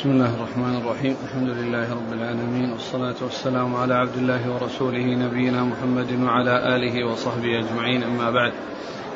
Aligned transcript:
بسم 0.00 0.10
الله 0.10 0.34
الرحمن 0.34 0.76
الرحيم. 0.76 1.16
الحمد 1.24 1.48
لله 1.48 1.92
رب 1.92 2.12
العالمين 2.12 2.72
والصلاة 2.72 3.14
والسلام 3.22 3.76
على 3.76 3.94
عبد 3.94 4.16
الله 4.16 4.54
ورسوله 4.54 5.04
نبينا 5.04 5.64
محمد 5.64 6.22
وعلى 6.22 6.76
آله 6.76 7.04
وصحبه 7.04 7.58
أجمعين. 7.58 8.02
أما 8.02 8.30
بعد 8.30 8.52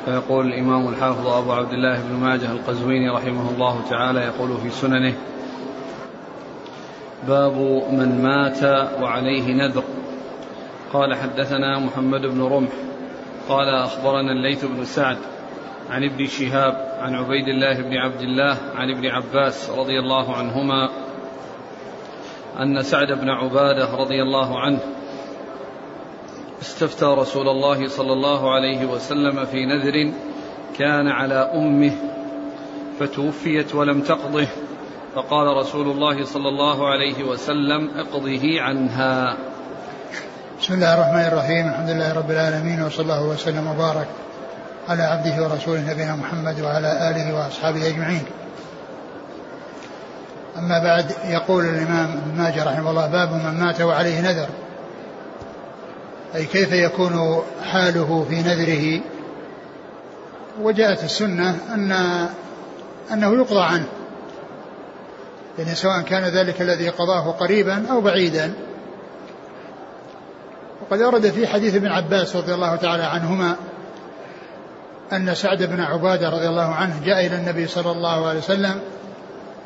فيقول 0.05 0.45
الإمام 0.45 0.87
الحافظ 0.87 1.27
أبو 1.27 1.51
عبد 1.51 1.73
الله 1.73 2.01
بن 2.01 2.15
ماجه 2.15 2.51
القزويني 2.51 3.09
رحمه 3.09 3.49
الله 3.49 3.81
تعالى 3.89 4.19
يقول 4.19 4.57
في 4.57 4.69
سننه 4.69 5.13
باب 7.27 7.57
من 7.91 8.21
مات 8.23 8.63
وعليه 9.01 9.53
نذر 9.53 9.83
قال 10.93 11.15
حدثنا 11.15 11.79
محمد 11.79 12.21
بن 12.21 12.41
رمح 12.41 12.73
قال 13.49 13.69
أخبرنا 13.69 14.31
الليث 14.31 14.65
بن 14.65 14.85
سعد 14.85 15.17
عن 15.89 16.03
ابن 16.03 16.27
شهاب 16.27 16.97
عن 16.99 17.15
عبيد 17.15 17.47
الله 17.47 17.81
بن 17.81 17.97
عبد 17.97 18.21
الله 18.21 18.57
عن 18.75 18.91
ابن 18.91 19.05
عباس 19.05 19.69
رضي 19.69 19.99
الله 19.99 20.35
عنهما 20.35 20.89
أن 22.59 22.83
سعد 22.83 23.11
بن 23.11 23.29
عبادة 23.29 23.95
رضي 23.95 24.21
الله 24.21 24.59
عنه 24.59 24.79
استفتى 26.61 27.05
رسول 27.05 27.49
الله 27.49 27.87
صلى 27.87 28.13
الله 28.13 28.53
عليه 28.53 28.85
وسلم 28.85 29.45
في 29.45 29.65
نذر 29.65 30.13
كان 30.77 31.07
على 31.07 31.51
أمه 31.53 31.91
فتوفيت 32.99 33.75
ولم 33.75 34.01
تقضه 34.01 34.47
فقال 35.15 35.57
رسول 35.57 35.87
الله 35.87 36.25
صلى 36.25 36.49
الله 36.49 36.87
عليه 36.87 37.23
وسلم 37.23 37.89
اقضه 37.97 38.61
عنها. 38.61 39.37
بسم 40.61 40.73
الله 40.73 40.93
الرحمن 40.93 41.25
الرحيم 41.33 41.67
الحمد 41.67 41.89
لله 41.89 42.13
رب 42.13 42.31
العالمين 42.31 42.83
وصلى 42.83 43.03
الله 43.03 43.27
وسلم 43.27 43.67
وبارك 43.67 44.07
على 44.89 45.03
عبده 45.03 45.43
ورسوله 45.43 45.91
نبينا 45.91 46.15
محمد 46.15 46.61
وعلى 46.61 47.09
آله 47.09 47.35
وأصحابه 47.35 47.87
أجمعين. 47.87 48.23
أما 50.57 50.83
بعد 50.83 51.11
يقول 51.25 51.65
الإمام 51.65 52.11
ابن 52.11 52.37
ماجه 52.37 52.63
رحمه 52.63 52.89
الله 52.89 53.07
باب 53.07 53.33
من 53.33 53.59
مات 53.59 53.81
وعليه 53.81 54.21
نذر. 54.21 54.47
أي 56.35 56.45
كيف 56.45 56.71
يكون 56.71 57.43
حاله 57.71 58.25
في 58.29 58.41
نذره؟ 58.41 59.01
وجاءت 60.61 61.03
السنة 61.03 61.57
أن 61.73 61.91
أنه 63.11 63.33
يقضى 63.35 63.63
عنه. 63.63 63.87
يعني 65.59 65.75
سواء 65.75 66.01
كان 66.01 66.23
ذلك 66.23 66.61
الذي 66.61 66.89
قضاه 66.89 67.31
قريبا 67.31 67.85
أو 67.91 68.01
بعيدا. 68.01 68.53
وقد 70.81 71.01
ورد 71.01 71.29
في 71.29 71.47
حديث 71.47 71.75
ابن 71.75 71.87
عباس 71.87 72.35
رضي 72.35 72.53
الله 72.53 72.75
تعالى 72.75 73.03
عنهما 73.03 73.55
أن 75.13 75.35
سعد 75.35 75.63
بن 75.63 75.79
عبادة 75.79 76.29
رضي 76.29 76.47
الله 76.47 76.73
عنه 76.73 77.01
جاء 77.05 77.25
إلى 77.25 77.35
النبي 77.35 77.67
صلى 77.67 77.91
الله 77.91 78.27
عليه 78.27 78.39
وسلم 78.39 78.79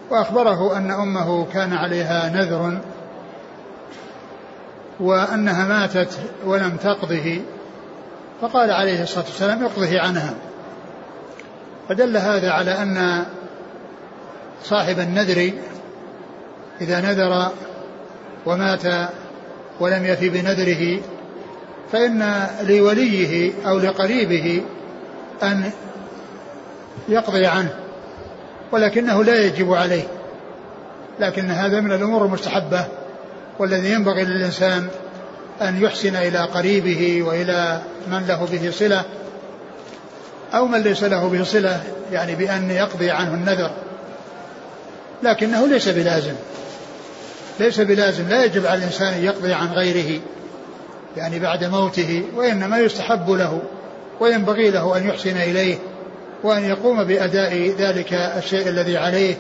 وأخبره 0.10 0.78
أن 0.78 0.92
أمه 0.92 1.46
كان 1.54 1.74
عليها 1.74 2.30
نذر 2.30 2.78
وأنها 5.00 5.68
ماتت 5.68 6.20
ولم 6.46 6.78
تقضه 6.84 7.42
فقال 8.42 8.72
عليه 8.72 9.04
الصلاة 9.04 9.26
والسلام 9.26 9.64
اقضه 9.64 10.00
عنها. 10.00 10.34
فدل 11.90 12.18
هذا 12.18 12.52
على 12.52 12.72
أن 12.72 13.26
صاحب 14.64 15.00
النذر 15.00 15.52
إذا 16.82 17.02
نذر 17.02 17.52
ومات 18.46 18.84
ولم 19.80 20.06
يفي 20.06 20.30
بنذره 20.30 21.00
فإن 21.92 22.48
لوليه 22.64 23.54
أو 23.68 23.80
لقريبه 23.80 24.64
أن 25.44 25.72
يقضي 27.10 27.46
عنه 27.46 27.74
ولكنه 28.72 29.24
لا 29.24 29.46
يجب 29.46 29.74
عليه 29.74 30.08
لكن 31.20 31.52
هذا 31.52 31.80
من 31.80 31.92
الأمور 31.92 32.26
المستحبة 32.26 32.86
والذي 33.60 33.92
ينبغي 33.92 34.26
للإنسان 34.26 34.88
أن 35.62 35.84
يحسن 35.84 36.16
إلى 36.16 36.40
قريبه 36.40 37.24
وإلى 37.24 37.82
من 38.08 38.26
له 38.28 38.48
به 38.52 38.72
صلة 38.72 39.06
أو 40.54 40.68
من 40.68 40.82
ليس 40.82 41.04
له 41.04 41.30
به 41.30 41.44
صلة 41.44 41.84
يعني 42.12 42.36
بأن 42.36 42.72
يقضي 42.72 43.12
عنه 43.12 43.34
النذر. 43.34 43.72
لكنه 45.24 45.68
ليس 45.68 45.90
بلازم 45.90 46.34
ليس 47.60 47.80
بلازم 47.80 48.30
لا 48.30 48.46
يجب 48.46 48.66
على 48.66 48.78
الإنسان 48.78 49.14
أن 49.14 49.24
يقضي 49.24 49.54
عن 49.54 49.68
غيره 49.68 50.22
يعني 51.18 51.40
بعد 51.40 51.64
موته 51.64 52.24
وإنما 52.36 52.80
يستحب 52.80 53.30
له. 53.30 53.62
وينبغي 54.20 54.72
له 54.72 54.98
أن 54.98 55.08
يحسن 55.08 55.38
إليه 55.38 55.78
وأن 56.44 56.64
يقوم 56.64 57.04
بأداء 57.04 57.76
ذلك 57.80 58.14
الشيء 58.14 58.70
الذي 58.70 58.98
عليه. 58.98 59.36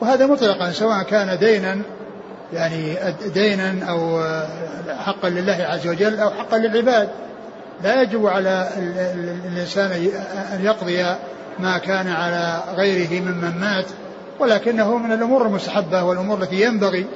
وهذا 0.00 0.26
مطلقا 0.26 0.70
سواء 0.70 1.02
كان 1.02 1.38
دينا 1.38 1.78
يعني 2.52 2.96
دينا 3.34 3.84
أو 3.84 4.22
حقا 4.98 5.28
لله 5.28 5.66
عز 5.70 5.86
وجل 5.86 6.18
أو 6.20 6.30
حقا 6.30 6.58
للعباد. 6.58 7.08
لا 7.84 8.02
يجب 8.02 8.26
على 8.26 8.68
الإنسان 9.46 9.90
أن 10.52 10.64
يقضي 10.64 11.04
ما 11.58 11.78
كان 11.78 12.08
على 12.08 12.62
غيره 12.76 13.20
ممن 13.20 13.60
مات 13.60 13.86
ولكنه 14.38 14.98
من 14.98 15.12
الأمور 15.12 15.46
المستحبة 15.46 16.02
والأمور 16.02 16.42
التي 16.42 16.62
ينبغي 16.62 17.06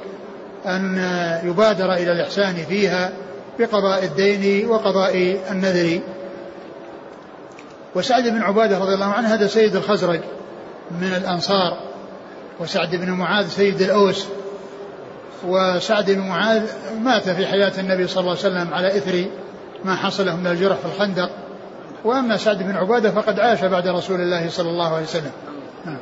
أن 0.65 0.97
يبادر 1.43 1.93
إلى 1.93 2.11
الإحسان 2.11 2.53
فيها. 2.53 3.11
بقضاء 3.59 4.03
الدين 4.03 4.69
وقضاء 4.69 5.41
النذر. 5.51 6.01
وسعد 7.95 8.23
بن 8.23 8.41
عبادة 8.41 8.77
رضي 8.77 8.93
الله 8.93 9.05
عنه 9.05 9.27
هذا 9.27 9.47
سيد 9.47 9.75
الخزرج 9.75 10.19
من 10.91 11.13
الأنصار. 11.17 11.77
وسعد 12.59 12.95
بن 12.95 13.11
معاذ 13.11 13.47
سيد 13.47 13.81
الأوس. 13.81 14.27
وسعد 15.47 16.11
بن 16.11 16.19
معاذ 16.19 16.63
مات 16.99 17.29
في 17.29 17.47
حياة 17.47 17.73
النبي 17.79 18.07
صلى 18.07 18.21
الله 18.21 18.29
عليه 18.31 18.39
وسلم 18.39 18.73
على 18.73 18.97
إثر 18.97 19.25
ما 19.83 19.95
حصله 19.95 20.35
من 20.35 20.47
الجرح 20.47 20.77
في 20.77 20.85
الخندق. 20.85 21.29
وأما 22.03 22.37
سعد 22.37 22.63
بن 22.63 22.75
عبادة 22.75 23.11
فقد 23.11 23.39
عاش 23.39 23.63
بعد 23.63 23.87
رسول 23.87 24.21
الله 24.21 24.49
صلى 24.49 24.69
الله 24.69 24.93
عليه 24.93 25.03
وسلم. 25.03 25.31
نعم. 25.85 25.97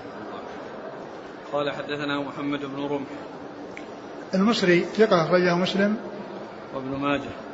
قال 1.54 1.72
حدثنا 1.72 2.20
محمد 2.22 2.60
بن 2.60 2.84
رمح. 2.84 3.08
المصري 4.34 4.80
ثقة 4.80 5.24
أخرجه 5.24 5.56
مسلم. 5.56 5.96
وابن 6.76 6.90
ماجه. 6.90 7.47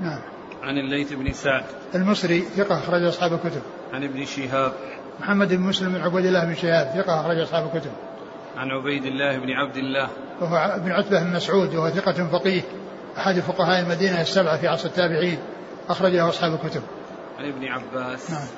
نعم. 0.00 0.20
عن 0.62 0.78
الليث 0.78 1.12
بن 1.12 1.32
سعد. 1.32 1.64
المصري 1.94 2.40
ثقة 2.40 2.78
أخرج 2.78 3.02
أصحاب 3.02 3.32
الكتب. 3.32 3.62
عن 3.92 4.04
ابن 4.04 4.24
شهاب. 4.24 4.72
محمد 5.20 5.48
بن 5.48 5.60
مسلم 5.60 5.92
بن 5.92 6.00
عبيد 6.00 6.26
الله 6.26 6.44
بن 6.44 6.54
شهاب 6.54 7.02
ثقة 7.02 7.20
أخرج 7.20 7.38
أصحاب 7.38 7.70
الكتب. 7.74 7.90
عن 8.56 8.70
عبيد 8.70 9.04
الله 9.04 9.38
بن 9.38 9.50
عبد 9.50 9.76
الله. 9.76 10.08
وهو 10.40 10.56
ابن 10.56 10.92
عتبة 10.92 11.24
بن 11.24 11.32
مسعود 11.32 11.74
وهو 11.74 11.90
ثقة 11.90 12.28
فقيه 12.32 12.62
أحد 13.18 13.40
فقهاء 13.40 13.80
المدينة 13.80 14.20
السبعة 14.20 14.60
في 14.60 14.68
عصر 14.68 14.88
التابعين 14.88 15.38
أخرجه 15.88 16.28
أصحاب 16.28 16.52
الكتب. 16.54 16.82
عن 17.38 17.44
ابن 17.44 17.64
عباس. 17.64 18.30
نعم. 18.30 18.48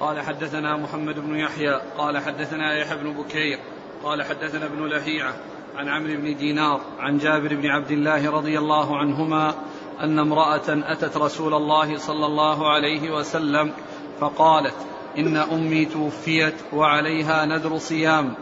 قال 0.00 0.20
حدثنا 0.20 0.76
محمد 0.76 1.14
بن 1.14 1.36
يحيى 1.36 1.80
قال 1.98 2.18
حدثنا 2.18 2.78
يحيى 2.78 2.98
بن 2.98 3.12
بكير 3.12 3.58
قال 4.02 4.22
حدثنا 4.22 4.66
ابن 4.66 4.86
لهيعة 4.86 5.34
عن 5.76 5.88
عمرو 5.88 6.16
بن 6.16 6.36
دينار 6.36 6.80
عن 6.98 7.18
جابر 7.18 7.54
بن 7.54 7.66
عبد 7.66 7.90
الله 7.90 8.30
رضي 8.30 8.58
الله 8.58 8.96
عنهما 8.96 9.54
أن 10.00 10.18
امرأة 10.18 10.62
أتت 10.68 11.16
رسول 11.16 11.54
الله 11.54 11.98
صلى 11.98 12.26
الله 12.26 12.68
عليه 12.70 13.10
وسلم 13.10 13.72
فقالت 14.20 14.74
إن 15.18 15.36
أمي 15.36 15.84
توفيت 15.84 16.54
وعليها 16.72 17.44
نذر 17.44 17.78
صيام 17.78 18.34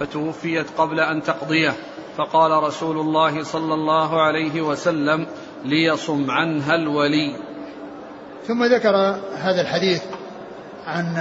فتوفيت 0.00 0.66
قبل 0.78 1.00
أن 1.00 1.22
تقضيه. 1.22 1.72
فقال 2.16 2.62
رسول 2.62 2.98
الله 2.98 3.42
صلى 3.42 3.74
الله 3.74 4.22
عليه 4.22 4.62
وسلم 4.62 5.26
ليصم 5.64 6.30
عنها 6.30 6.74
الولي. 6.74 7.36
ثم 8.46 8.64
ذكر 8.64 8.96
هذا 9.36 9.60
الحديث 9.60 10.02
عن 10.86 11.14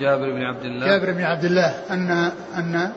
جابر 0.00 0.30
بن 0.30 0.42
عبد 0.42 0.64
الله. 0.64 0.86
جابر 0.86 1.12
بن 1.12 1.22
عبد 1.22 1.44
الله 1.44 1.68
أن 1.90 2.10
أن 2.54 2.92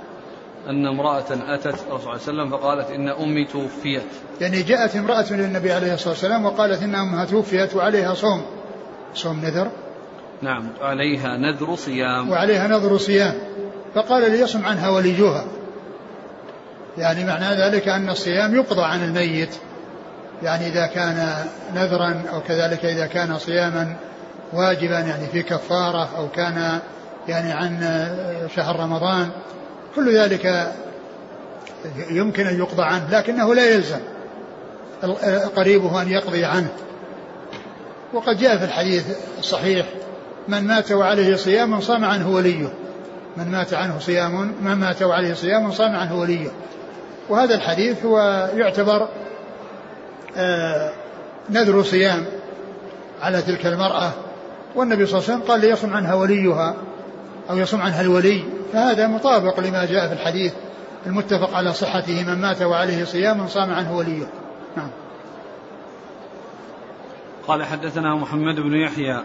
أن 0.69 0.87
امرأة 0.87 1.25
أتت 1.31 1.65
الرسول 1.65 1.79
صلى 1.79 1.95
الله 1.95 2.11
عليه 2.11 2.21
وسلم 2.21 2.49
فقالت 2.49 2.89
إن 2.89 3.09
أمي 3.09 3.45
توفيت. 3.45 4.03
يعني 4.41 4.61
جاءت 4.61 4.95
امرأة 4.95 5.25
للنبي 5.31 5.71
عليه 5.71 5.93
الصلاة 5.93 6.09
والسلام 6.09 6.45
وقالت 6.45 6.83
إن 6.83 6.95
أمها 6.95 7.25
توفيت 7.25 7.75
وعليها 7.75 8.13
صوم. 8.13 8.45
صوم 9.13 9.45
نذر. 9.45 9.67
نعم 10.41 10.69
عليها 10.81 11.37
نذر 11.37 11.75
صيام. 11.75 12.29
وعليها 12.29 12.67
نذر 12.67 12.97
صيام. 12.97 13.33
فقال 13.95 14.31
ليصم 14.31 14.65
عنها 14.65 14.89
وليجوها. 14.89 15.45
يعني 16.97 17.25
معنى 17.25 17.55
ذلك 17.55 17.87
أن 17.87 18.09
الصيام 18.09 18.55
يقضى 18.55 18.83
عن 18.83 19.03
الميت. 19.03 19.55
يعني 20.43 20.67
إذا 20.67 20.85
كان 20.85 21.45
نذرا 21.75 22.23
أو 22.33 22.41
كذلك 22.41 22.85
إذا 22.85 23.05
كان 23.05 23.37
صياما 23.37 23.95
واجبا 24.53 24.99
يعني 24.99 25.27
في 25.27 25.43
كفارة 25.43 26.09
أو 26.17 26.29
كان 26.29 26.79
يعني 27.27 27.51
عن 27.51 27.79
شهر 28.55 28.79
رمضان 28.79 29.29
كل 29.97 30.17
ذلك 30.17 30.73
يمكن 32.09 32.47
أن 32.47 32.57
يقضى 32.57 32.83
عنه 32.83 33.09
لكنه 33.11 33.55
لا 33.55 33.69
يلزم 33.69 33.99
قريبه 35.55 36.01
أن 36.01 36.09
يقضي 36.09 36.45
عنه. 36.45 36.69
وقد 38.13 38.37
جاء 38.37 38.57
في 38.57 38.63
الحديث 38.63 39.05
الصحيح 39.39 39.85
من 40.47 40.67
مات 40.67 40.91
وعليه 40.91 41.35
صيام 41.35 41.81
صام 41.81 42.05
عنه 42.05 42.29
وليه. 42.29 42.73
من 43.37 43.51
مات 43.51 43.73
عنه 43.73 43.99
صيام 43.99 44.53
من 44.61 44.73
مات 44.73 45.01
وعليه 45.03 45.33
صيام 45.33 45.71
صام 45.71 45.95
عنه 45.95 46.19
وليه. 46.19 46.49
وهذا 47.29 47.55
الحديث 47.55 48.05
هو 48.05 48.49
يعتبر 48.55 49.07
آه 50.37 50.91
نذر 51.49 51.83
صيام 51.83 52.25
على 53.21 53.41
تلك 53.41 53.65
المرأة 53.65 54.11
والنبي 54.75 55.05
صلى 55.05 55.19
الله 55.19 55.29
عليه 55.29 55.39
وسلم 55.39 55.51
قال 55.51 55.61
ليصم 55.61 55.93
عنها 55.93 56.13
وليها. 56.13 56.75
أو 57.49 57.57
يصم 57.57 57.81
عنها 57.81 58.01
الولي 58.01 58.43
فهذا 58.73 59.07
مطابق 59.07 59.59
لما 59.59 59.85
جاء 59.85 60.07
في 60.07 60.13
الحديث 60.13 60.53
المتفق 61.05 61.53
على 61.53 61.73
صحته 61.73 62.23
من 62.23 62.41
مات 62.41 62.61
وعليه 62.61 63.03
صيام 63.03 63.47
صام 63.47 63.73
عنه 63.73 63.97
وليه. 63.97 64.27
نعم. 64.77 64.89
قال 67.47 67.63
حدثنا 67.63 68.15
محمد 68.15 68.55
بن 68.55 68.73
يحيى. 68.73 69.23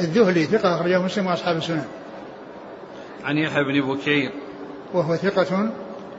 الذهلي 0.00 0.44
ثقة 0.44 0.74
أخرجه 0.74 0.98
مسلم 1.02 1.26
وأصحاب 1.26 1.56
السنن. 1.56 1.84
عن 3.24 3.38
يحيى 3.38 3.64
بن 3.64 3.94
بكير. 3.94 4.32
وهو 4.94 5.16
ثقة 5.16 5.70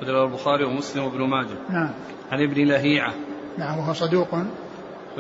رواه 0.07 0.25
البخاري 0.25 0.63
ومسلم 0.63 1.03
وابن 1.03 1.21
ماجه. 1.21 1.57
نعم. 1.69 1.91
عن 2.31 2.43
ابن 2.43 2.67
لهيعة. 2.67 3.13
نعم 3.57 3.79
وهو 3.79 3.93
صدوق. 3.93 4.27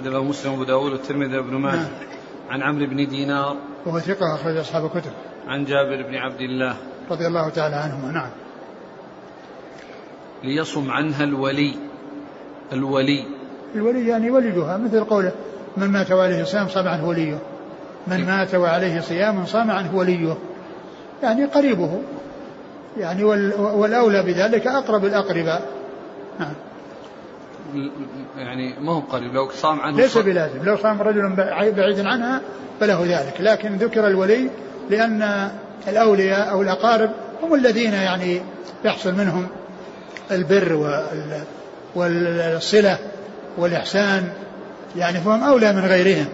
رواه 0.05 0.23
مسلم 0.23 0.51
وأبو 0.51 0.63
داود 0.63 0.91
والترمذي 0.91 1.37
وابن 1.37 1.55
ماجه. 1.55 1.75
نعم. 1.75 1.87
عن 2.49 2.61
عمرو 2.61 2.85
بن 2.85 3.07
دينار. 3.07 3.57
وهو 3.85 3.99
ثقة 3.99 4.35
أخرج 4.35 4.57
أصحاب 4.57 4.85
الكتب. 4.85 5.11
عن 5.47 5.65
جابر 5.65 6.01
بن 6.01 6.15
عبد 6.15 6.41
الله 6.41 6.75
رضي 7.11 7.27
الله 7.27 7.49
تعالى 7.49 7.75
عنهما 7.75 8.11
نعم. 8.11 8.29
ليصم 10.43 10.91
عنها 10.91 11.23
الولي 11.23 11.75
الولي. 12.73 13.25
الولي 13.75 14.07
يعني 14.07 14.31
ولدها 14.31 14.77
مثل 14.77 15.03
قوله 15.03 15.31
من 15.77 15.87
مات 15.87 16.11
وعليه 16.11 16.43
صيام 16.43 16.67
صام 16.67 16.87
عنه 16.87 17.07
وليه. 17.07 17.37
من 18.07 18.25
مات 18.25 18.55
وعليه 18.55 18.99
صيام 18.99 19.45
صام 19.45 19.71
عنه 19.71 19.95
وليه. 19.95 20.37
يعني 21.23 21.45
قريبه. 21.45 22.01
يعني 22.97 23.23
والأولى 23.23 24.23
بذلك 24.23 24.67
أقرب 24.67 25.05
الأقرباء. 25.05 25.69
نعم. 26.39 26.53
يعني 28.37 28.79
ما 28.79 28.91
هو 28.91 28.99
قريب 28.99 29.33
لو 29.33 29.49
صام 29.49 29.79
عنه 29.79 29.97
ليس 29.97 30.17
بلازم. 30.17 30.63
لو 30.63 30.77
صام 30.77 31.01
رجل 31.01 31.35
بعيد 31.35 31.99
عنها 31.99 32.41
فله 32.79 33.03
ذلك. 33.03 33.33
لكن 33.39 33.75
ذكر 33.75 34.07
الولي 34.07 34.49
لأن 34.89 35.49
الأولياء 35.87 36.51
أو 36.51 36.61
الأقارب 36.61 37.11
هم 37.43 37.53
الذين 37.53 37.93
يعني 37.93 38.41
يحصل 38.85 39.13
منهم 39.13 39.47
البر 40.31 40.99
والصلة 41.95 42.97
والإحسان. 43.57 44.29
يعني 44.95 45.17
فهم 45.17 45.43
أولى 45.43 45.73
من 45.73 45.85
غيرهم. 45.85 46.25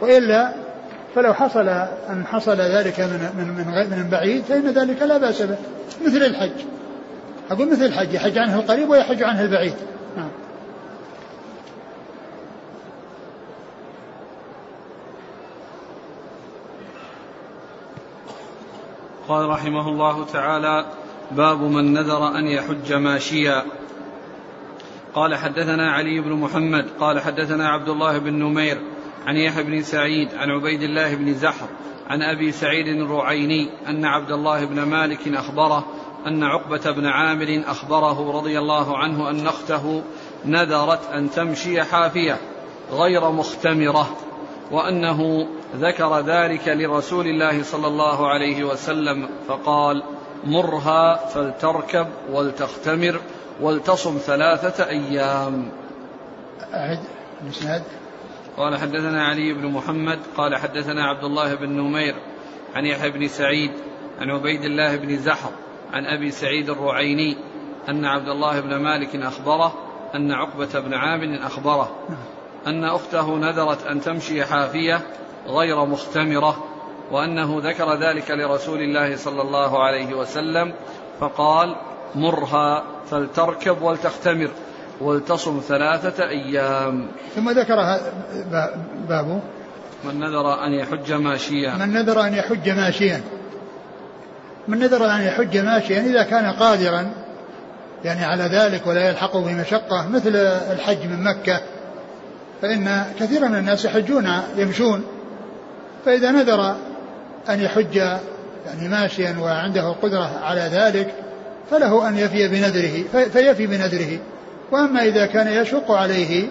وإلا 0.00 0.52
فلو 1.14 1.34
حصل 1.34 1.68
أن 2.10 2.24
حصل 2.26 2.56
ذلك 2.56 3.00
من 3.00 3.30
من 3.38 3.46
من, 3.46 3.98
من 3.98 4.08
بعيد 4.10 4.44
فإن 4.44 4.70
ذلك 4.70 5.02
لا 5.02 5.18
بأس 5.18 5.42
به. 5.42 5.56
مثل 6.06 6.16
الحج. 6.16 6.64
أقول 7.50 7.72
مثل 7.72 7.84
الحج 7.84 8.14
يحج 8.14 8.38
عنه 8.38 8.54
القريب 8.54 8.90
ويحج 8.90 9.22
عنه 9.22 9.42
البعيد. 9.42 9.74
نعم. 10.16 10.28
قال 19.28 19.48
رحمه 19.48 19.88
الله 19.88 20.24
تعالى 20.24 20.86
باب 21.30 21.62
من 21.62 21.92
نذر 21.92 22.28
أن 22.38 22.46
يحج 22.46 22.92
ماشيا. 22.92 23.64
قال 25.14 25.34
حدثنا 25.34 25.92
علي 25.92 26.20
بن 26.20 26.32
محمد 26.32 26.88
قال 27.00 27.20
حدثنا 27.20 27.68
عبد 27.68 27.88
الله 27.88 28.18
بن 28.18 28.34
نمير 28.34 28.78
عن 29.26 29.36
يحيى 29.36 29.62
بن 29.62 29.82
سعيد 29.82 30.34
عن 30.34 30.50
عبيد 30.50 30.82
الله 30.82 31.14
بن 31.14 31.34
زحر 31.34 31.66
عن 32.08 32.22
أبي 32.22 32.52
سعيد 32.52 32.88
الرعيني 32.88 33.70
أن 33.88 34.04
عبد 34.04 34.30
الله 34.30 34.64
بن 34.64 34.82
مالك 34.82 35.28
أخبره 35.28 35.86
أن 36.26 36.42
عقبة 36.42 36.90
بن 36.90 37.06
عامر 37.06 37.62
أخبره 37.66 38.38
رضي 38.38 38.58
الله 38.58 38.98
عنه 38.98 39.30
أن 39.30 39.46
أخته 39.46 40.02
نذرت 40.44 41.10
أن 41.12 41.30
تمشي 41.30 41.82
حافية 41.82 42.38
غير 42.92 43.30
مختمرة 43.30 44.16
وأنه 44.70 45.48
ذكر 45.76 46.20
ذلك 46.20 46.68
لرسول 46.68 47.26
الله 47.26 47.62
صلى 47.62 47.86
الله 47.86 48.28
عليه 48.28 48.64
وسلم 48.64 49.28
فقال 49.48 50.02
مرها 50.44 51.16
فلتركب 51.16 52.06
ولتختمر 52.30 53.20
ولتصم 53.60 54.18
ثلاثة 54.18 54.88
أيام. 54.88 55.68
أعد 56.74 57.00
الإسناد 57.44 57.82
قال 58.56 58.76
حدثنا 58.76 59.24
علي 59.24 59.52
بن 59.52 59.66
محمد 59.66 60.18
قال 60.36 60.56
حدثنا 60.56 61.04
عبد 61.04 61.24
الله 61.24 61.54
بن 61.54 61.68
نمير 61.68 62.14
عن 62.74 62.86
يحيى 62.86 63.10
بن 63.10 63.28
سعيد 63.28 63.72
عن 64.20 64.30
عبيد 64.30 64.64
الله 64.64 64.96
بن 64.96 65.18
زحر 65.18 65.50
عن 65.92 66.06
أبي 66.06 66.30
سعيد 66.30 66.70
الرعيني 66.70 67.36
أن 67.88 68.04
عبد 68.04 68.28
الله 68.28 68.60
بن 68.60 68.76
مالك 68.76 69.16
أخبره 69.16 69.74
أن 70.14 70.32
عقبة 70.32 70.80
بن 70.80 70.94
عامر 70.94 71.46
أخبره 71.46 71.96
أن 72.66 72.84
أخته 72.84 73.36
نذرت 73.36 73.86
أن 73.86 74.00
تمشي 74.00 74.44
حافية 74.44 75.00
غير 75.48 75.84
مختمرة 75.84 76.64
وأنه 77.10 77.60
ذكر 77.64 77.94
ذلك 77.94 78.30
لرسول 78.30 78.80
الله 78.80 79.16
صلى 79.16 79.42
الله 79.42 79.84
عليه 79.84 80.14
وسلم 80.14 80.72
فقال 81.20 81.76
مرها 82.14 82.84
فلتركب 83.10 83.82
ولتختمر 83.82 84.50
ولتصم 85.00 85.60
ثلاثة 85.68 86.28
أيام. 86.28 87.08
ثم 87.36 87.50
ذكر 87.50 87.76
بابه. 89.08 89.40
من 90.04 90.20
نذر 90.20 90.64
أن 90.64 90.72
يحج 90.72 91.12
ماشيا. 91.12 91.74
من 91.74 91.92
نذر 91.92 92.20
أن 92.20 92.34
يحج 92.34 92.70
ماشيا. 92.70 93.20
من 94.68 94.78
نذر 94.78 95.04
أن 95.04 95.22
يحج 95.22 95.58
ماشيا 95.58 96.00
إذا 96.00 96.22
كان 96.22 96.52
قادرا 96.52 97.10
يعني 98.04 98.24
على 98.24 98.44
ذلك 98.44 98.86
ولا 98.86 99.08
يلحقه 99.08 99.40
بمشقة 99.40 100.08
مثل 100.08 100.36
الحج 100.72 101.06
من 101.06 101.24
مكة 101.24 101.60
فإن 102.62 103.04
كثيرا 103.20 103.48
من 103.48 103.58
الناس 103.58 103.84
يحجون 103.84 104.30
يمشون. 104.56 105.04
فإذا 106.08 106.30
نذر 106.30 106.76
أن 107.48 107.60
يحج 107.60 107.96
يعني 107.96 108.88
ماشيا 108.88 109.36
وعنده 109.40 109.88
القدرة 109.88 110.40
على 110.42 110.60
ذلك 110.60 111.14
فله 111.70 112.08
أن 112.08 112.18
يفي 112.18 112.48
بنذره 112.48 113.28
فيفي 113.32 113.66
بنذره. 113.66 114.18
وأما 114.72 115.02
إذا 115.02 115.26
كان 115.26 115.62
يشق 115.62 115.90
عليه 115.90 116.46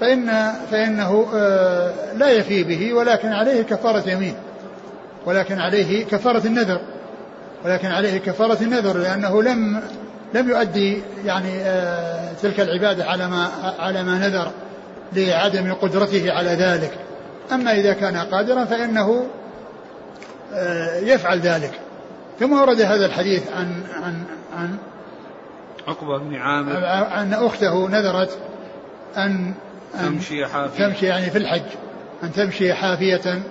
فإن 0.00 0.52
فإنه 0.70 1.26
آه، 1.34 1.92
لا 2.16 2.30
يفي 2.30 2.64
به 2.64 2.92
ولكن 2.92 3.28
عليه 3.32 3.62
كفارة 3.62 4.10
يمين 4.10 4.34
ولكن 5.26 5.60
عليه 5.60 6.04
كفارة 6.04 6.46
النذر 6.46 6.80
ولكن 7.64 7.88
عليه 7.88 8.18
كفارة 8.18 8.62
النذر 8.62 8.98
لأنه 8.98 9.42
لم 9.42 9.82
لم 10.34 10.50
يؤدي 10.50 11.02
يعني 11.24 11.60
آه، 11.62 12.32
تلك 12.42 12.60
العبادة 12.60 13.04
على 13.04 13.28
ما 13.28 13.48
على 13.78 14.02
ما 14.02 14.18
نذر 14.18 14.50
لعدم 15.12 15.72
قدرته 15.72 16.32
على 16.32 16.50
ذلك. 16.50 16.92
أما 17.54 17.72
إذا 17.72 17.92
كان 17.92 18.16
قادرا 18.16 18.64
فإنه 18.64 19.26
آه، 20.52 20.96
يفعل 20.96 21.40
ذلك. 21.40 21.72
ثم 22.40 22.52
ورد 22.52 22.80
هذا 22.80 23.06
الحديث 23.06 23.42
عن 23.52 23.82
عن 24.02 24.24
عن 24.56 24.76
عقبة 25.88 26.18
بن 26.18 26.34
عامر. 26.34 26.72
أن 27.20 27.32
أخته 27.32 27.88
نذرت 27.88 28.38
أن, 29.16 29.54
أن 29.94 30.00
تمشي 30.00 30.46
حافية. 30.46 30.86
تمشي 30.86 31.06
يعني 31.06 31.30
في 31.30 31.38
الحج 31.38 31.62
أن 32.22 32.32
تمشي 32.32 32.74
حافية 32.74 33.42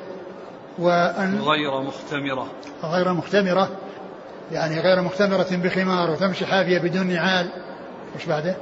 وأن 0.80 1.40
غير 1.42 1.82
مختمرة. 1.82 2.48
غير 2.84 3.14
مختمرة 3.14 3.70
يعني 4.52 4.80
غير 4.80 5.02
مختمرة 5.02 5.48
بخمار 5.52 6.12
وتمشي 6.12 6.46
حافية 6.46 6.78
بدون 6.78 7.08
نعال. 7.08 7.48
وش 8.16 8.26
بعده؟ 8.26 8.56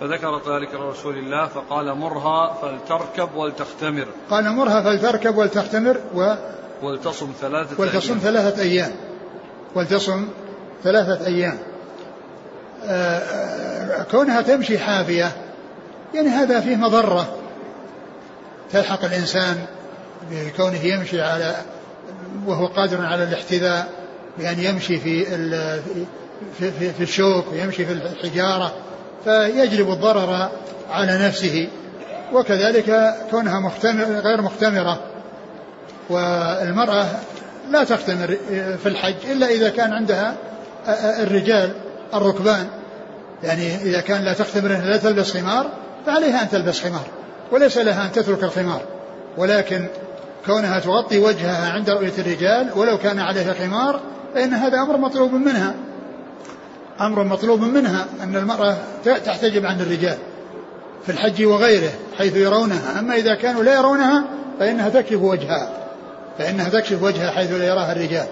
فذكرت 0.00 0.48
ذلك 0.48 0.74
لرسول 0.74 1.18
الله 1.18 1.46
فقال 1.46 1.94
مرها 1.94 2.54
فلتركب 2.62 3.34
ولتختمر. 3.34 4.06
قال 4.30 4.50
مرها 4.50 4.82
فلتركب 4.82 5.36
ولتختمر 5.36 6.00
و 6.14 6.34
ولتصم 6.82 7.32
ثلاثة 7.40 7.82
ولتصم 7.82 8.10
أيام. 8.10 8.18
ثلاثة 8.18 8.62
أيام. 8.62 8.92
ولتصم 9.74 10.28
ثلاثة 10.84 11.26
أيام. 11.26 11.58
آه، 12.84 13.18
آه، 13.18 14.02
كونها 14.02 14.42
تمشي 14.42 14.78
حافية 14.78 15.32
يعني 16.14 16.28
هذا 16.28 16.60
فيه 16.60 16.76
مضرة. 16.76 17.36
تلحق 18.72 19.04
الإنسان 19.04 19.66
بكونه 20.30 20.84
يمشي 20.84 21.20
على 21.22 21.56
وهو 22.46 22.66
قادر 22.66 23.06
على 23.06 23.24
الاحتذاء 23.24 23.88
بأن 24.38 24.58
يمشي 24.58 25.00
في 25.00 25.24
في, 26.58 26.70
في, 26.70 26.92
في 26.92 27.02
الشوك 27.02 27.44
ويمشي 27.52 27.86
في 27.86 27.92
الحجارة. 27.92 28.74
فيجلب 29.24 29.90
الضرر 29.90 30.48
على 30.90 31.26
نفسه 31.26 31.68
وكذلك 32.32 33.14
كونها 33.30 33.60
مختمر 33.60 34.04
غير 34.04 34.42
مختمرة. 34.42 35.00
والمرأة 36.10 37.06
لا 37.70 37.84
تختمر 37.84 38.36
في 38.82 38.86
الحج 38.86 39.14
إلا 39.30 39.46
إذا 39.46 39.68
كان 39.68 39.92
عندها 39.92 40.34
الرجال 41.22 41.70
الركبان. 42.14 42.66
يعني 43.42 43.76
إذا 43.76 44.00
كان 44.00 44.24
لا 44.24 44.32
تختمر 44.32 44.68
لا 44.68 44.96
تلبس 44.96 45.32
خمار 45.32 45.66
فعليها 46.06 46.42
أن 46.42 46.48
تلبس 46.48 46.80
خمار 46.80 47.06
وليس 47.52 47.78
لها 47.78 48.06
أن 48.06 48.12
تترك 48.12 48.44
الخمار. 48.44 48.82
ولكن 49.36 49.86
كونها 50.46 50.78
تغطي 50.78 51.18
وجهها 51.18 51.72
عند 51.72 51.90
رؤية 51.90 52.12
الرجال 52.18 52.70
ولو 52.76 52.98
كان 52.98 53.18
عليها 53.18 53.54
خمار 53.54 54.00
فإن 54.34 54.54
هذا 54.54 54.78
أمر 54.78 54.96
مطلوب 54.96 55.32
منها. 55.32 55.74
أمر 57.00 57.24
مطلوب 57.24 57.60
منها 57.60 58.06
أن 58.22 58.36
المرأة 58.36 58.76
تحتجب 59.04 59.66
عن 59.66 59.80
الرجال 59.80 60.18
في 61.06 61.12
الحج 61.12 61.44
وغيره 61.44 61.92
حيث 62.18 62.36
يرونها. 62.36 62.98
أما 62.98 63.14
إذا 63.14 63.34
كانوا 63.34 63.62
لا 63.62 63.74
يرونها 63.74 64.24
فإنها 64.58 64.88
تكشف 64.88 65.22
وجهها 65.22 65.68
فإنها 66.38 66.68
تكشف 66.68 67.02
وجهها 67.02 67.30
حيث 67.30 67.52
لا 67.52 67.66
يراها 67.66 67.92
الرجال. 67.92 68.26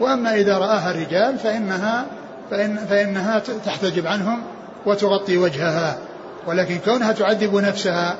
وأما 0.00 0.34
إذا 0.34 0.58
رآها 0.58 0.90
الرجال 0.90 1.38
فإنها 1.38 2.06
فإن 2.50 2.76
فإنها 2.76 3.42
تحتجب 3.64 4.06
عنهم 4.06 4.42
وتغطي 4.86 5.38
وجهها. 5.38 5.98
ولكن 6.46 6.78
كونها 6.84 7.12
تعذب 7.12 7.54
نفسها 7.54 8.16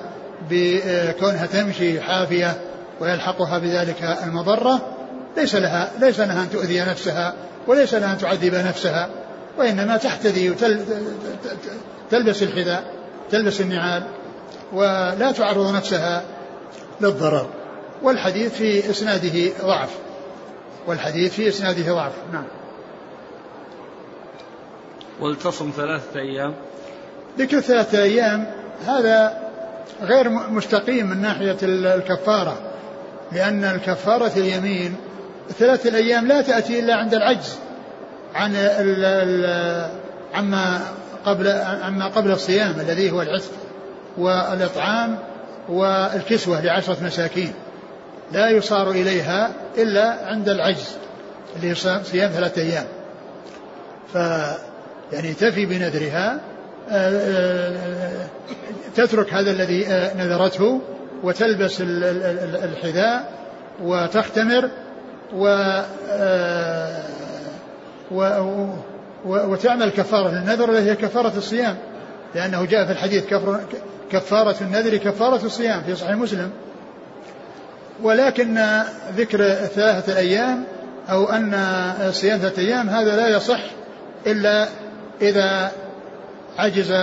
بكونها 0.50 1.46
تمشي 1.46 2.00
حافية 2.00 2.56
ويلحقها 3.00 3.58
بذلك 3.58 4.18
المضرة 4.24 4.80
ليس 5.36 5.54
لها 5.54 5.90
ليس 6.00 6.20
لها 6.20 6.42
أن 6.42 6.50
تؤذي 6.50 6.80
نفسها 6.80 7.34
وليس 7.66 7.94
لها 7.94 8.12
أن 8.12 8.18
تعذب 8.18 8.54
نفسها. 8.54 9.08
وإنما 9.58 9.96
تحتذي 9.96 10.50
وتلبس 10.50 12.42
الحذاء 12.42 12.94
تلبس 13.30 13.60
النعال 13.60 14.02
ولا 14.72 15.32
تعرض 15.32 15.74
نفسها 15.74 16.24
للضرر. 17.00 17.46
والحديث 18.02 18.52
في 18.52 18.90
إسناده 18.90 19.52
ضعف. 19.62 19.90
والحديث 20.86 21.34
في 21.34 21.48
إسناده 21.48 21.94
ضعف. 21.94 22.12
نعم. 22.32 22.44
ولتصم 25.20 25.70
ثلاثة 25.76 26.20
أيام. 26.20 26.54
ذكر 27.38 27.60
ثلاثة 27.60 28.02
أيام 28.02 28.46
هذا 28.86 29.42
غير 30.02 30.28
مستقيم 30.28 31.06
من 31.06 31.22
ناحية 31.22 31.56
الكفارة. 31.62 32.58
لأن 33.32 33.64
الكفارة 33.64 34.32
اليمين 34.36 34.96
ثلاثة 35.58 35.88
الأيام 35.88 36.26
لا 36.26 36.42
تأتي 36.42 36.78
إلا 36.78 36.94
عند 36.94 37.14
العجز. 37.14 37.58
عن 38.34 38.56
ال 38.56 39.04
ال 39.04 39.90
عما 40.34 40.80
قبل 41.24 41.48
عما 41.82 42.06
قبل 42.06 42.30
الصيام 42.30 42.80
الذي 42.80 43.10
هو 43.10 43.22
العتق 43.22 43.50
والإطعام 44.18 45.18
والكسوة 45.68 46.60
لعشرة 46.60 46.96
مساكين. 47.02 47.52
لا 48.32 48.50
يصار 48.50 48.90
إليها 48.90 49.50
إلا 49.78 50.26
عند 50.26 50.48
العجز 50.48 50.96
اللي 51.56 51.74
صيام 52.04 52.30
ثلاثة 52.30 52.62
أيام. 52.62 52.86
ف 54.12 54.16
يعني 55.12 55.34
تفي 55.34 55.66
بنذرها 55.66 56.40
آه، 56.90 57.10
آه، 57.10 58.26
تترك 58.96 59.34
هذا 59.34 59.50
الذي 59.50 59.86
آه، 59.86 60.16
نذرته 60.16 60.80
وتلبس 61.22 61.76
الحذاء 62.64 63.32
وتختمر 63.82 64.70
و 65.34 65.46
وتعمل 69.26 69.90
كفارة. 69.90 70.28
للنذر 70.30 70.70
وهي 70.70 70.90
هي 70.90 70.96
كفارة 70.96 71.32
الصيام. 71.36 71.76
لأنه 72.34 72.64
جاء 72.64 72.86
في 72.86 72.92
الحديث 72.92 73.24
كفارة 74.10 74.56
النذر 74.60 74.96
كفارة 74.96 75.44
الصيام 75.44 75.82
في 75.82 75.94
صحيح 75.94 76.16
مسلم. 76.16 76.50
ولكن 78.02 78.58
ذكر 79.16 79.38
ثلاثة 79.54 80.12
الأيام 80.12 80.64
أو 81.10 81.30
أن 81.30 81.52
صيام 82.12 82.38
ثلاثة 82.38 82.62
أيام 82.62 82.90
هذا 82.90 83.16
لا 83.16 83.28
يصح 83.28 83.60
إلا 84.26 84.68
إذا 85.20 85.72
عجز 86.58 86.94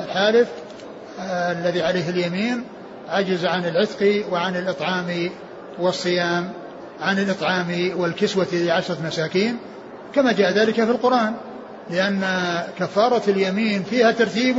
الحالف 0.00 0.48
الذي 1.28 1.82
عليه 1.82 2.10
اليمين 2.10 2.64
عجز 3.08 3.44
عن 3.44 3.64
العتق 3.64 4.24
وعن 4.32 4.56
الإطعام 4.56 5.30
والصيام. 5.78 6.52
عن 7.00 7.18
الإطعام 7.18 7.92
والكسوة 7.96 8.46
لعشرة 8.52 8.98
مساكين 9.06 9.56
كما 10.14 10.32
جاء 10.32 10.52
ذلك 10.52 10.74
في 10.74 10.90
القرآن 10.90 11.34
لأن 11.90 12.22
كفارة 12.78 13.22
اليمين 13.28 13.82
فيها 13.82 14.10
ترتيب 14.10 14.56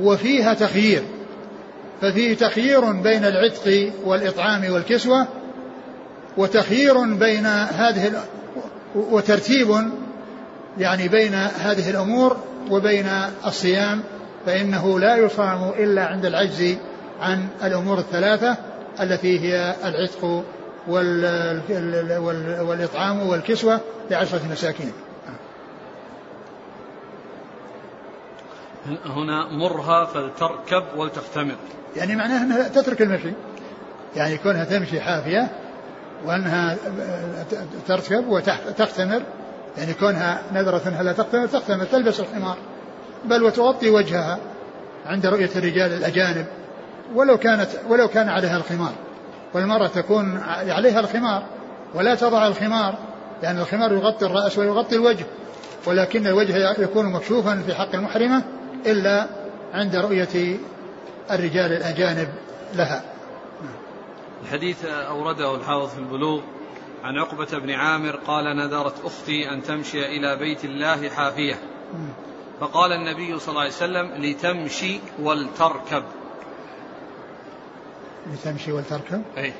وفيها 0.00 0.54
تخيير 0.54 1.02
ففيه 2.00 2.36
تخيير 2.36 2.92
بين 2.92 3.24
العتق 3.24 3.92
والإطعام 4.04 4.72
والكسوة 4.72 5.26
وتخيير 6.36 7.14
بين 7.14 7.46
هذه 7.46 8.12
وترتيب 8.94 9.90
يعني 10.78 11.08
بين 11.08 11.34
هذه 11.34 11.90
الأمور 11.90 12.36
وبين 12.70 13.06
الصيام 13.46 14.02
فإنه 14.46 15.00
لا 15.00 15.16
يصام 15.16 15.70
إلا 15.78 16.04
عند 16.04 16.26
العجز 16.26 16.76
عن 17.20 17.46
الأمور 17.64 17.98
الثلاثة 17.98 18.56
التي 19.00 19.40
هي 19.40 19.74
العتق 19.84 20.44
والإطعام 22.60 23.28
والكسوة 23.28 23.80
لعشرة 24.10 24.40
مساكين. 24.50 24.92
هنا 29.04 29.48
مرها 29.52 30.04
فلتركب 30.04 30.84
ولتختمر. 30.96 31.56
يعني 31.96 32.16
معناها 32.16 32.42
أنها 32.42 32.68
تترك 32.68 33.02
المشي. 33.02 33.32
يعني 34.16 34.38
كونها 34.38 34.64
تمشي 34.64 35.00
حافية 35.00 35.48
وأنها 36.26 36.76
تركب 37.88 38.28
وتختمر. 38.28 39.22
يعني 39.78 39.94
كونها 39.94 40.42
نذرة 40.52 40.82
أنها 40.86 41.02
لا 41.02 41.12
تختمر 41.12 41.46
تختمر 41.46 41.84
تلبس 41.84 42.20
الحمار. 42.20 42.56
بل 43.24 43.42
وتغطي 43.42 43.90
وجهها 43.90 44.38
عند 45.06 45.26
رؤية 45.26 45.50
الرجال 45.56 45.92
الأجانب. 45.92 46.46
ولو 47.14 47.38
كانت 47.38 47.68
ولو 47.88 48.08
كان 48.08 48.28
عليها 48.28 48.56
الخمار 48.56 48.92
والمرأة 49.54 49.86
تكون 49.86 50.38
عليها 50.46 51.00
الخمار 51.00 51.42
ولا 51.94 52.14
تضع 52.14 52.46
الخمار 52.46 52.98
لأن 53.42 53.58
الخمار 53.58 53.92
يغطي 53.92 54.26
الرأس 54.26 54.58
ويغطي 54.58 54.96
الوجه 54.96 55.26
ولكن 55.86 56.26
الوجه 56.26 56.82
يكون 56.82 57.12
مكشوفا 57.12 57.62
في 57.66 57.74
حق 57.74 57.94
المحرمة 57.94 58.44
إلا 58.86 59.26
عند 59.74 59.96
رؤية 59.96 60.58
الرجال 61.30 61.72
الأجانب 61.72 62.28
لها. 62.74 63.02
الحديث 64.42 64.84
أورده 64.84 65.54
الحافظ 65.54 65.94
في 65.94 65.98
البلوغ 65.98 66.40
عن 67.04 67.18
عقبة 67.18 67.58
بن 67.58 67.70
عامر 67.70 68.16
قال 68.16 68.56
نذرت 68.56 69.04
أختي 69.04 69.50
أن 69.50 69.62
تمشي 69.62 70.06
إلى 70.06 70.36
بيت 70.36 70.64
الله 70.64 71.08
حافية. 71.08 71.58
فقال 72.60 72.92
النبي 72.92 73.38
صلى 73.38 73.48
الله 73.48 73.60
عليه 73.60 73.70
وسلم 73.70 74.24
لتمشي 74.24 75.00
ولتركب. 75.22 76.02
لتمشي 78.32 78.72
ولتركب. 78.72 79.22
أي. 79.38 79.52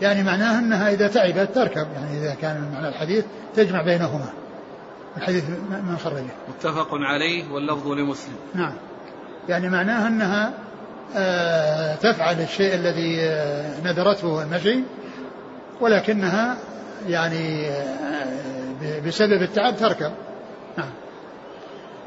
يعني 0.00 0.22
معناه 0.22 0.58
أنها 0.58 0.90
إذا 0.90 1.08
تعبت 1.08 1.54
تركب. 1.54 1.86
يعني 1.94 2.18
إذا 2.18 2.34
كان 2.34 2.70
معنى 2.74 2.88
الحديث 2.88 3.24
تجمع 3.56 3.82
بينهما. 3.82 4.32
الحديث 5.16 5.44
من 5.70 5.96
خرجه 6.04 6.24
متفق 6.48 6.88
عليه 6.92 7.52
واللفظ 7.52 7.88
لمسلم. 7.88 8.36
نعم. 8.54 8.74
يعني 9.48 9.68
معناه 9.68 10.08
أنها 10.08 10.52
آه 11.16 11.94
تفعل 11.94 12.40
الشيء 12.40 12.74
الذي 12.74 13.20
آه 13.20 13.80
نذرته 13.84 14.42
المشي 14.42 14.80
ولكنها 15.80 16.56
يعني 17.08 17.68
آه 17.68 19.00
بسبب 19.06 19.42
التعب 19.42 19.76
تركب. 19.76 20.12
نعم. 20.78 20.90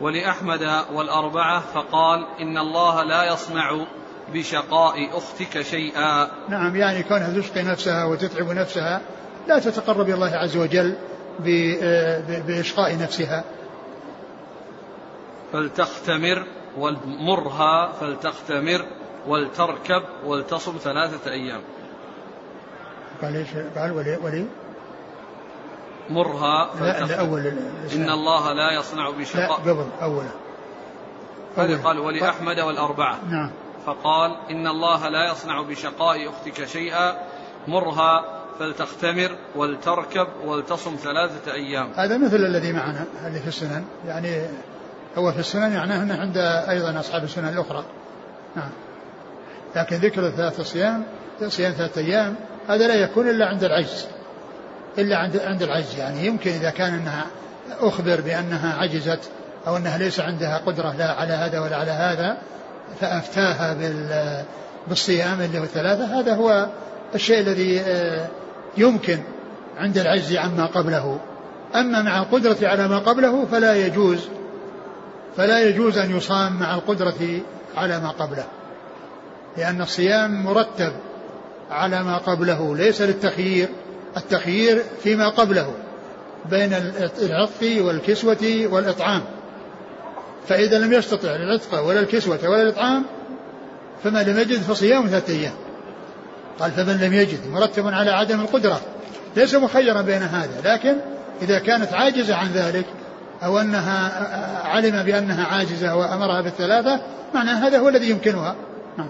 ولأحمد 0.01 0.59
والأربعة 0.93 1.59
فقال 1.59 2.25
إن 2.41 2.57
الله 2.57 3.03
لا 3.03 3.33
يصنع 3.33 3.85
بشقاء 4.33 5.17
أختك 5.17 5.61
شيئا. 5.61 6.27
نعم 6.49 6.75
يعني 6.75 7.03
كونها 7.03 7.41
تشقي 7.41 7.63
نفسها 7.63 8.05
وتتعب 8.05 8.49
نفسها 8.49 9.01
لا 9.47 9.59
تتقرب 9.59 10.05
إلى 10.05 10.13
الله 10.13 10.35
عز 10.35 10.57
وجل 10.57 10.95
بإشقاء 12.47 12.97
نفسها. 12.97 13.43
فلتختمر 15.53 16.45
ومرها 16.77 17.91
فلتختمر 17.91 18.85
ولتركب 19.27 20.03
ولتصم 20.25 20.77
ثلاثة 20.83 21.31
أيام. 21.31 21.61
قال 23.21 23.35
إيش؟ 23.35 23.47
قال 23.77 23.91
ولي 23.91 24.17
ولي؟ 24.23 24.45
مرها 26.09 26.69
لا, 26.79 27.05
لا 27.05 27.19
أول 27.19 27.47
إن 27.95 28.09
الله 28.09 28.53
لا 28.53 28.71
يصنع 28.79 29.09
بشقاء. 29.09 29.61
لا 29.65 29.71
قبل 29.71 29.85
أوله 30.01 30.31
هذا 31.57 31.77
قال 31.83 31.99
ولأحمد 31.99 32.59
والأربعة. 32.59 33.19
نعم. 33.29 33.51
فقال 33.87 34.37
إن 34.51 34.67
الله 34.67 35.09
لا 35.09 35.31
يصنع 35.31 35.61
بشقاء 35.61 36.29
أختك 36.29 36.65
شيئا 36.65 37.17
مرها 37.67 38.25
فلتختمر 38.59 39.37
ولتركب 39.55 40.27
ولتصم 40.45 40.95
ثلاثة 40.95 41.53
أيام. 41.53 41.91
هذا 41.95 42.17
مثل 42.17 42.35
الذي 42.35 42.73
معنا 42.73 43.05
اللي 43.27 43.39
في 43.39 43.47
السنن. 43.47 43.85
يعني 44.07 44.47
هو 45.17 45.31
في 45.31 45.39
السنن 45.39 45.77
معناه 45.77 46.03
أنه 46.03 46.21
عند 46.21 46.37
أيضا 46.69 46.99
أصحاب 46.99 47.23
السنن 47.23 47.47
الأخرى. 47.47 47.85
نعم. 48.55 48.69
لكن 49.75 49.95
ذكر 49.95 50.29
ثلاثة 50.29 50.63
صيام 50.63 51.03
صيام 51.47 51.71
ثلاثة 51.71 52.01
أيام 52.01 52.35
هذا 52.67 52.87
لا 52.87 52.95
يكون 52.95 53.29
إلا 53.29 53.45
عند 53.45 53.63
العجز. 53.63 54.07
إلا 54.97 55.17
عند 55.17 55.37
عند 55.37 55.63
العجز. 55.63 55.95
يعني 55.99 56.25
يمكن 56.25 56.51
إذا 56.51 56.69
كان 56.69 56.93
أنها 56.93 57.25
أخبر 57.79 58.21
بأنها 58.21 58.77
عجزت 58.77 59.29
أو 59.67 59.77
أنها 59.77 59.97
ليس 59.97 60.19
عندها 60.19 60.57
قدرة 60.57 60.93
لا 60.93 61.11
على 61.11 61.33
هذا 61.33 61.59
ولا 61.59 61.75
على 61.75 61.91
هذا 61.91 62.37
فأفتاها 63.01 63.73
بال 63.73 64.43
بالصيام 64.87 65.41
اللي 65.41 65.59
هو 65.59 65.63
الثلاثة 65.63 66.19
هذا 66.19 66.35
هو 66.35 66.67
الشيء 67.15 67.39
الذي 67.39 67.79
آه، 67.79 68.27
يمكن 68.77 69.19
عند 69.77 69.97
العجز 69.97 70.35
عما 70.35 70.65
قبله. 70.65 71.19
أما 71.75 72.01
مع 72.01 72.19
القدرة 72.19 72.67
على 72.67 72.87
ما 72.87 72.97
قبله 72.97 73.45
فلا 73.51 73.75
يجوز 73.85 74.27
فلا 75.37 75.59
يجوز 75.59 75.97
أن 75.97 76.17
يصام 76.17 76.59
مع 76.59 76.75
القدرة 76.75 77.41
على 77.77 77.99
ما 77.99 78.09
قبله. 78.09 78.45
لأن 79.57 79.81
الصيام 79.81 80.43
مرتب 80.43 80.91
على 81.71 82.03
ما 82.03 82.17
قبله 82.17 82.75
ليس 82.75 83.01
للتخيير. 83.01 83.69
التخيير 84.17 84.83
فيما 85.03 85.29
قبله 85.29 85.73
بين 86.49 86.73
العطف 87.21 87.63
والكسوة 87.79 88.67
والإطعام. 88.71 89.21
فإذا 90.47 90.79
لم 90.79 90.93
يستطع 90.93 91.35
العتق 91.35 91.79
ولا 91.79 91.99
الكسوة 91.99 92.39
ولا 92.43 92.61
الإطعام 92.61 93.05
فما 94.03 94.23
لم 94.23 94.39
يجد 94.39 94.61
فصيام 94.61 95.07
ثلاثة 95.07 95.33
أيام. 95.33 95.53
قال 96.59 96.71
فمن 96.71 96.97
لم 96.97 97.13
يجد 97.13 97.47
مرتب 97.47 97.87
على 97.87 98.11
عدم 98.11 98.41
القدرة. 98.41 98.81
ليس 99.35 99.55
مخيرا 99.55 100.01
بين 100.01 100.21
هذا 100.21 100.61
لكن 100.73 100.95
إذا 101.41 101.59
كانت 101.59 101.93
عاجزة 101.93 102.35
عن 102.35 102.47
ذلك 102.47 102.85
أو 103.43 103.59
أنها 103.59 104.67
علم 104.67 105.03
بأنها 105.03 105.45
عاجزة 105.45 105.95
وأمرها 105.95 106.41
بالثلاثة 106.41 107.01
معنى 107.33 107.49
هذا 107.49 107.79
هو 107.79 107.89
الذي 107.89 108.09
يمكنها. 108.09 108.55
نعم. 108.97 109.09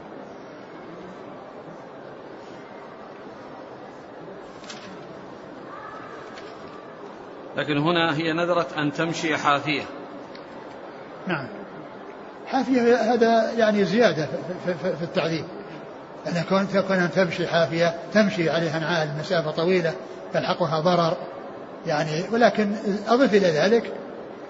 لكن 7.58 7.78
هنا 7.78 8.18
هي 8.18 8.34
نذرت 8.34 8.74
أن 8.74 8.92
تمشي 8.92 9.38
حافية. 9.38 9.97
نعم. 11.28 11.48
حافية 12.48 12.96
هذا 13.14 13.52
يعني 13.52 13.86
زيادة 13.86 14.28
في 14.66 15.04
التعذيب 15.04 15.46
أن 16.28 16.44
كون 16.50 16.68
تكون 16.68 16.98
أن 16.98 17.12
تمشي 17.12 17.48
حافية 17.48 17.96
تمشي 18.14 18.50
عليها 18.50 18.80
نعال 18.80 19.10
مسافة 19.20 19.52
طويلة 19.52 19.94
تلحقها 20.34 20.80
ضرر. 20.80 21.18
يعني 21.86 22.24
ولكن 22.32 22.76
أضف 23.08 23.34
إلى 23.34 23.48
ذلك 23.48 23.94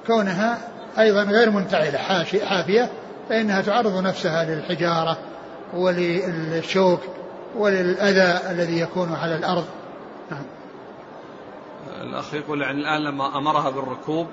كونها 0.07 0.57
أيضا 0.99 1.23
غير 1.23 1.51
منتعلة. 1.51 1.97
حافية 2.45 2.89
فإنها 3.29 3.61
تعرض 3.61 4.03
نفسها 4.03 4.45
للحجارة 4.45 5.17
وللشوك 5.73 6.99
وللأذى 7.55 8.51
الذي 8.51 8.79
يكون 8.79 9.13
على 9.13 9.35
الأرض. 9.35 9.65
نعم. 10.31 10.43
الأخ 12.01 12.33
يقول 12.33 12.61
يعني 12.61 12.77
الآن 12.77 13.03
لما 13.03 13.37
أمرها 13.37 13.69
بالركوب 13.69 14.27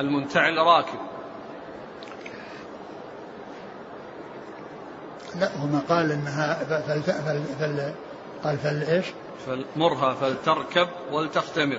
المنتعل 0.00 0.56
راكب. 0.56 1.09
لا 5.40 5.48
هو 5.62 5.66
ما 5.66 5.80
قال 5.88 6.12
إنها 6.12 6.64
فل 6.64 7.02
فل 7.02 7.42
فل 7.60 7.92
قال 8.44 8.58
فل 8.58 8.82
إيش؟ 8.82 9.06
فمرها 9.46 10.14
فلتركب 10.14 10.88
ولتختمر. 11.12 11.78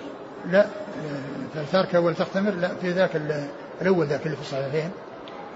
لا 0.49 0.65
فلتركب 1.53 2.03
ولتختمر 2.03 2.51
لا 2.51 2.71
في 2.81 2.91
ذاك 2.91 3.21
الأول 3.81 4.05
ذاك 4.05 4.25
اللي 4.25 4.35
في 4.35 4.41
الصحيحين. 4.41 4.91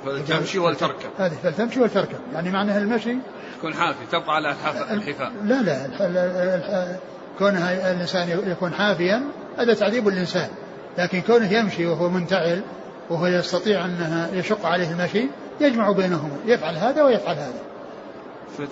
فلتمشي 0.05 0.59
ولتركب. 0.59 1.09
هذه 1.17 1.33
فلتمشي 1.43 1.79
ولتركب 1.79 2.19
يعني 2.33 2.51
معناها 2.51 2.77
المشي 2.77 3.17
يكون 3.57 3.73
حافي 3.73 4.05
تبقى 4.11 4.35
على 4.35 4.55
الحفاء 4.91 5.31
لا 5.43 5.61
لا 5.61 6.97
كونها 7.39 7.91
الإنسان 7.91 8.29
يكون 8.47 8.73
حافيا 8.73 9.23
هذا 9.57 9.73
تعذيب 9.73 10.07
الانسان 10.07 10.49
لكن 10.97 11.21
كونه 11.21 11.53
يمشي 11.53 11.85
وهو 11.85 12.09
منتعل 12.09 12.61
وهو 13.09 13.27
يستطيع 13.27 13.85
أنها 13.85 14.29
يشق 14.33 14.65
عليه 14.65 14.91
المشي 14.91 15.27
يجمع 15.61 15.91
بينهما 15.91 16.37
يفعل 16.45 16.75
هذا 16.75 17.03
ويفعل 17.03 17.35
هذا. 17.35 17.61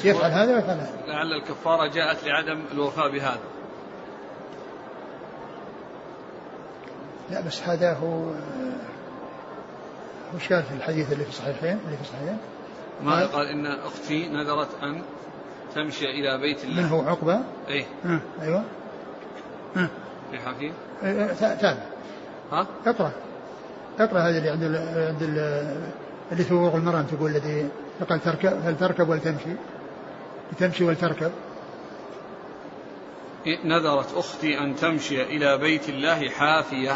يفعل 0.04 0.32
هذا 0.32 0.56
ويفعل 0.56 0.78
هذا 0.78 1.04
لعل 1.08 1.34
الكفارة 1.34 1.88
جاءت 1.88 2.24
لعدم 2.24 2.64
الوفاء 2.72 3.10
بهذا 3.10 3.40
لا 7.32 7.42
بس 7.42 7.62
هذا 7.62 7.94
هو 7.94 8.32
وش 10.36 10.54
قال 10.54 10.64
في 10.64 10.74
الحديث 10.74 11.12
اللي 11.14 11.24
في 11.24 11.30
الصحيحين 11.30 11.80
اللي 11.86 11.98
في 11.98 12.02
الصحيحين 12.02 12.38
ما 13.04 13.26
قال 13.26 13.48
إن 13.48 13.66
أختي 13.66 14.30
نذرت 14.30 14.84
أن 14.84 15.02
تمشي 15.76 16.06
إلى 16.06 16.38
بيت 16.38 16.64
الله 16.64 16.82
من 16.82 16.90
هو 16.90 17.02
عقبة؟ 17.02 17.40
إيه 17.68 17.86
آه. 18.06 18.20
أيوه 18.42 18.64
آه. 19.78 19.90
في 20.32 20.40
حفيظ؟ 20.40 20.74
إيه، 21.04 21.34
تابع 21.34 21.84
ها؟ 22.52 22.68
اقرأ 22.86 23.12
اقرأ 24.00 24.20
هذا 24.20 24.38
اللي 24.38 24.50
عند 24.50 24.64
ال 24.64 24.76
عند 25.08 25.22
ال 25.22 25.38
اللي 26.34 26.44
في 26.44 26.54
وقوع 26.54 26.80
المرأة 26.80 27.02
تقول 27.02 27.32
الذي 27.32 27.70
فقال 28.00 28.20
تركب 28.20 28.60
هل 28.66 28.78
تركب 28.78 29.10
ولتمشي. 29.10 29.50
لتمشي 30.52 30.84
ولتركب. 30.84 31.32
نذرت 33.66 34.14
أختي 34.14 34.60
أن 34.60 34.76
تمشي 34.76 35.24
إلى 35.24 35.58
بيت 35.58 35.90
الله 35.90 36.30
حافية. 36.30 36.96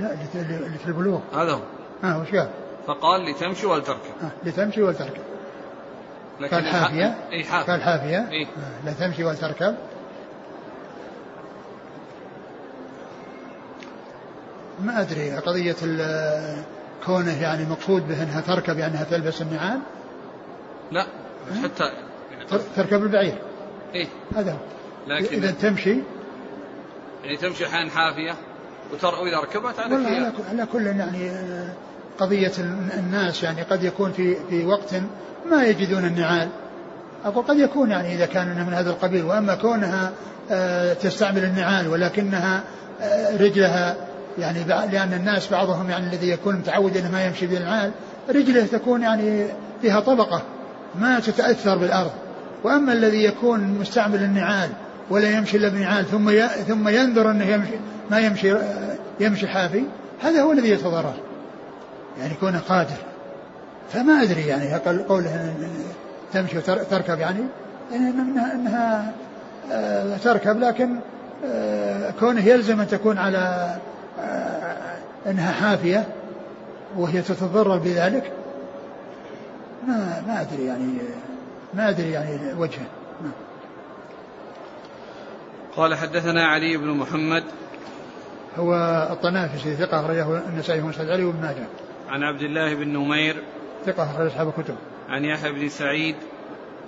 لا 0.00 0.12
اللي 0.34 0.78
في 0.78 0.86
البلوغ 0.86 1.20
هذا 1.34 1.52
هو. 1.52 1.60
آه 2.04 2.20
وش 2.20 2.30
قال؟ 2.30 2.50
فقال 2.86 3.24
لتمشي 3.24 3.66
ولتركب. 3.66 4.12
آه 4.22 4.30
لتمشي 4.48 4.82
ولتركب. 4.82 5.22
لكن 6.40 6.56
قال 6.56 6.66
حافية؟ 6.66 7.16
اي 7.32 7.44
حافية. 7.44 7.72
قال 7.72 7.82
حافية؟ 7.82 8.28
إيه؟ 8.30 8.46
آه 8.46 8.90
لتمشي 8.90 9.24
ولتركب. 9.24 9.76
ما 14.86 15.00
أدري 15.00 15.30
قضية 15.30 15.76
كونه 17.06 17.42
يعني 17.42 17.64
مقصود 17.64 18.08
به 18.08 18.22
انها 18.22 18.40
تركب 18.40 18.78
يعني 18.78 18.92
أنها 18.92 19.04
تلبس 19.04 19.42
النعال؟ 19.42 19.80
لا 20.92 21.06
حتى 21.62 21.92
تركب 22.76 23.02
البعير؟ 23.02 23.38
إيه. 23.94 24.06
هذا 24.36 24.52
هو. 24.52 24.58
لكن 25.06 25.36
إذا 25.36 25.50
تمشي؟ 25.50 25.96
يعني 27.24 27.36
تمشي 27.36 27.66
حين 27.66 27.90
حافية 27.90 28.34
وتر... 28.92 29.14
واذا 29.14 29.40
ركبت 29.40 29.80
على 29.80 29.94
على, 29.94 30.32
على 30.50 30.66
كل 30.66 30.86
يعني 30.86 31.30
قضية 32.18 32.52
الناس 32.98 33.42
يعني 33.42 33.62
قد 33.62 33.84
يكون 33.84 34.12
في 34.12 34.36
في 34.50 34.66
وقت 34.66 34.94
ما 35.50 35.64
يجدون 35.64 36.04
النعال. 36.04 36.48
أقول 37.24 37.44
قد 37.44 37.58
يكون 37.58 37.90
يعني 37.90 38.14
إذا 38.14 38.26
كان 38.26 38.66
من 38.66 38.74
هذا 38.74 38.90
القبيل 38.90 39.24
وأما 39.24 39.54
كونها 39.54 40.12
آه، 40.50 40.92
تستعمل 40.92 41.44
النعال 41.44 41.88
ولكنها 41.88 42.62
آه، 43.00 43.36
رجلها 43.36 43.96
يعني 44.38 44.64
لأن 44.64 45.12
الناس 45.12 45.48
بعضهم 45.48 45.90
يعني 45.90 46.06
الذي 46.06 46.28
يكون 46.28 46.56
متعود 46.56 46.96
إنه 46.96 47.10
ما 47.12 47.24
يمشي 47.24 47.46
بالنعال 47.46 47.90
رجله 48.28 48.66
تكون 48.66 49.02
يعني 49.02 49.46
فيها 49.82 50.00
طبقة 50.00 50.42
ما 51.00 51.20
تتأثر 51.20 51.76
بالأرض. 51.76 52.10
وأما 52.64 52.92
الذي 52.92 53.24
يكون 53.24 53.60
مستعمل 53.60 54.22
النعال 54.22 54.70
ولا 55.10 55.30
يمشي 55.30 55.56
إلا 55.56 55.68
بنعال 55.68 56.06
ثم 56.06 56.30
ثم 56.68 56.88
ينذر 56.88 57.30
إنه 57.30 57.44
يمشي 57.44 57.74
ما 58.10 58.18
يمشي 58.18 58.54
يمشي 59.20 59.48
حافي 59.48 59.84
هذا 60.22 60.42
هو 60.42 60.52
الذي 60.52 60.70
يتضرر. 60.70 61.14
يعني 62.20 62.34
كونه 62.40 62.58
قادر. 62.58 62.96
فما 63.92 64.22
أدري 64.22 64.46
يعني 64.46 64.74
قوله 65.08 65.54
تمشي 66.32 66.58
وتركب 66.58 67.18
يعني, 67.18 67.44
يعني 67.92 68.08
انها, 68.08 68.54
إنها 68.54 69.12
آه، 69.72 70.16
تركب 70.16 70.60
لكن 70.60 70.96
آه، 71.44 72.10
كونه 72.20 72.46
يلزم 72.46 72.80
أن 72.80 72.88
تكون 72.88 73.18
على 73.18 73.76
إنها 75.26 75.52
حافية 75.52 76.06
وهي 76.96 77.22
تتضرر 77.22 77.78
بذلك 77.78 78.32
ما 79.86 80.22
ما 80.26 80.40
أدري 80.40 80.64
يعني 80.64 80.98
ما 81.74 81.88
أدري 81.88 82.10
يعني 82.10 82.54
وجهه 82.54 82.86
نعم. 83.22 83.32
قال 85.76 85.94
حدثنا 85.94 86.46
علي 86.46 86.76
بن 86.76 86.88
محمد 86.88 87.44
هو 88.58 88.74
الطنافسي 89.12 89.74
ثقة 89.74 90.00
أخرجه 90.00 90.38
النسائي 90.48 90.80
ومسعود 90.80 91.10
علي 91.10 91.24
وابن 91.24 91.40
ماجه. 91.40 91.66
عن 92.08 92.22
عبد 92.22 92.42
الله 92.42 92.74
بن 92.74 92.88
نمير 92.88 93.42
ثقة 93.86 94.02
أخرج 94.02 94.26
أصحاب 94.26 94.48
الكتب. 94.48 94.76
عن 95.08 95.24
يحيى 95.24 95.52
بن 95.52 95.68
سعيد 95.68 96.16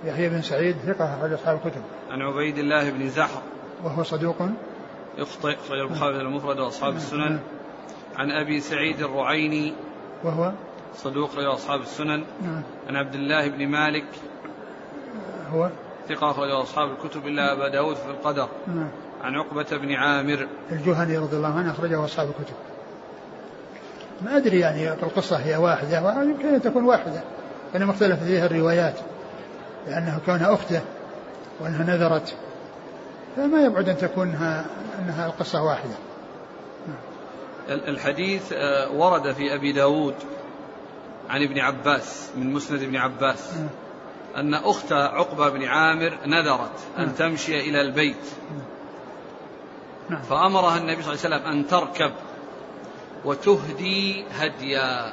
يحيى 0.05 0.29
بن 0.29 0.43
سعيد 0.43 0.77
ثقة 0.87 1.15
أخرج 1.19 1.33
أصحاب 1.33 1.61
الكتب. 1.65 1.83
عن 2.11 2.23
عبيد 2.23 2.59
الله 2.59 2.91
بن 2.91 3.09
زحر 3.09 3.43
وهو 3.85 4.03
صدوق 4.03 4.37
يخطئ 5.19 5.57
أخرج 5.65 5.79
البخاري 5.79 6.21
المفرد 6.21 6.59
وأصحاب 6.59 6.97
السنن. 6.97 7.41
عن 8.17 8.31
أبي 8.31 8.61
سعيد 8.61 9.01
الرعيني 9.01 9.75
وهو 10.25 10.53
صدوق 10.95 11.35
رواه 11.35 11.55
أصحاب 11.55 11.81
السنن. 11.81 12.25
نعم. 12.43 12.63
عن 12.89 12.97
عبد 12.97 13.15
الله 13.15 13.49
بن 13.49 13.67
مالك 13.67 14.07
هو 15.53 15.71
ثقة 16.09 16.31
أخرجه 16.31 16.63
أصحاب 16.63 16.91
الكتب 16.91 17.27
إلا 17.27 17.53
أبا 17.53 17.69
داود 17.69 17.97
في 17.97 18.11
القدر 18.11 18.49
نعم. 18.67 18.91
عن 19.23 19.35
عقبة 19.35 19.77
بن 19.77 19.93
عامر 19.93 20.49
الجهني 20.73 21.19
رضي 21.19 21.37
الله 21.37 21.59
عنه 21.59 21.71
أخرجه 21.71 22.05
أصحاب 22.05 22.29
الكتب 22.29 22.55
ما 24.23 24.37
أدري 24.37 24.61
يعني 24.61 24.93
القصة 24.93 25.37
هي 25.37 25.57
واحدة 25.57 26.23
يمكن 26.23 26.49
أن 26.49 26.63
تكون 26.63 26.85
واحدة 26.85 27.23
إنما 27.77 27.91
اختلفت 27.91 28.23
فيها 28.23 28.47
الروايات 28.47 28.95
لأنه 29.87 30.21
كونها 30.27 30.55
أخته 30.55 30.81
وأنها 31.61 31.97
نذرت 31.97 32.35
فما 33.37 33.61
يبعد 33.61 33.89
أن 33.89 33.97
تكون 33.97 34.29
أنها 34.99 35.27
القصة 35.27 35.63
واحدة. 35.63 35.95
الحديث 37.69 38.53
آه، 38.53 38.93
ورد 38.93 39.33
في 39.33 39.55
أبي 39.55 39.73
داود 39.73 40.15
عن 41.29 41.43
ابن 41.43 41.59
عباس 41.59 42.31
من 42.37 42.53
مسند 42.53 42.83
ابن 42.83 42.97
عباس. 42.97 43.55
أن 44.37 44.55
أخت 44.55 44.93
عقبة 44.93 45.49
بن 45.49 45.65
عامر 45.65 46.19
نذرت 46.27 46.79
أن. 46.99 47.15
تمشي 47.15 47.61
إلى 47.61 47.81
البيت. 47.81 48.27
نعم. 50.09 50.23
فأمرها 50.23 50.79
النبي 50.79 51.03
صلى 51.03 51.15
الله 51.15 51.25
عليه 51.25 51.37
وسلم 51.37 51.53
أن 51.53 51.67
تركب 51.67 52.13
وتهدي 53.25 54.25
هديا 54.33 55.13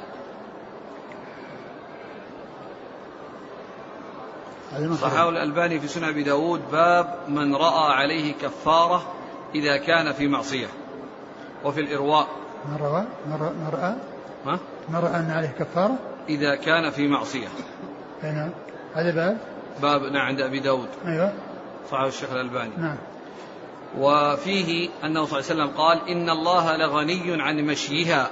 ما 4.46 4.55
صححه 5.00 5.28
الألباني 5.28 5.80
في 5.80 5.88
سنن 5.88 6.04
أبي 6.04 6.22
داود 6.22 6.70
باب 6.72 7.18
من 7.28 7.56
رأى 7.56 7.92
عليه 7.92 8.34
كفارة 8.34 9.14
إذا 9.54 9.76
كان 9.76 10.12
في 10.12 10.28
معصية 10.28 10.66
وفي 11.64 11.80
الإرواء. 11.80 12.26
من 12.68 12.76
رأى؟ 12.76 13.06
من 13.26 13.68
رأى؟ 13.72 13.94
ها؟ 14.46 14.58
من 14.88 14.96
رأى 14.96 15.16
أن 15.20 15.30
عليه 15.30 15.48
كفارة؟ 15.48 15.98
إذا 16.28 16.54
كان 16.54 16.90
في 16.90 17.08
معصية. 17.08 17.48
نعم 18.22 18.50
هذا 18.94 19.10
باب؟ 19.14 19.38
باب 19.82 20.02
نعم 20.02 20.26
عند 20.26 20.40
أبي 20.40 20.60
داود. 20.60 20.88
أيوه. 21.06 21.32
صححه 21.90 22.06
الشيخ 22.06 22.32
الألباني. 22.32 22.76
نعم. 22.76 22.96
وفيه 23.98 24.88
أنه 25.04 25.26
صلى 25.26 25.40
الله 25.40 25.50
عليه 25.50 25.62
وسلم 25.62 25.70
قال 25.76 26.08
إن 26.08 26.30
الله 26.30 26.76
لغني 26.76 27.42
عن 27.42 27.56
مشيها 27.56 28.30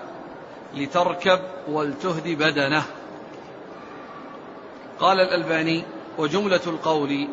لتركب 0.74 1.40
ولتهدي 1.68 2.34
بدنه. 2.34 2.82
قال 4.98 5.20
الألباني 5.20 5.84
وجملة 6.18 6.60
القول 6.66 7.28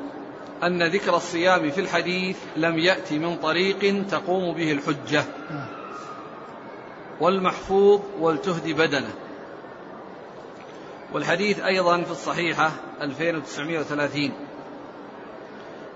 أن 0.64 0.84
ذكر 0.84 1.16
الصيام 1.16 1.72
في 1.72 1.82
الحديث 1.82 2.38
لم 2.56 2.80
يأتي 2.80 3.20
من 3.20 3.36
طريق 3.36 4.06
تقوم 4.08 4.54
به 4.54 4.72
الحجة. 4.72 5.24
والمحفوظ 7.20 8.02
ولتهدي 8.20 8.74
بدنه. 8.74 9.14
والحديث 11.14 11.60
أيضا 11.60 12.02
في 12.02 12.12
الصحيحة 12.12 12.72
2930 13.02 14.32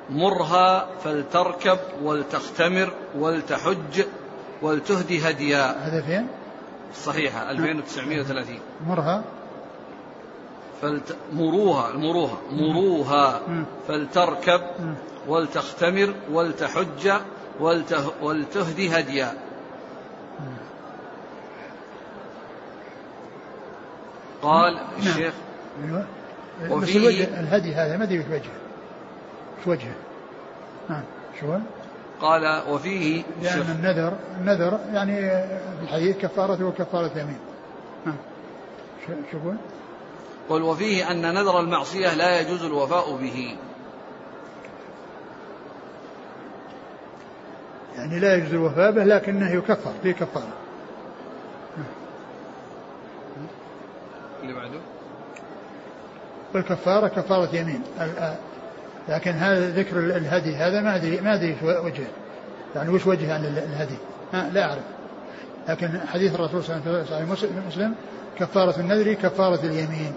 مرها 0.09 0.87
فلتركب 1.03 1.77
ولتختمر 2.03 2.93
ولتحج 3.17 4.03
ولتهدي 4.61 5.29
هديا 5.29 5.87
هذا 5.87 6.01
فين؟ 6.01 6.27
الصحيحة 6.91 7.51
2930 7.51 8.59
مرها؟ 8.87 9.23
فلت... 10.81 11.15
مروها 11.33 11.91
مروها 11.91 12.38
مروها. 12.51 13.41
فلتركب. 13.88 14.61
ولتختمر 15.27 16.13
ولتحج 16.31 17.11
ولته... 17.59 18.11
ولتهدي 18.23 18.99
هديا. 18.99 19.33
قال 24.41 24.77
الشيخ 24.97 25.33
أيوه. 25.85 26.05
بس 26.63 26.71
وفيه- 26.71 26.97
الوجه 26.97 27.39
الهدي 27.39 27.75
هذا 27.75 27.97
ما 27.97 28.03
أدري 28.03 28.19
وش 28.19 28.25
وجهه. 28.25 28.51
وش 29.61 29.67
وجهه؟ 29.67 29.93
نعم. 30.89 31.03
شو؟ 31.39 31.57
قال 32.21 32.61
وفيه 32.69 33.23
لأن 33.41 33.45
الشيخ 33.45 33.69
النذر 33.69 34.13
النذر 34.41 34.79
يعني 34.93 35.15
في 35.79 35.83
الحديث 35.83 36.17
كفارته 36.17 36.65
وكفارة 36.65 37.11
يمين 37.19 37.39
نعم. 38.05 38.15
شو 39.07 39.13
شو 39.31 39.38
يقول؟ 39.38 39.55
قل 40.49 40.62
وفيه 40.62 41.12
أن 41.12 41.34
نذر 41.34 41.60
المعصية 41.60 42.13
لا 42.13 42.39
يجوز 42.39 42.63
الوفاء 42.63 43.15
به. 43.15 43.58
يعني 47.97 48.19
لا 48.19 48.36
يجوز 48.36 48.53
الوفاء 48.53 48.91
به 48.91 49.03
لكنه 49.03 49.51
يكفر 49.55 49.91
في 50.03 50.13
كفارة. 50.13 50.53
اللي 54.43 54.53
بعده؟ 54.53 54.79
والكفارة 56.53 57.08
كفارة 57.08 57.55
يمين. 57.55 57.81
لكن 59.10 59.31
هذا 59.31 59.69
ذكر 59.69 59.99
ال- 59.99 60.12
الهدي 60.12 60.55
هذا 60.55 60.81
ما 60.81 60.95
أدري 60.95 61.21
ما 61.21 61.34
أدري 61.34 61.55
شو 61.60 61.65
وجهه. 61.67 62.08
يعني 62.75 62.89
وش 62.89 63.08
وجه 63.08 63.34
عن 63.34 63.45
ال- 63.45 63.58
الهدي 63.58 63.97
لا 64.53 64.69
أعرف. 64.69 64.84
لكن 65.69 65.99
حديث 66.13 66.36
الرسول 66.36 66.63
صلى 66.63 66.75
الله 66.86 67.05
عليه 67.15 67.31
وسلم 67.67 67.95
كفارة 68.39 68.79
النذر 68.79 69.13
كفارة 69.13 69.60
اليمين. 69.65 70.13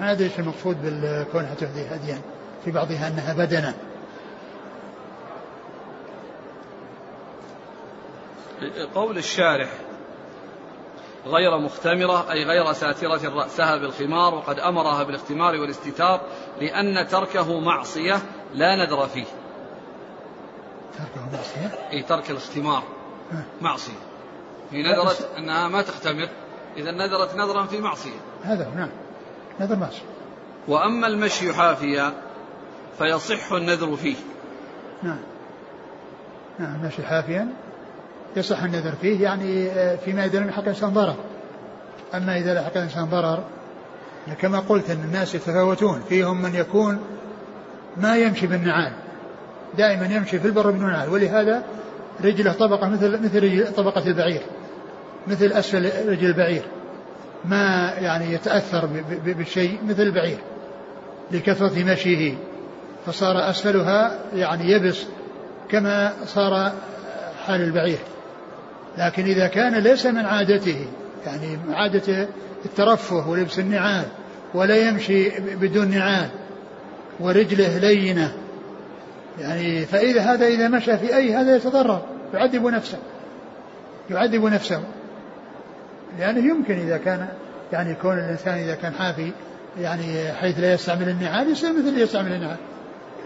ما 0.00 0.12
أدري 0.12 0.24
إيش 0.24 0.38
المقصود 0.38 0.82
بالكونها 0.82 1.54
تهدي 1.54 1.86
هديا 1.86 2.20
في 2.64 2.70
بعضها 2.70 3.08
أنها 3.08 3.34
بدنة. 3.34 3.74
قول 8.94 9.18
الشارح 9.18 9.70
غير 11.26 11.58
مختمرة 11.58 12.32
أي 12.32 12.44
غير 12.44 12.72
ساترة 12.72 13.28
رأسها 13.28 13.76
بالخمار 13.76 14.34
وقد 14.34 14.58
أمرها 14.58 15.02
بالاختمار 15.02 15.54
والاستتار 15.54 16.20
لأن 16.60 17.08
تركه 17.08 17.60
معصية 17.60 18.18
لا 18.54 18.76
نذر 18.76 19.06
فيه. 19.06 19.26
تركه 20.98 21.36
معصية؟ 21.36 21.78
أي 21.92 22.02
ترك 22.02 22.30
الاختمار. 22.30 22.82
معصية. 23.60 24.00
هي 24.70 24.82
نذرت 24.82 25.28
أنها 25.38 25.68
ما 25.68 25.82
تختمر 25.82 26.28
إذا 26.76 26.90
نذرت 26.90 27.34
نذرا 27.34 27.66
في 27.66 27.80
معصية. 27.80 28.20
هذا 28.42 28.70
نعم. 28.76 28.90
نذر 29.60 29.76
معصية 29.76 30.02
وأما 30.68 31.06
المشي 31.06 31.52
حافيا 31.52 32.12
فيصح 32.98 33.52
النذر 33.52 33.96
فيه. 33.96 34.16
نعم. 35.02 35.18
نعم 36.58 36.82
ماشي 36.82 37.02
حافيا 37.02 37.48
يصح 38.36 38.62
النذر 38.62 38.92
فيه 39.02 39.22
يعني 39.22 39.70
آه، 39.70 39.96
فيما 39.96 40.24
إذا 40.24 40.38
لم 40.38 40.46
يلحق 40.46 40.62
الإنسان 40.62 40.90
ضرر. 40.90 41.16
أما 42.14 42.38
إذا 42.38 42.54
لحق 42.54 42.76
الإنسان 42.76 43.04
ضرر 43.04 43.44
كما 44.40 44.58
قلت 44.58 44.90
أن 44.90 45.02
الناس 45.04 45.34
يتفاوتون 45.34 46.02
فيهم 46.08 46.42
من 46.42 46.54
يكون 46.54 47.00
ما 47.96 48.16
يمشي 48.16 48.46
بالنعال 48.46 48.92
دائما 49.78 50.06
يمشي 50.06 50.38
في 50.38 50.46
البر 50.46 50.70
بدون 50.70 50.90
نعال 50.90 51.08
ولهذا 51.08 51.62
رجله 52.24 52.52
طبقة 52.52 52.88
مثل 52.88 53.22
مثل 53.24 53.72
طبقة 53.74 54.06
البعير 54.06 54.42
مثل 55.26 55.46
أسفل 55.46 56.08
رجل 56.08 56.26
البعير. 56.26 56.62
ما 57.44 57.94
يعني 57.98 58.34
يتأثر 58.34 58.88
بالشيء 59.24 59.78
مثل 59.88 60.02
البعير 60.02 60.38
لكثرة 61.30 61.84
مشيه 61.84 62.34
فصار 63.06 63.50
أسفلها 63.50 64.18
يعني 64.34 64.70
يبس 64.70 65.04
كما 65.68 66.12
صار 66.26 66.72
حال 67.46 67.60
البعير. 67.60 67.98
لكن 68.98 69.24
إذا 69.24 69.46
كان 69.46 69.74
ليس 69.74 70.06
من 70.06 70.26
عادته 70.26 70.86
يعني 71.26 71.58
عادته 71.72 72.26
الترفه 72.64 73.28
ولبس 73.28 73.58
النعال 73.58 74.04
ولا 74.54 74.76
يمشي 74.76 75.30
بدون 75.40 75.90
نعال 75.90 76.28
ورجله 77.20 77.78
لينة 77.78 78.32
يعني 79.38 79.86
فإذا 79.86 80.20
هذا 80.20 80.46
إذا 80.46 80.68
مشى 80.68 80.98
في 80.98 81.16
أي 81.16 81.34
هذا 81.34 81.56
يتضرر 81.56 82.02
يعذب 82.34 82.66
نفسه 82.66 82.98
يعذب 84.10 84.44
نفسه. 84.44 84.82
لأنه 86.18 86.50
يمكن 86.50 86.74
إذا 86.74 86.96
كان 86.96 87.28
يعني 87.72 87.94
كون 87.94 88.18
الإنسان 88.18 88.54
إذا 88.58 88.74
كان 88.74 88.92
حافي 88.94 89.32
يعني 89.80 90.32
حيث 90.32 90.58
لا 90.58 90.72
يستعمل 90.72 91.08
النعال 91.08 91.50
يصير 91.50 91.72
مثل 91.72 91.88
اللي 91.88 92.00
يستعمل 92.00 92.32
النعال. 92.32 92.56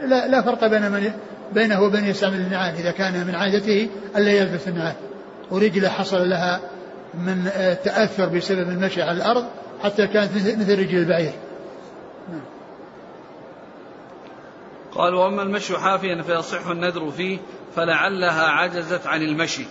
لا, 0.02 0.28
لا 0.28 0.42
فرق 0.42 0.66
بين 0.66 0.90
من 0.90 1.12
بينه 1.52 1.82
وبين 1.82 2.04
يستعمل 2.04 2.36
النعال. 2.40 2.74
إذا 2.74 2.90
كان 2.90 3.26
من 3.26 3.34
عادته 3.34 3.88
ألا 4.16 4.32
يلبس 4.32 4.68
النعال. 4.68 4.94
ورجله 5.50 5.88
حصل 5.88 6.30
لها 6.30 6.60
من 7.14 7.50
آه، 7.56 7.74
تأثر 7.74 8.26
بسبب 8.26 8.68
المشي 8.68 9.02
على 9.02 9.16
الأرض 9.16 9.46
حتى 9.82 10.06
كانت 10.06 10.34
مثل 10.34 10.60
مثل 10.60 10.78
رجل 10.78 10.98
البعير 10.98 11.32
قال 14.94 15.14
وأما 15.14 15.42
المشي 15.42 15.78
حافيا 15.78 16.22
فيصح 16.22 16.66
النذر 16.66 17.10
فيه 17.10 17.38
فلعلها 17.76 18.42
عجزت 18.42 19.06
عن 19.06 19.22
المشي. 19.22 19.66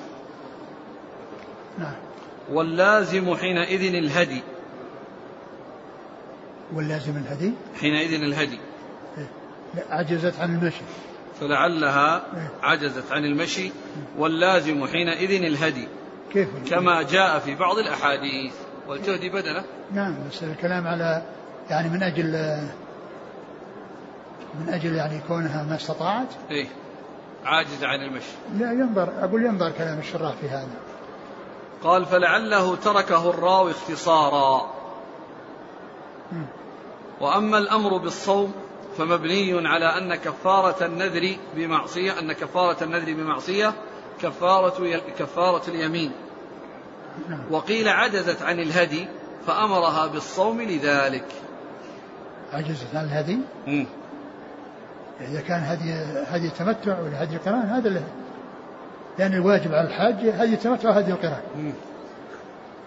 نعم. 1.80 1.96
واللازم 2.52 3.36
حينئذ 3.36 3.96
الهدي. 3.96 4.42
واللازم 6.74 7.18
الهدي؟ 7.18 7.54
حينئذ 7.80 8.24
الهدي. 8.24 8.60
لا، 9.76 9.84
عجزت 9.90 10.40
عن 10.40 10.56
المشي. 10.56 10.82
فلعلها 11.40 12.24
عجزت 12.64 13.12
عن 13.12 13.26
المشي. 13.26 13.72
واللازم 14.18 14.88
حينئذ 14.88 15.44
الهدي. 15.44 15.88
كيف؟ 16.34 16.50
كما 16.70 17.02
جاء 17.04 17.40
في 17.40 17.56
بعض 17.56 17.78
الأحاديث. 17.78 18.54
ولتهدي 18.88 19.30
بدنه. 19.30 19.64
نعم 19.94 20.16
بس 20.30 20.44
الكلام 20.44 20.88
على 20.88 21.24
يعني 21.70 21.90
من 21.90 22.04
أجل 22.04 22.32
من 24.60 24.70
أجل 24.70 24.96
يعني 24.96 25.22
كونها 25.28 25.64
ما 25.64 25.76
استطاعت؟ 25.76 26.28
إيه. 26.52 26.68
عاجز 27.46 27.84
عن 27.84 28.02
المشي. 28.02 28.34
لا 28.58 28.72
ينظر 28.72 29.10
أقول 29.22 29.46
ينظر 29.46 29.72
كلام 29.72 30.00
الشراح 30.00 30.34
في 30.42 30.50
هذا. 30.50 30.68
قال 31.84 32.06
فلعله 32.06 32.76
تركه 32.76 33.30
الراوي 33.30 33.72
اختصارا. 33.72 34.74
وأما 37.22 37.58
الأمر 37.58 37.98
بالصوم 37.98 38.54
فمبني 38.98 39.68
على 39.68 39.86
أن 39.86 40.16
كفارة 40.16 40.86
النذر 40.86 41.36
بمعصية 41.56 42.20
أن 42.20 42.34
كفارة 42.34 42.84
النذر 42.84 43.14
بمعصية 43.14 43.74
كفارة 44.22 45.02
كفارة 45.20 45.70
اليمين. 45.70 46.12
وقيل 47.52 47.90
عجزت 47.90 48.42
عن 48.42 48.60
الهدي 48.60 49.08
فأمرها 49.48 50.08
بالصوم 50.08 50.62
لذلك 50.62 51.26
عجزت 52.54 52.96
عن 52.96 53.06
الهدي. 53.06 53.40
إذا 55.22 55.42
كان 55.42 55.64
هدي 55.64 55.94
هدي 56.28 56.50
تمتع 56.50 57.00
ولا 57.00 57.24
هدي 57.24 57.38
قران 57.38 57.62
هذا 57.62 58.04
لأن 59.20 59.34
الواجب 59.34 59.74
على 59.74 59.88
الحاج 59.88 60.16
هدي 60.16 60.54
التمتع 60.54 60.90
وهدي 60.90 61.12
القران. 61.12 61.74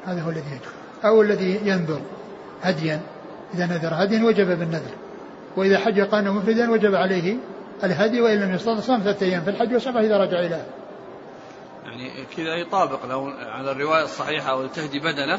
هذا 0.07 0.23
هو 0.23 0.31
الذي 0.31 0.51
يجب 0.51 0.61
أو 1.05 1.23
الذي 1.23 1.61
ينذر 1.65 2.01
هديا. 2.63 3.01
إذا 3.55 3.67
نذر 3.67 3.91
هديا 3.95 4.25
وجب 4.25 4.59
بالنذر. 4.59 4.91
وإذا 5.57 5.79
حج 5.79 6.01
قانا 6.01 6.31
مفردا 6.31 6.71
وجب 6.71 6.95
عليه 6.95 7.37
الهدي 7.85 8.21
وإن 8.21 8.41
لم 8.41 8.55
يستطع 8.55 8.81
صام 8.81 9.01
ثلاثة 9.01 9.27
أيام 9.27 9.43
في 9.43 9.51
الحج 9.51 9.75
وسبعة 9.75 10.01
إذا 10.01 10.19
رجع 10.19 10.41
إلى 10.41 10.67
يعني 11.85 12.11
كذا 12.37 12.55
يطابق. 12.55 13.07
لو 13.07 13.27
على 13.27 13.71
الرواية 13.71 14.05
الصحيحة 14.05 14.51
أو 14.51 14.67
تهدي 14.67 14.99
بدنه. 14.99 15.39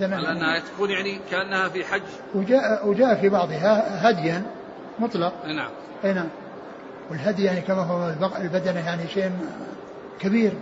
على 0.00 0.32
أنها 0.32 0.58
تكون 0.58 0.90
يعني 0.90 1.20
كأنها 1.30 1.68
في 1.68 1.84
حج. 1.84 2.02
وجاء, 2.34 2.88
وجاء 2.88 3.14
في 3.14 3.28
بعضها 3.28 4.10
هديا 4.10 4.42
مطلق. 4.98 5.32
نعم. 5.46 5.70
أي 6.04 6.12
نعم. 6.12 6.28
والهدي 7.10 7.44
يعني 7.44 7.60
كما 7.60 7.82
هو 7.82 8.14
البدنة 8.38 8.80
يعني 8.86 9.08
شيء 9.08 9.30
كبير. 10.20 10.52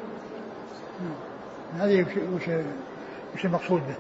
هذه 1.79 2.03
وش, 2.35 2.43
وش, 3.37 3.45
المقصود 3.45 3.83
به؟ 3.89 3.97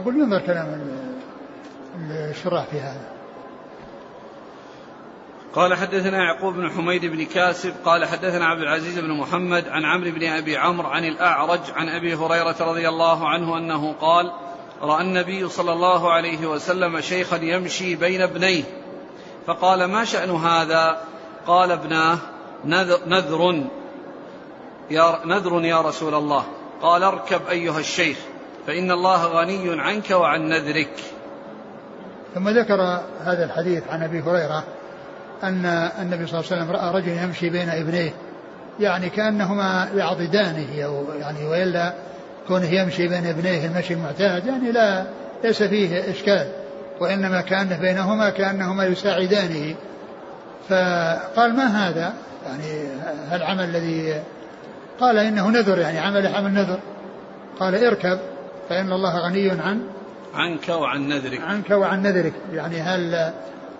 أقول 0.00 0.14
ينظر 0.16 0.40
كلام 0.46 0.66
ال- 0.66 2.30
الشراح 2.30 2.64
في 2.64 2.80
هذا. 2.80 3.10
قال 5.54 5.74
حدثنا 5.74 6.18
يعقوب 6.18 6.54
بن 6.54 6.70
حميد 6.70 7.04
بن 7.06 7.24
كاسب 7.24 7.74
قال 7.84 8.04
حدثنا 8.04 8.46
عبد 8.46 8.60
العزيز 8.60 8.98
بن 8.98 9.10
محمد 9.10 9.68
عن 9.68 9.84
عمرو 9.84 10.10
بن 10.10 10.24
أبي 10.28 10.56
عمرو 10.56 10.88
عن 10.88 11.04
الأعرج 11.04 11.60
عن 11.74 11.88
أبي 11.88 12.14
هريرة 12.14 12.56
رضي 12.60 12.88
الله 12.88 13.28
عنه 13.28 13.58
أنه 13.58 13.92
قال 13.92 14.32
رأى 14.82 15.02
النبي 15.02 15.48
صلى 15.48 15.72
الله 15.72 16.12
عليه 16.12 16.46
وسلم 16.46 17.00
شيخا 17.00 17.36
يمشي 17.36 17.96
بين 17.96 18.22
ابنيه. 18.22 18.64
فقال 19.46 19.84
ما 19.84 20.04
شأن 20.04 20.30
هذا؟ 20.30 21.00
قال 21.46 21.70
ابناه 21.70 22.18
نذر, 23.06 23.64
يا 24.90 25.18
نذر 25.24 25.64
يا 25.64 25.80
رسول 25.80 26.14
الله. 26.14 26.44
قال 26.82 27.02
اركب 27.02 27.40
أيها 27.50 27.78
الشيخ 27.78 28.16
فإن 28.66 28.90
الله 28.90 29.26
غني 29.26 29.80
عنك 29.80 30.10
وعن 30.10 30.48
نذرك. 30.48 31.00
ثم 32.34 32.48
ذكر 32.48 33.00
هذا 33.24 33.44
الحديث 33.44 33.82
عن 33.90 34.02
أبي 34.02 34.20
هريرة 34.20 34.64
أن 35.42 35.66
النبي 36.02 36.26
صلى 36.26 36.40
الله 36.40 36.52
عليه 36.52 36.62
وسلم 36.62 36.70
رأى 36.70 36.94
رجلا 36.94 37.22
يمشي 37.22 37.50
بين 37.50 37.68
ابنيه 37.68 38.12
يعني 38.80 39.08
كأنهما 39.08 39.88
يعضدانه 39.96 40.84
أو 40.84 41.04
يعني 41.20 41.46
وإلا 41.46 41.94
كونه 42.48 42.70
يمشي 42.70 43.08
بين 43.08 43.26
ابنيه 43.26 43.66
المشي 43.66 43.94
المعتاد 43.94 44.46
يعني 44.46 44.72
لا 44.72 45.06
ليس 45.44 45.62
فيه 45.62 46.10
إشكال 46.10 46.48
وإنما 47.00 47.40
كأنه 47.40 47.80
بينهما 47.80 48.30
كأنهما 48.30 48.84
يساعدانه. 48.84 49.74
فقال 50.68 51.56
ما 51.56 51.88
هذا؟ 51.88 52.14
يعني 52.46 52.88
هالعمل 53.30 53.64
الذي 53.64 54.22
قال 55.00 55.18
إنه 55.18 55.50
نذر 55.50 55.78
يعني 55.78 55.98
عمل 55.98 56.26
عمل 56.26 56.54
نذر؟ 56.54 56.78
قال 57.60 57.84
اركب 57.84 58.18
فإن 58.68 58.92
الله 58.92 59.18
غني 59.18 59.50
عن 59.50 59.80
عنك 60.34 60.68
وعن 60.68 61.08
نذرك. 61.08 61.40
عنك 61.40 61.70
وعن 61.70 62.02
نذرك. 62.02 62.32
يعني 62.52 62.80
هل 62.80 63.32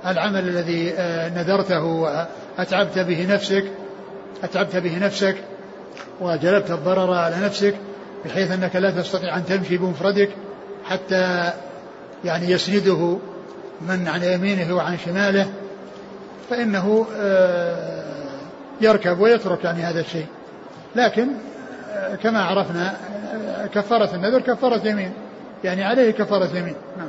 العمل 0.07 0.49
الذي 0.49 0.95
نذرته 1.37 1.83
وأتعبت 1.83 2.99
به 2.99 3.27
نفسك؟ 3.35 3.65
أتعبت 4.43 4.77
به 4.77 4.99
نفسك 4.99 5.37
وجلبت 6.21 6.71
الضرر 6.71 7.13
على 7.13 7.37
نفسك 7.37 7.75
بحيث 8.25 8.51
أنك 8.51 8.77
لا 8.77 8.91
تستطيع 8.91 9.37
أن 9.37 9.45
تمشي 9.45 9.77
بمفردك 9.77 10.29
حتى 10.85 11.53
يعني 12.25 12.51
يسنده 12.51 13.19
من 13.81 14.09
عن 14.09 14.23
يمينه 14.23 14.75
وعن 14.77 14.99
شماله 15.05 15.47
فإنه 16.51 17.07
آه، 17.17 18.05
يركب 18.81 19.21
ويترك 19.21 19.65
يعني 19.65 19.83
هذا 19.83 20.01
الشيء. 20.01 20.27
لكن 20.97 21.29
آه، 21.93 22.15
كما 22.15 22.45
عرفنا 22.45 22.97
آه، 23.35 23.67
كفارة 23.67 24.15
النذر 24.15 24.41
كفارة 24.41 24.89
يمين 24.89 25.13
يعني 25.65 25.85
عليه 25.85 26.11
كفارة 26.11 26.57
يمين 26.57 26.77
نعم. 26.99 27.09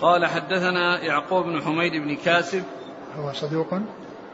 قال 0.00 0.26
حدثنا 0.26 1.00
يعقوب 1.00 1.44
بن 1.44 1.62
حميد 1.62 1.92
بن 1.92 2.16
كاسب. 2.16 2.62
هو 3.18 3.32
صدوق. 3.32 3.74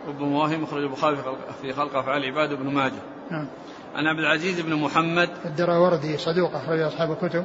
ربما 0.09 0.39
وهم 0.39 0.63
مخرج 0.63 0.83
البخاري 0.83 1.17
في 1.63 1.73
خلق- 1.73 1.97
افعال 1.97 2.25
العباد 2.25 2.53
وابن 2.53 2.67
ماجه. 2.75 2.93
نعم. 3.31 3.47
عن 3.95 4.07
عبد 4.07 4.19
العزيز 4.19 4.61
بن 4.61 4.75
محمد. 4.75 5.29
الدراوردي 5.45 6.17
صدوق 6.19 6.55
أخرج 6.55 6.81
أصحاب 6.81 7.13
الكتب. 7.13 7.45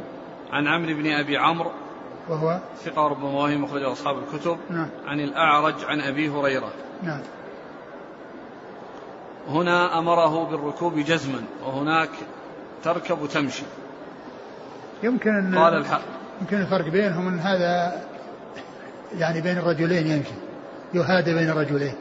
عن 0.52 0.68
عمرو 0.68 0.94
بن 0.94 1.12
أبي 1.12 1.38
عمرو. 1.38 1.72
وهو 2.30 2.60
ثقة 2.84 3.08
ربما 3.08 3.30
وهم 3.30 3.64
مخرج 3.64 3.84
أصحاب 3.84 4.16
الكتب. 4.18 4.58
نعم. 4.70 4.90
عن 5.06 5.20
الأعرج 5.20 5.76
عن 5.84 6.02
أبي 6.02 6.30
هريرة. 6.30 6.72
نعم. 7.04 7.22
هنا 9.48 10.00
أمره 10.00 10.50
بالركوب 10.50 11.00
جزما 11.00 11.44
وهناك 11.66 12.10
تركب 12.84 13.28
تمشي. 13.34 13.64
يمكن 15.04 15.30
أن 15.30 15.58
قال 15.58 15.74
الحق. 15.74 16.02
يمكن 16.42 16.62
الفرق 16.62 16.88
بينهم 16.88 17.28
أن 17.28 17.40
هذا 17.40 18.02
يعني 19.18 19.42
بين 19.42 19.58
الرجلين 19.58 20.08
يمشي. 20.08 20.34
يهادى 20.94 21.34
بين 21.34 21.50
الرجلين. 21.50 21.96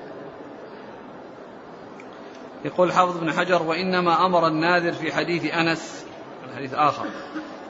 يقول 2.64 2.92
حافظ 2.92 3.18
بن 3.18 3.33
حجر 3.33 3.62
وإنما 3.62 4.26
أمر 4.26 4.46
الناذر 4.46 4.92
في 4.92 5.12
حديث 5.12 5.54
أنس 5.54 6.04
الحديث 6.50 6.74
آخر. 6.74 7.06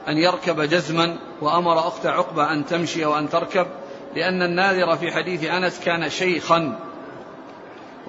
أن 0.07 0.17
يركب 0.17 0.61
جزما 0.61 1.17
وأمر 1.41 1.79
أخت 1.79 2.05
عقبة 2.05 2.53
أن 2.53 2.65
تمشي 2.65 3.05
وان 3.05 3.29
تركب 3.29 3.67
لأن 4.15 4.41
الناذر 4.41 4.97
في 4.97 5.11
حديث 5.11 5.43
أنس 5.43 5.79
كان 5.79 6.09
شيخا 6.09 6.79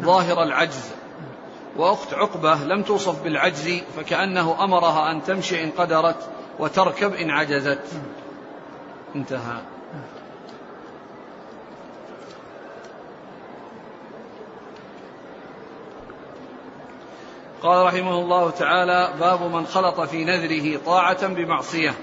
ظاهر 0.00 0.42
العجز. 0.42 0.90
وأخت 1.76 2.14
عقبة 2.14 2.55
لم 2.55 2.83
توصف 2.83 3.22
بالعجز 3.22 3.81
فكأنه 3.96 4.64
أمرها 4.64 5.11
أن 5.11 5.24
تمشي 5.24 5.64
إن 5.64 5.70
قدرت 5.70 6.28
وتركب 6.59 7.14
إن 7.14 7.31
عجزت. 7.31 7.85
انتهى. 9.16 9.61
قال 17.62 17.87
رحمه 17.87 18.18
الله 18.18 18.51
تعالى 18.51 19.09
باب 19.20 19.42
من 19.42 19.66
خلط 19.66 20.01
في 20.01 20.25
نذره 20.25 20.81
طاعة 20.87 21.27
بمعصية. 21.27 21.94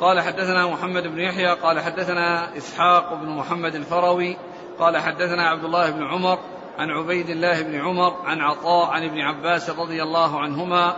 قال 0.00 0.20
حدثنا 0.20 0.66
محمد 0.66 1.02
بن 1.02 1.20
يحيى 1.20 1.54
قال 1.54 1.80
حدثنا 1.80 2.56
إسحاق 2.56 3.14
بن 3.14 3.28
محمد 3.28 3.74
الفروي 3.74 4.36
قال 4.78 4.96
حدثنا 4.96 5.48
عبد 5.48 5.64
الله 5.64 5.90
بن 5.90 6.06
عمر 6.06 6.38
عن 6.78 6.90
عبيد 6.90 7.30
الله 7.30 7.62
بن 7.62 7.80
عمر 7.80 8.16
عن 8.24 8.40
عطاء 8.40 8.90
عن 8.90 9.04
ابن 9.04 9.20
عباس 9.20 9.70
رضي 9.70 10.02
الله 10.02 10.40
عنهما 10.40 10.96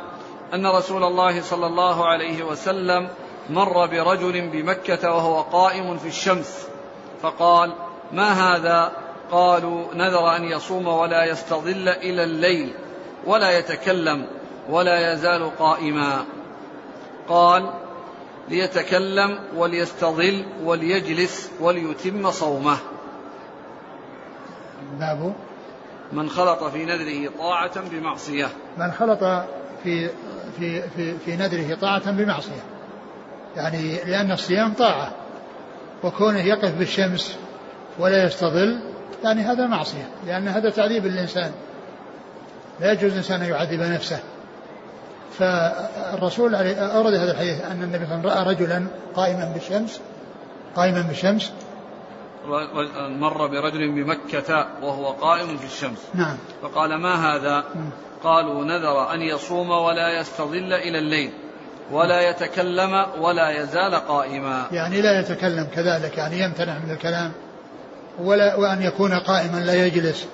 أن 0.54 0.66
رسول 0.66 1.04
الله 1.04 1.42
صلى 1.42 1.66
الله 1.66 2.06
عليه 2.06 2.42
وسلم 2.42 3.08
مر 3.50 3.86
برجل 3.86 4.48
بمكة 4.48 5.12
وهو 5.12 5.42
قائم 5.42 5.98
في 5.98 6.08
الشمس 6.08 6.68
فقال 7.22 7.72
ما 8.12 8.32
هذا؟ 8.32 8.92
قالوا 9.30 9.94
نذر 9.94 10.36
أن 10.36 10.44
يصوم 10.44 10.88
ولا 10.88 11.24
يستظل 11.24 11.88
إلى 11.88 12.24
الليل. 12.24 12.87
ولا 13.26 13.58
يتكلم 13.58 14.26
ولا 14.70 15.12
يزال 15.12 15.56
قائما. 15.58 16.24
قال 17.28 17.70
ليتكلم 18.48 19.38
وليستظل 19.56 20.44
وليجلس 20.64 21.50
وليتم 21.60 22.30
صومه. 22.30 22.76
باب 25.00 25.34
من 26.12 26.28
خلط 26.30 26.64
في 26.64 26.84
نذره 26.84 27.32
طاعة 27.38 27.80
بمعصية. 27.80 28.48
من 28.78 28.92
خلط 28.92 29.44
في 29.82 30.10
في 30.58 30.82
في 30.82 31.18
في 31.18 31.36
نذره 31.36 31.74
طاعة 31.74 32.10
بمعصية. 32.10 32.62
يعني 33.56 34.04
لأن 34.04 34.32
الصيام 34.32 34.72
طاعة 34.72 35.12
وكونه 36.04 36.40
يقف 36.40 36.74
بالشمس 36.74 37.36
ولا 37.98 38.24
يستظل 38.24 38.80
يعني 39.24 39.42
هذا 39.42 39.66
معصية 39.66 40.08
لأن 40.26 40.48
هذا 40.48 40.70
تعذيب 40.70 41.06
للإنسان. 41.06 41.52
لا 42.80 42.92
يجوز 42.92 43.12
الإنسان 43.12 43.42
أن 43.42 43.50
يعذب 43.50 43.80
نفسه. 43.80 44.18
فالرسول 45.38 46.54
عليه 46.54 46.74
أورد 46.74 47.14
هذا 47.14 47.32
الحديث 47.32 47.64
أن 47.64 47.82
النبي 47.82 48.06
صلى 48.06 48.14
الله 48.14 48.32
عليه 48.32 48.40
وسلم 48.40 48.46
رأى 48.46 48.54
رجلا 48.54 48.86
قائما 49.16 49.52
بالشمس 49.54 50.00
قائما 50.76 51.02
بالشمس. 51.02 51.52
مر 52.98 53.46
برجل 53.46 53.92
بمكة 53.92 54.66
وهو 54.82 55.06
قائم 55.10 55.56
في 55.56 55.66
الشمس. 55.66 55.98
نعم. 56.14 56.36
فقال 56.62 56.94
ما 56.94 57.14
هذا؟ 57.14 57.64
قالوا 58.22 58.64
نذر 58.64 59.14
أن 59.14 59.22
يصوم 59.22 59.70
ولا 59.70 60.20
يستظل 60.20 60.72
إلى 60.72 60.98
الليل 60.98 61.30
ولا 61.92 62.30
يتكلم 62.30 63.06
ولا 63.20 63.62
يزال 63.62 63.94
قائما. 63.94 64.66
يعني 64.72 65.02
لا 65.02 65.20
يتكلم 65.20 65.66
كذلك 65.74 66.18
يعني 66.18 66.40
يمتنع 66.40 66.78
من 66.78 66.90
الكلام 66.90 67.32
ولا 68.18 68.54
وأن 68.54 68.82
يكون 68.82 69.14
قائما 69.14 69.58
لا 69.58 69.86
يجلس. 69.86 70.26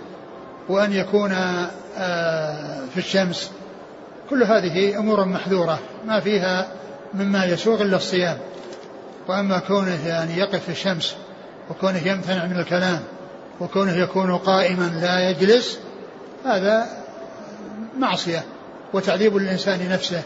وأن 0.68 0.92
يكون 0.92 1.32
آه، 1.98 2.80
في 2.94 2.96
الشمس. 2.96 3.50
كل 4.30 4.42
هذه 4.42 4.98
أمور 4.98 5.24
محذورة 5.24 5.78
ما 6.06 6.20
فيها 6.20 6.68
مما 7.14 7.44
يسوغ 7.44 7.82
إلا 7.82 7.96
الصيام. 7.96 8.38
وأما 9.28 9.58
كونه 9.58 10.06
يعني 10.06 10.38
يقف 10.38 10.64
في 10.64 10.68
الشمس 10.68 11.16
وكونه 11.70 12.08
يمتنع 12.08 12.46
من 12.46 12.58
الكلام 12.58 13.00
وكونه 13.60 13.96
يكون 13.96 14.36
قائما 14.36 14.98
لا 15.02 15.30
يجلس 15.30 15.78
هذا 16.44 16.86
معصية 17.98 18.44
وتعذيب 18.92 19.36
للإنسان 19.36 19.88
نفسه. 19.88 20.22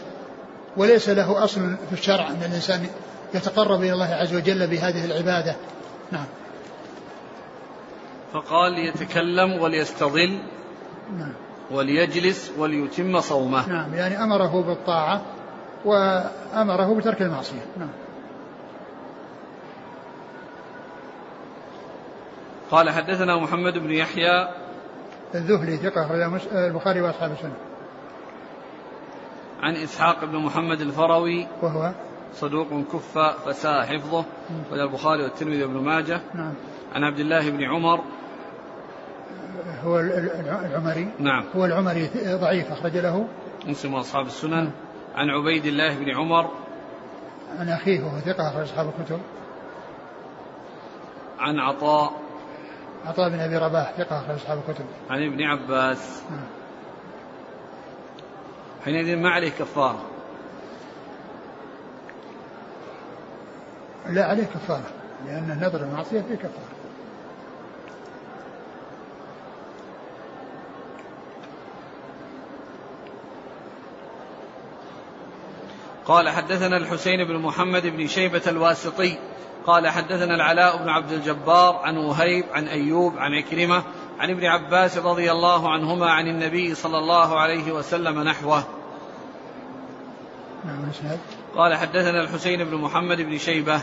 وليس 0.77 1.09
له 1.09 1.43
أصل 1.43 1.75
في 1.89 1.99
الشرع 1.99 2.27
أن 2.27 2.43
الإنسان 2.49 2.87
يتقرب 3.33 3.81
إلى 3.81 3.93
الله 3.93 4.13
عز 4.13 4.33
وجل 4.33 4.67
بهذه 4.67 5.05
العبادة. 5.05 5.55
نعم. 6.11 6.25
فقال 8.33 8.73
ليتكلم 8.73 9.61
وليستظل 9.61 10.39
نعم. 11.17 11.33
وليجلس 11.71 12.51
وليتم 12.57 13.19
صومه. 13.19 13.69
نعم 13.69 13.93
يعني 13.93 14.23
أمره 14.23 14.61
بالطاعة 14.61 15.21
وأمره 15.85 16.95
بترك 16.95 17.21
المعصية. 17.21 17.65
نعم. 17.77 17.89
قال 22.71 22.89
حدثنا 22.89 23.35
محمد 23.35 23.77
بن 23.77 23.91
يحيى 23.91 24.47
الذهلي 25.35 25.77
ثقة 25.77 26.25
البخاري 26.67 27.01
وأصحاب 27.01 27.31
السنة. 27.31 27.55
عن 29.61 29.75
إسحاق 29.75 30.25
بن 30.25 30.37
محمد 30.37 30.81
الفروي 30.81 31.47
وهو؟ 31.61 31.91
صدوق 32.33 32.67
كف 32.93 33.17
فساء 33.17 33.85
حفظه. 33.85 34.25
وله 34.71 34.83
البخاري 34.83 35.23
والترمذي 35.23 35.63
وابن 35.63 35.77
ماجه. 35.77 36.21
نعم. 36.33 36.53
عن 36.95 37.03
عبد 37.03 37.19
الله 37.19 37.49
بن 37.49 37.63
عمر 37.63 37.99
هو 39.83 39.99
العمري. 39.99 41.11
نعم. 41.19 41.45
هو 41.55 41.65
العمري 41.65 42.09
ضعيف 42.25 42.71
أخرج 42.71 42.97
له. 42.97 43.27
مسلم 43.65 43.93
وأصحاب 43.93 44.25
السنن. 44.25 44.71
عن 45.15 45.29
عبيد 45.29 45.65
الله 45.65 45.95
بن 45.95 46.15
عمر. 46.15 46.51
عن 47.59 47.69
أخيه 47.69 47.99
وهو 47.99 48.19
ثقة 48.19 48.49
أخرج 48.49 48.63
أصحاب 48.63 48.91
الكتب. 48.99 49.19
عن 51.39 51.59
عطاء. 51.59 52.11
عطاء 53.05 53.29
بن 53.29 53.39
أبي 53.39 53.57
رباح 53.57 53.93
ثقة 53.97 54.19
أخرج 54.19 54.35
أصحاب 54.35 54.61
الكتب. 54.67 54.85
عن 55.09 55.23
ابن 55.23 55.43
عباس. 55.43 56.23
نعم. 56.31 56.47
حينئذ 58.85 59.15
ما 59.15 59.29
عليه 59.29 59.49
كفارة؟ 59.49 60.05
لا 64.09 64.25
عليه 64.25 64.43
كفارة 64.43 64.89
لأن 65.25 65.59
نذر 65.61 65.81
المعصية 65.81 66.21
فيه 66.21 66.35
كفارة. 66.35 66.78
قال 76.05 76.29
حدثنا 76.29 76.77
الحسين 76.77 77.27
بن 77.27 77.37
محمد 77.37 77.87
بن 77.87 78.07
شيبة 78.07 78.41
الواسطي 78.47 79.17
قال 79.65 79.87
حدثنا 79.87 80.35
العلاء 80.35 80.77
بن 80.77 80.89
عبد 80.89 81.11
الجبار 81.11 81.75
عن 81.75 81.97
وهيب 81.97 82.45
عن 82.53 82.67
أيوب 82.67 83.17
عن 83.17 83.33
عكرمة 83.33 83.83
عن 84.19 84.29
ابن 84.29 84.45
عباس 84.45 84.97
رضي 84.97 85.31
الله 85.31 85.69
عنهما 85.69 86.11
عن 86.11 86.27
النبي 86.27 86.75
صلى 86.75 86.97
الله 86.97 87.39
عليه 87.39 87.71
وسلم 87.71 88.23
نحوه. 88.23 88.63
نعم 90.65 90.91
قال 91.55 91.75
حدثنا 91.75 92.21
الحسين 92.23 92.63
بن 92.63 92.75
محمد 92.75 93.21
بن 93.21 93.37
شيبة. 93.37 93.81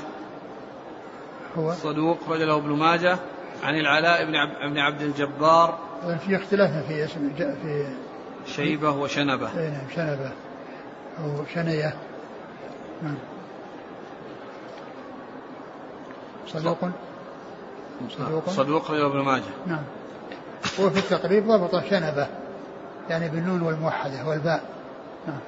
هو. 1.58 1.72
صدوق 1.72 2.18
رجله 2.28 2.56
ابن 2.56 2.68
ماجه 2.68 3.18
عن 3.64 3.74
العلاء 3.74 4.24
بن 4.70 4.78
عبد, 4.78 5.02
الجبار. 5.02 5.78
في 6.26 6.36
اختلاف 6.36 6.86
في 6.86 7.04
اسم 7.04 7.32
في 7.36 7.86
شيبة 8.46 8.90
وشنبة. 8.90 9.54
نعم 9.54 9.88
شنبة 9.94 10.32
أو 11.18 11.44
شنية. 11.54 11.96
نعم. 13.02 13.16
صدوق؟ 16.46 16.78
صدوق؟ 18.10 18.48
صدوق 18.48 18.90
رجله 18.90 19.06
ابن 19.06 19.18
ماجه. 19.18 19.42
نعم. 19.66 19.82
وفي 20.80 20.98
التقريب 20.98 21.46
ضبط 21.46 21.84
شنبة 21.84 22.28
يعني 23.08 23.28
بالنون 23.28 23.62
والموحدة 23.62 24.28
والباء. 24.28 24.62
نعم. 25.26 25.38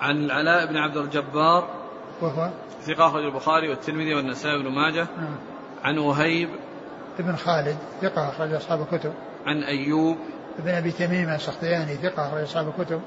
عن 0.00 0.16
العلاء 0.24 0.66
بن 0.66 0.76
عبد 0.76 0.96
الجبار 0.96 1.68
وهو؟ 2.20 2.50
ثقة 2.82 3.06
أخرج 3.06 3.24
البخاري 3.24 3.68
والترمذي 3.68 4.14
والنسائي 4.14 4.62
بن 4.62 4.68
ماجه. 4.68 5.06
نعم. 5.16 5.36
عن 5.84 5.98
وهيب 5.98 6.48
بن 7.22 7.36
خالد 7.36 7.76
ثقة 8.02 8.28
أخرج 8.28 8.52
أصحاب 8.52 8.80
الكتب. 8.80 9.12
عن 9.46 9.62
أيوب. 9.62 10.16
بن 10.58 10.68
أبي 10.68 10.90
تميم 10.92 11.28
السختياني 11.28 11.94
ثقة 11.94 12.28
أخرج 12.28 12.42
أصحاب 12.42 12.72
الكتب. 12.78 13.00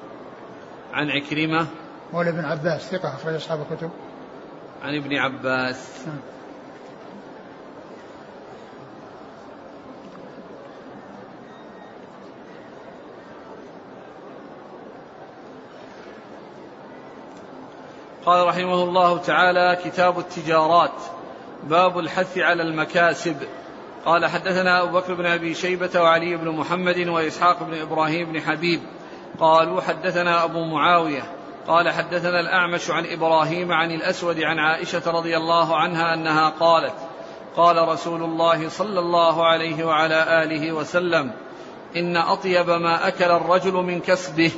عن 0.93 1.09
عكرمة. 1.09 1.67
مولى 2.13 2.31
بن 2.31 2.45
عباس 2.45 2.81
ثقة 2.81 3.15
أخرج 3.15 3.33
أصحاب 3.35 3.65
الكتب. 3.71 3.89
عن 4.83 4.95
ابن 4.95 5.15
عباس. 5.15 6.03
نعم. 6.07 6.17
قال 18.25 18.47
رحمه 18.47 18.83
الله 18.83 19.17
تعالى 19.17 19.77
كتاب 19.85 20.19
التجارات 20.19 20.91
باب 21.63 21.99
الحث 21.99 22.37
على 22.37 22.63
المكاسب. 22.63 23.35
قال 24.05 24.25
حدثنا 24.25 24.83
أبو 24.83 24.99
بكر 24.99 25.13
بن 25.13 25.25
أبي 25.25 25.53
شيبة 25.53 26.01
وعلي 26.01 26.37
بن 26.37 26.49
محمد 26.49 27.07
وإسحاق 27.07 27.63
بن 27.63 27.81
إبراهيم 27.81 28.31
بن 28.31 28.41
حبيب. 28.41 28.81
قالوا 29.39 29.81
حدثنا 29.81 30.43
أبو 30.43 30.65
معاوية. 30.65 31.23
قال 31.67 31.89
حدثنا 31.89 32.39
الأعمش 32.39 32.89
عن 32.89 33.05
إبراهيم 33.05 33.71
عن 33.71 33.91
الأسود 33.91 34.39
عن 34.39 34.59
عائشة 34.59 35.11
رضي 35.11 35.37
الله 35.37 35.75
عنها 35.77 36.13
أنها 36.13 36.49
قالت 36.49 36.93
قال 37.55 37.87
رسول 37.87 38.23
الله 38.23 38.69
صلى 38.69 38.99
الله 38.99 39.45
عليه 39.45 39.83
وعلى 39.83 40.43
آله 40.43 40.71
وسلم 40.71 41.31
إن 41.95 42.17
أطيب 42.17 42.69
ما 42.69 43.07
أكل 43.07 43.31
الرجل 43.31 43.73
من 43.73 43.99
كسبه 43.99 44.51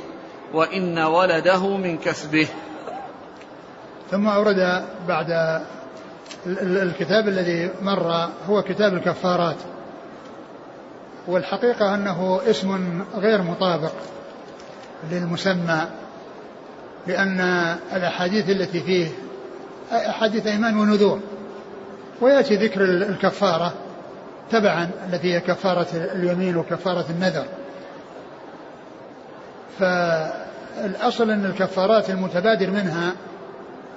وإن 0.54 0.98
ولده 0.98 1.76
من 1.76 1.98
كسبه. 1.98 2.48
ثم 4.10 4.28
أورد 4.28 4.86
بعد 5.08 5.26
الكتاب 6.62 7.28
الذي 7.28 7.70
مر 7.82 8.28
هو 8.48 8.62
كتاب 8.62 8.94
الكفارات. 8.94 9.56
والحقيقة 11.26 11.94
أنه 11.94 12.40
اسم 12.50 13.02
غير 13.16 13.42
مطابق 13.42 13.92
للمسمى 15.10 15.80
لأن 17.06 17.40
الأحاديث 17.92 18.50
التي 18.50 18.80
فيه 18.80 19.08
أحاديث 19.92 20.46
أيمان 20.46 20.76
ونذور. 20.76 21.20
ويأتي 22.20 22.56
ذكر 22.56 22.84
الكفارة 22.84 23.72
تبعا 24.50 24.90
التي 25.12 25.34
هي 25.34 25.40
كفارة 25.40 25.86
اليمين 25.94 26.56
وكفارة 26.56 27.04
النذر. 27.10 27.44
فالأصل 29.78 31.30
أن 31.30 31.44
الكفارات 31.44 32.10
المتبادر 32.10 32.70
منها 32.70 33.12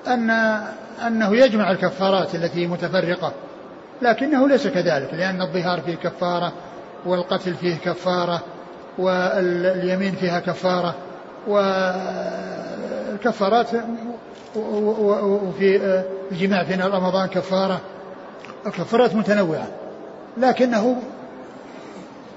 أن 0.08 0.60
أنه 1.08 1.36
يجمع 1.36 1.72
الكفارات 1.72 2.36
التي 2.36 2.68
متفرقة 2.68 3.34
لكنه 4.02 4.48
ليس 4.48 4.68
كذلك 4.68 5.14
لأن 5.14 5.42
الظهار 5.42 5.82
فيه 5.82 5.96
كفارة 5.96 6.54
والقتل 7.06 7.56
فيه 7.56 7.76
كفارة 7.76 8.42
واليمين 8.98 10.16
فيها 10.16 10.40
كفارة 10.40 10.96
والكفارات 13.18 13.68
وفي 14.56 16.04
الجماع 16.32 16.64
في 16.64 16.76
رمضان 16.76 17.28
كفارة 17.28 17.82
الكفارات 18.66 19.16
متنوعة 19.16 19.68
لكنه 20.38 21.02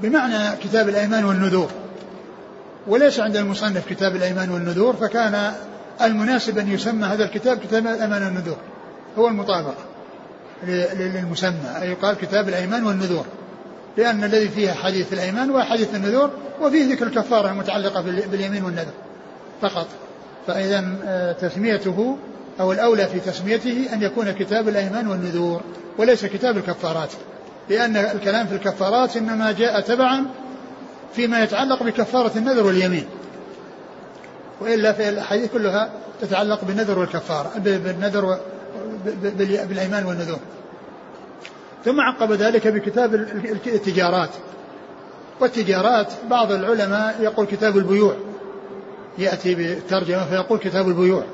بمعنى 0.00 0.56
كتاب 0.56 0.88
الأيمان 0.88 1.24
والنذور. 1.24 1.70
وليس 2.86 3.20
عند 3.20 3.36
المصنف 3.36 3.88
كتاب 3.88 4.16
الأيمان 4.16 4.50
والنذور 4.50 4.96
فكان 4.96 5.52
المناسب 6.02 6.58
أن 6.58 6.72
يسمى 6.72 7.04
هذا 7.04 7.24
الكتاب 7.24 7.58
كتاب 7.58 7.86
الأيمان 7.86 8.22
والنذور 8.22 8.56
هو 9.18 9.28
المطابق 9.28 9.74
للمسمى. 10.66 11.76
أي 11.82 11.90
يقال 11.90 12.16
كتاب 12.16 12.48
الأيمان 12.48 12.84
والنذور. 12.84 13.26
لأن 13.96 14.24
الذي 14.24 14.48
فيه 14.48 14.70
حديث 14.72 15.12
الأيمان 15.12 15.50
وحديث 15.50 15.94
النذور 15.94 16.30
وفيه 16.60 16.92
ذكر 16.92 17.06
الكفارة 17.06 17.50
المتعلقة 17.50 18.00
باليمين 18.02 18.64
والنذر 18.64 18.92
فقط. 19.62 19.86
فإذا 20.46 20.84
آه، 21.04 21.32
تسميته 21.32 22.16
أو 22.60 22.72
الأولى 22.72 23.06
في 23.06 23.20
تسميته 23.20 23.86
أن 23.92 24.02
يكون 24.02 24.30
كتاب 24.30 24.68
الأيمان 24.68 25.08
والنذور 25.08 25.60
وليس 25.98 26.24
كتاب 26.24 26.56
الكفارات. 26.56 27.10
لأن 27.68 27.96
الكلام 27.96 28.46
في 28.46 28.54
الكفارات 28.54 29.16
إنما 29.16 29.52
جاء 29.52 29.80
تبعا 29.80 30.26
فيما 31.14 31.42
يتعلق 31.42 31.82
بكفارة 31.82 32.32
النذر 32.38 32.66
واليمين. 32.66 33.06
وإلا 34.60 34.92
فالأحاديث 34.92 35.52
كلها 35.52 35.90
تتعلق 36.20 36.64
بالنذر 36.64 36.98
والكفارة 36.98 37.52
بالنذر 37.58 38.38
بالأيمان 39.68 40.06
والنذور. 40.06 40.38
ثم 41.84 42.00
عقب 42.00 42.32
ذلك 42.32 42.68
بكتاب 42.68 43.14
التجارات. 43.66 44.30
والتجارات 45.40 46.12
بعض 46.30 46.52
العلماء 46.52 47.16
يقول 47.20 47.46
كتاب 47.46 47.76
البيوع. 47.76 48.14
يأتي 49.18 49.54
بالترجمة 49.54 50.24
فيقول 50.24 50.58
كتاب 50.58 50.88
البيوع. 50.88 51.24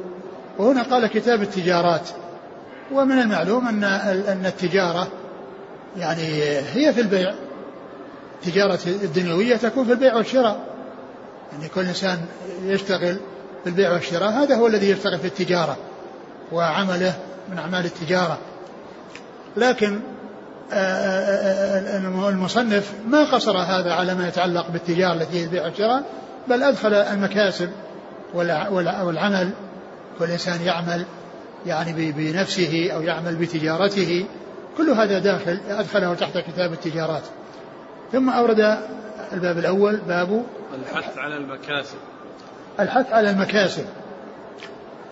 وهنا 0.59 0.83
قال 0.83 1.07
كتاب 1.07 1.43
التجارات. 1.43 2.09
ومن 2.93 3.19
المعلوم 3.19 3.69
أن 3.69 3.85
أن 4.29 4.47
التجارة 4.47 5.09
يعني 5.97 6.23
هي 6.73 6.93
في 6.93 7.01
البيع. 7.01 7.35
التجارة 8.43 8.79
الدنيوية 8.87 9.57
تكون 9.57 9.85
في 9.85 9.93
البيع 9.93 10.17
والشراء. 10.17 10.68
يعني 11.53 11.69
كل 11.69 11.81
إنسان 11.81 12.19
يشتغل 12.65 13.17
في 13.65 13.71
البيع 13.71 13.93
والشراء 13.93 14.31
هذا 14.31 14.57
هو 14.57 14.67
الذي 14.67 14.91
يشتغل 14.91 15.19
في 15.19 15.27
التجارة 15.27 15.77
وعمله 16.53 17.15
من 17.51 17.59
أعمال 17.59 17.85
التجارة. 17.85 18.39
لكن 19.57 20.01
آه، 20.73 20.75
آه، 20.75 21.97
آه، 21.97 22.29
المصنف 22.29 22.93
ما 23.09 23.25
قصر 23.25 23.59
هذا 23.59 23.93
على 23.93 24.15
ما 24.15 24.29
يتعلق 24.29 24.71
بالتجارة 24.71 25.13
التي 25.13 25.39
هي 25.39 25.45
البيع 25.45 25.65
والشراء 25.65 26.03
بل 26.49 26.63
أدخل 26.63 26.95
المكاسب 26.95 27.71
والعمل 28.35 29.51
كل 30.19 30.31
إنسان 30.31 30.63
يعمل 30.63 31.05
يعني 31.67 32.13
بنفسه 32.13 32.91
أو 32.93 33.03
يعمل 33.03 33.37
بتجارته 33.37 34.27
كل 34.77 34.91
هذا 34.91 35.19
داخل 35.19 35.61
أدخله 35.69 36.15
تحت 36.15 36.39
كتاب 36.39 36.73
التجارات. 36.73 37.23
ثم 38.13 38.31
أورد 38.31 38.79
الباب 39.33 39.59
الأول 39.59 39.97
باب 39.97 40.45
الحث 40.75 41.19
على 41.19 41.37
المكاسب. 41.37 41.99
الحث 42.81 43.13
على 43.13 43.31
المكاسب. 43.31 43.85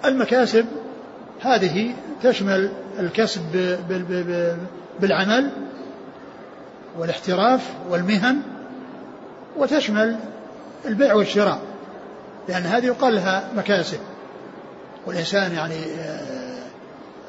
المكاسب 0.04 0.66
هذه 1.40 1.94
تشمل 2.22 2.70
الكسب 2.98 3.42
بالعمل 5.00 5.50
والاحتراف 6.98 7.70
والمهن 7.88 8.42
وتشمل 9.56 10.16
البيع 10.84 11.14
والشراء 11.14 11.60
لأن 12.48 12.62
هذه 12.62 12.86
يقال 12.86 13.14
لها 13.14 13.48
مكاسب. 13.56 13.98
والإنسان 15.06 15.52
يعني 15.52 15.84
آه، 16.00 16.56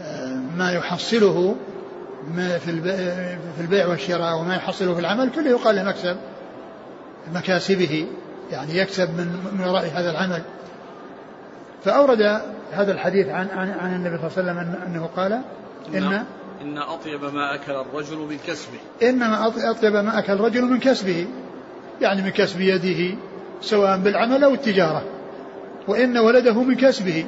آه، 0.02 0.36
ما 0.58 0.72
يحصله 0.72 1.56
في 2.36 3.62
البيع 3.62 3.88
والشراء 3.88 4.38
وما 4.38 4.56
يحصله 4.56 4.94
في 4.94 5.00
العمل 5.00 5.30
كله 5.30 5.50
يقال 5.50 5.76
له 5.76 5.84
مكسب. 5.84 6.18
مكاسبه 7.34 8.08
يعني 8.52 8.78
يكسب 8.78 9.10
من 9.10 9.28
من 9.54 9.68
وراء 9.68 9.92
هذا 9.96 10.12
العمل. 10.12 10.42
فأورد 11.84 12.42
هذا 12.72 12.92
الحديث 12.92 13.28
عن 13.28 13.48
عن, 13.50 13.70
عن 13.70 13.96
النبي 13.96 14.18
صلى 14.18 14.28
الله 14.28 14.52
عليه 14.52 14.62
وسلم 14.62 14.82
أنه 14.88 15.10
قال 15.16 15.42
إن 15.96 16.24
إن 16.62 16.78
أطيب 16.78 17.24
ما 17.24 17.56
أكل 17.56 17.72
الرجل 17.72 18.18
من 18.18 18.38
كسبه. 18.48 18.80
إنما 19.10 19.48
أطيب 19.48 19.94
ما 19.94 20.20
أكل 20.20 20.34
الرجل 20.34 20.62
من 20.62 20.80
كسبه 20.80 21.28
يعني 22.02 22.22
من 22.22 22.30
كسب 22.30 22.62
يده 22.62 23.18
سواء 23.62 23.98
بالعمل 23.98 24.44
أو 24.44 24.54
التجارة. 24.54 25.04
وإن 25.88 26.18
ولده 26.18 26.64
من 26.64 26.76
كسبه 26.76 27.26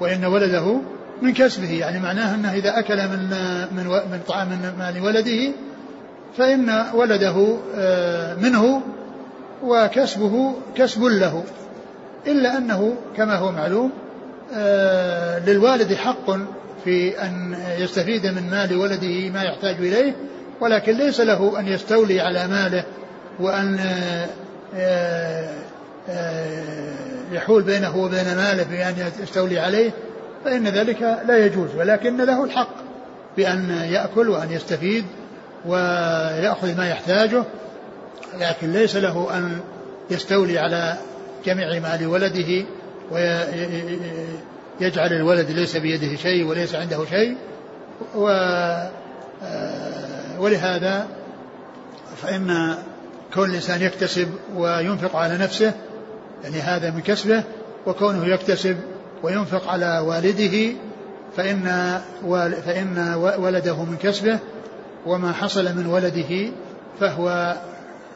وإن 0.00 0.24
ولده 0.24 0.80
من 1.22 1.32
كسبه 1.32 1.72
يعني 1.72 2.00
معناه 2.00 2.34
أنه 2.34 2.52
إذا 2.52 2.78
أكل 2.78 2.96
من 2.96 3.30
من 3.72 3.84
من 3.84 4.20
طعام 4.28 4.48
من 4.48 4.72
مال 4.78 5.02
ولده 5.02 5.52
فإن 6.36 6.84
ولده 6.94 7.56
آه، 7.76 8.34
منه 8.34 8.82
وكسبه 9.62 10.54
كسب 10.74 11.02
له 11.04 11.44
إلا 12.26 12.58
أنه 12.58 12.94
كما 13.16 13.34
هو 13.34 13.52
معلوم 13.52 13.90
آه، 14.54 15.38
للوالد 15.38 15.94
حق 15.94 16.30
في 16.84 17.22
أن 17.22 17.56
يستفيد 17.78 18.26
من 18.26 18.50
مال 18.50 18.76
ولده 18.76 19.30
ما 19.30 19.42
يحتاج 19.42 19.76
إليه 19.76 20.16
ولكن 20.60 20.92
ليس 20.92 21.20
له 21.20 21.60
أن 21.60 21.66
يستولي 21.66 22.20
على 22.20 22.48
ماله 22.48 22.84
وأن 23.40 23.78
آه، 24.74 25.48
يحول 27.32 27.62
بينه 27.62 27.96
وبين 27.96 28.36
ماله 28.36 28.62
بأن 28.62 28.94
يستولي 29.22 29.58
عليه 29.58 29.90
فإن 30.44 30.68
ذلك 30.68 31.02
لا 31.26 31.46
يجوز 31.46 31.68
ولكن 31.76 32.16
له 32.16 32.44
الحق 32.44 32.74
بأن 33.36 33.70
يأكل 33.70 34.28
وأن 34.28 34.50
يستفيد 34.52 35.04
ويأخذ 35.66 36.76
ما 36.76 36.88
يحتاجه 36.88 37.44
لكن 38.38 38.72
ليس 38.72 38.96
له 38.96 39.38
أن 39.38 39.60
يستولي 40.10 40.58
على 40.58 40.96
جميع 41.44 41.78
مال 41.78 42.06
ولده 42.06 42.64
ويجعل 43.10 45.12
الولد 45.12 45.50
ليس 45.50 45.76
بيده 45.76 46.16
شيء 46.16 46.46
وليس 46.46 46.74
عنده 46.74 47.04
شيء. 47.04 47.36
و 48.14 48.26
ولهذا 50.38 51.06
فإن 52.22 52.74
كون 53.34 53.50
الإنسان 53.50 53.82
يكتسب 53.82 54.28
وينفق 54.56 55.16
على 55.16 55.38
نفسه 55.38 55.72
يعني 56.44 56.56
هذا 56.56 56.90
من 56.90 57.00
كسبه 57.00 57.44
وكونه 57.86 58.26
يكتسب 58.26 58.76
وينفق 59.22 59.68
على 59.68 59.98
والده 59.98 60.72
فإن 61.36 61.64
فإن 62.66 63.14
ولده 63.38 63.84
من 63.84 63.96
كسبه 64.02 64.38
وما 65.06 65.32
حصل 65.32 65.64
من 65.64 65.86
ولده 65.86 66.52
فهو 67.00 67.56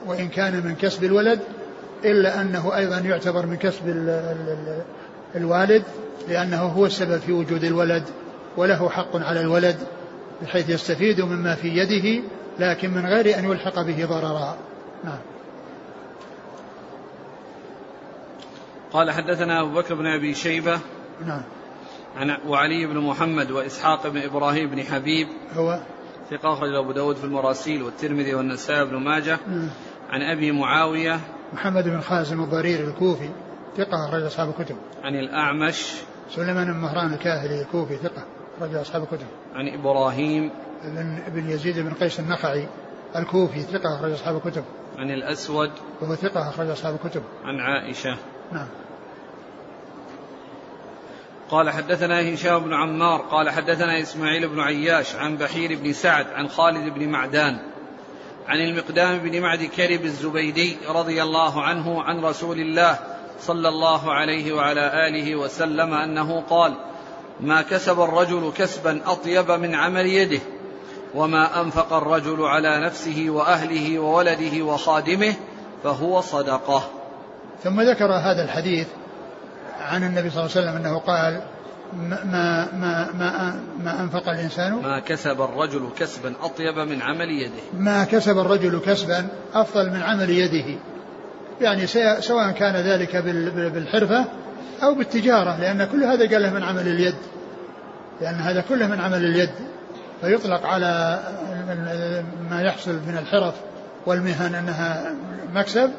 وإن 0.07 0.29
كان 0.29 0.67
من 0.67 0.75
كسب 0.75 1.05
الولد 1.05 1.41
إلا 2.05 2.41
أنه 2.41 2.77
أيضا 2.77 2.99
يعتبر 2.99 3.47
من 3.47 3.57
كسب 3.57 3.89
الوالد 5.37 5.83
لأنه 6.29 6.63
هو 6.63 6.87
السبب 6.87 7.19
في 7.19 7.33
وجود 7.33 7.65
الولد 7.65 8.05
وله 8.57 8.89
حق 8.89 9.17
على 9.17 9.41
الولد 9.41 9.77
بحيث 10.43 10.71
يستفيد 10.71 11.21
مما 11.21 11.55
في 11.55 11.69
يده 11.69 12.23
لكن 12.59 12.91
من 12.91 13.07
غير 13.07 13.39
أن 13.39 13.45
يلحق 13.45 13.83
به 13.83 14.07
ضررا. 14.07 14.57
نعم. 15.05 15.19
قال 18.93 19.11
حدثنا 19.11 19.61
أبو 19.61 19.75
بكر 19.75 19.95
بن 19.95 20.07
أبي 20.07 20.35
شيبة 20.35 20.81
نعم. 21.27 21.43
عن 22.17 22.37
وعلي 22.47 22.87
بن 22.87 22.99
محمد 22.99 23.51
وإسحاق 23.51 24.07
بن 24.07 24.19
إبراهيم 24.19 24.71
بن 24.71 24.83
حبيب 24.83 25.29
هو؟ 25.55 25.81
ثقة 26.31 26.53
أخرج 26.53 26.75
أبو 26.75 26.93
داود 26.93 27.17
في 27.17 27.25
المراسيل 27.25 27.83
والترمذي 27.83 28.35
والنسائي 28.35 28.85
بن 28.85 28.97
ماجه. 28.97 29.39
نعم. 29.49 29.71
عن 30.11 30.23
أبي 30.23 30.53
معاوية 30.53 31.21
محمد 31.53 31.85
بن 31.85 32.01
خازم 32.01 32.43
الضرير 32.43 32.89
الكوفي 32.89 33.29
ثقة 33.77 34.09
أخرج 34.09 34.23
أصحاب 34.23 34.49
الكتب. 34.49 34.77
عن 35.05 35.15
الأعمش 35.15 35.95
سليمان 36.31 36.73
بن 36.73 36.79
مهران 36.79 37.13
الكاهلي 37.13 37.61
الكوفي 37.63 37.97
ثقة 37.97 38.25
أخرج 38.59 38.75
أصحاب 38.75 39.03
الكتب. 39.03 39.27
عن 39.55 39.69
إبراهيم 39.69 40.51
بن, 40.85 41.23
بن 41.29 41.51
يزيد 41.51 41.79
بن 41.79 41.95
قيس 41.95 42.21
النخعي 42.21 42.69
الكوفي 43.17 43.61
ثقة 43.61 43.97
أخرج 43.99 44.13
أصحاب 44.13 44.37
الكتب. 44.37 44.65
عن 44.99 45.11
الأسود 45.11 45.71
وهو 46.01 46.15
ثقة 46.15 46.49
أخرج 46.49 46.69
أصحاب 46.69 46.95
الكتب. 47.05 47.23
عن 47.45 47.61
عائشة. 47.61 48.17
نعم. 48.53 48.67
قال 51.51 51.71
حدثنا 51.71 52.35
هشام 52.35 52.65
بن 52.65 52.75
عمار 52.75 53.21
قال 53.21 53.51
حدثنا 53.51 54.01
إسماعيل 54.01 54.49
بن 54.49 54.61
عياش 54.61 55.15
عن 55.15 55.37
بحير 55.37 55.79
بن 55.79 55.93
سعد 55.93 56.27
عن 56.27 56.49
خالد 56.49 56.95
بن 56.95 57.09
معدان 57.09 57.59
عن 58.49 58.61
المقدام 58.61 59.19
بن 59.19 59.41
معد 59.41 59.65
كرب 59.65 60.05
الزبيدي 60.05 60.77
رضي 60.89 61.23
الله 61.23 61.63
عنه 61.63 62.03
عن 62.03 62.25
رسول 62.25 62.61
الله 62.61 62.99
صلى 63.41 63.69
الله 63.69 64.13
عليه 64.13 64.53
وعلى 64.53 65.09
آله 65.09 65.37
وسلم 65.37 65.95
أنه 65.95 66.41
قال 66.41 66.75
ما 67.41 67.63
كسب 67.63 68.01
الرجل 68.01 68.53
كسبا 68.57 69.01
أطيب 69.07 69.51
من 69.51 69.75
عمل 69.75 70.07
يده 70.07 70.41
وما 71.15 71.61
أنفق 71.61 71.93
الرجل 71.93 72.43
على 72.43 72.81
نفسه 72.87 73.27
وأهله 73.29 73.99
وولده 73.99 74.63
وخادمه 74.65 75.35
فهو 75.85 76.21
صدقة. 76.21 76.83
ثم 77.63 77.81
ذكر 77.81 78.05
هذا 78.05 78.45
الحديث 78.45 78.89
عن 79.81 80.05
النبي 80.05 80.31
صلى 80.31 80.41
الله 80.41 80.57
عليه 80.57 80.69
وسلم 80.69 80.77
أنه 80.77 80.99
قال 80.99 81.43
ما 81.95 82.69
ما 82.75 83.13
ما 83.13 83.61
ما 83.85 84.01
أنفق 84.01 84.29
الإنسان؟ 84.29 84.73
ما 84.73 85.01
كسب 85.01 85.41
الرجل 85.41 85.89
كسبا 85.99 86.35
أطيب 86.43 86.79
من 86.79 87.03
عمل 87.03 87.29
يده. 87.29 87.63
ما 87.79 88.05
كسب 88.05 88.39
الرجل 88.39 88.81
كسبا 88.87 89.29
أفضل 89.55 89.91
من 89.91 90.03
عمل 90.03 90.31
يده. 90.31 90.79
يعني 91.61 91.87
سواء 92.21 92.51
كان 92.51 92.77
ذلك 92.77 93.17
بالحرفة 93.75 94.25
أو 94.83 94.95
بالتجارة 94.95 95.61
لأن 95.61 95.85
كل 95.85 96.05
هذا 96.05 96.31
قال 96.31 96.43
له 96.43 96.55
من 96.55 96.63
عمل 96.63 96.89
اليد. 96.89 97.17
لأن 98.21 98.35
هذا 98.35 98.61
كله 98.69 98.87
من 98.87 99.01
عمل 99.01 99.25
اليد. 99.25 99.51
فيطلق 100.21 100.67
على 100.67 101.21
ما 102.51 102.63
يحصل 102.63 102.93
من 102.93 103.19
الحرف 103.19 103.55
والمهن 104.07 104.55
أنها 104.55 105.15
مكسب 105.55 105.91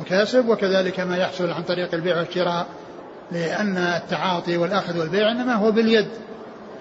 مكاسب 0.00 0.48
وكذلك 0.48 1.00
ما 1.00 1.16
يحصل 1.16 1.50
عن 1.50 1.62
طريق 1.62 1.94
البيع 1.94 2.18
والشراء. 2.18 2.66
لأن 3.32 3.76
التعاطي 3.76 4.56
والأخذ 4.56 4.98
والبيع 4.98 5.30
إنما 5.30 5.54
هو 5.54 5.72
باليد 5.72 6.08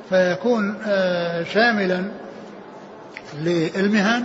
فيكون 0.09 0.75
آه، 0.87 1.43
شاملا 1.43 2.03
للمهن 3.41 4.23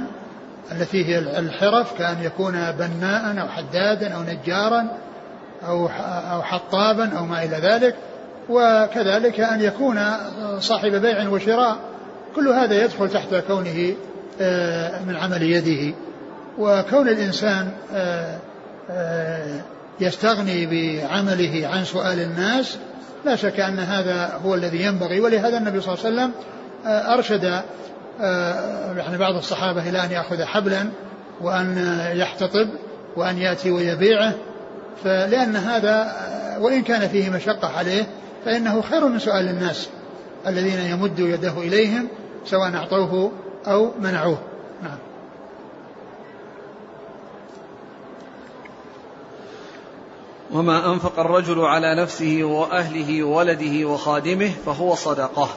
التي 0.72 1.04
هي 1.04 1.18
الحرف 1.18 1.98
كأن 1.98 2.16
يكون 2.22 2.72
بناء 2.72 3.40
أو 3.40 3.48
حدادا 3.48 4.14
أو 4.14 4.22
نجارا 4.22 4.88
أو 5.66 5.86
أو 6.32 6.42
حطابا 6.42 7.18
أو 7.18 7.24
ما 7.24 7.44
إلى 7.44 7.56
ذلك 7.56 7.94
وكذلك 8.48 9.40
أن 9.40 9.60
يكون 9.60 10.00
صاحب 10.58 10.94
بيع 10.94 11.28
وشراء. 11.28 11.76
كل 12.36 12.48
هذا 12.48 12.84
يدخل 12.84 13.08
تحت 13.08 13.34
كونه 13.34 13.94
آه، 14.40 15.02
من 15.02 15.16
عمل 15.16 15.42
يده. 15.42 15.96
وكون 16.58 17.08
الإنسان 17.08 17.70
آه، 17.94 18.38
يستغني 20.00 20.66
بعمله 20.66 21.68
عن 21.72 21.84
سؤال 21.84 22.20
الناس 22.20 22.78
لا 23.24 23.36
شك 23.36 23.60
أن 23.60 23.78
هذا 23.78 24.40
هو 24.44 24.54
الذي 24.54 24.82
ينبغي 24.82 25.20
ولهذا 25.20 25.58
النبي 25.58 25.80
صلى 25.80 25.94
الله 25.94 26.04
عليه 26.04 26.14
وسلم 26.14 26.32
أرشد 26.86 27.62
يعني 28.96 29.18
بعض 29.18 29.34
الصحابة 29.34 29.88
إلى 29.88 30.04
أن 30.04 30.12
يأخذ 30.12 30.44
حبلا 30.44 30.88
وأن 31.40 31.98
يحتطب 32.14 32.68
وأن 33.16 33.38
يأتي 33.38 33.70
ويبيعه 33.70 34.34
فلأن 35.04 35.56
هذا 35.56 36.12
وإن 36.60 36.82
كان 36.82 37.08
فيه 37.08 37.30
مشقة 37.30 37.68
عليه 37.78 38.06
فإنه 38.44 38.82
خير 38.82 39.08
من 39.08 39.18
سؤال 39.18 39.48
الناس 39.48 39.88
الذين 40.46 40.80
يمد 40.80 41.18
يده 41.18 41.58
إليهم 41.58 42.08
سواء 42.44 42.74
أعطوه 42.74 43.32
أو 43.66 43.90
منعوه. 44.00 44.38
وما 50.52 50.92
أنفق 50.92 51.18
الرجل 51.18 51.60
على 51.60 52.02
نفسه 52.02 52.44
وأهله 52.44 53.22
وولده 53.22 53.88
وخادمه 53.88 54.50
فهو 54.66 54.94
صدقة. 54.94 55.48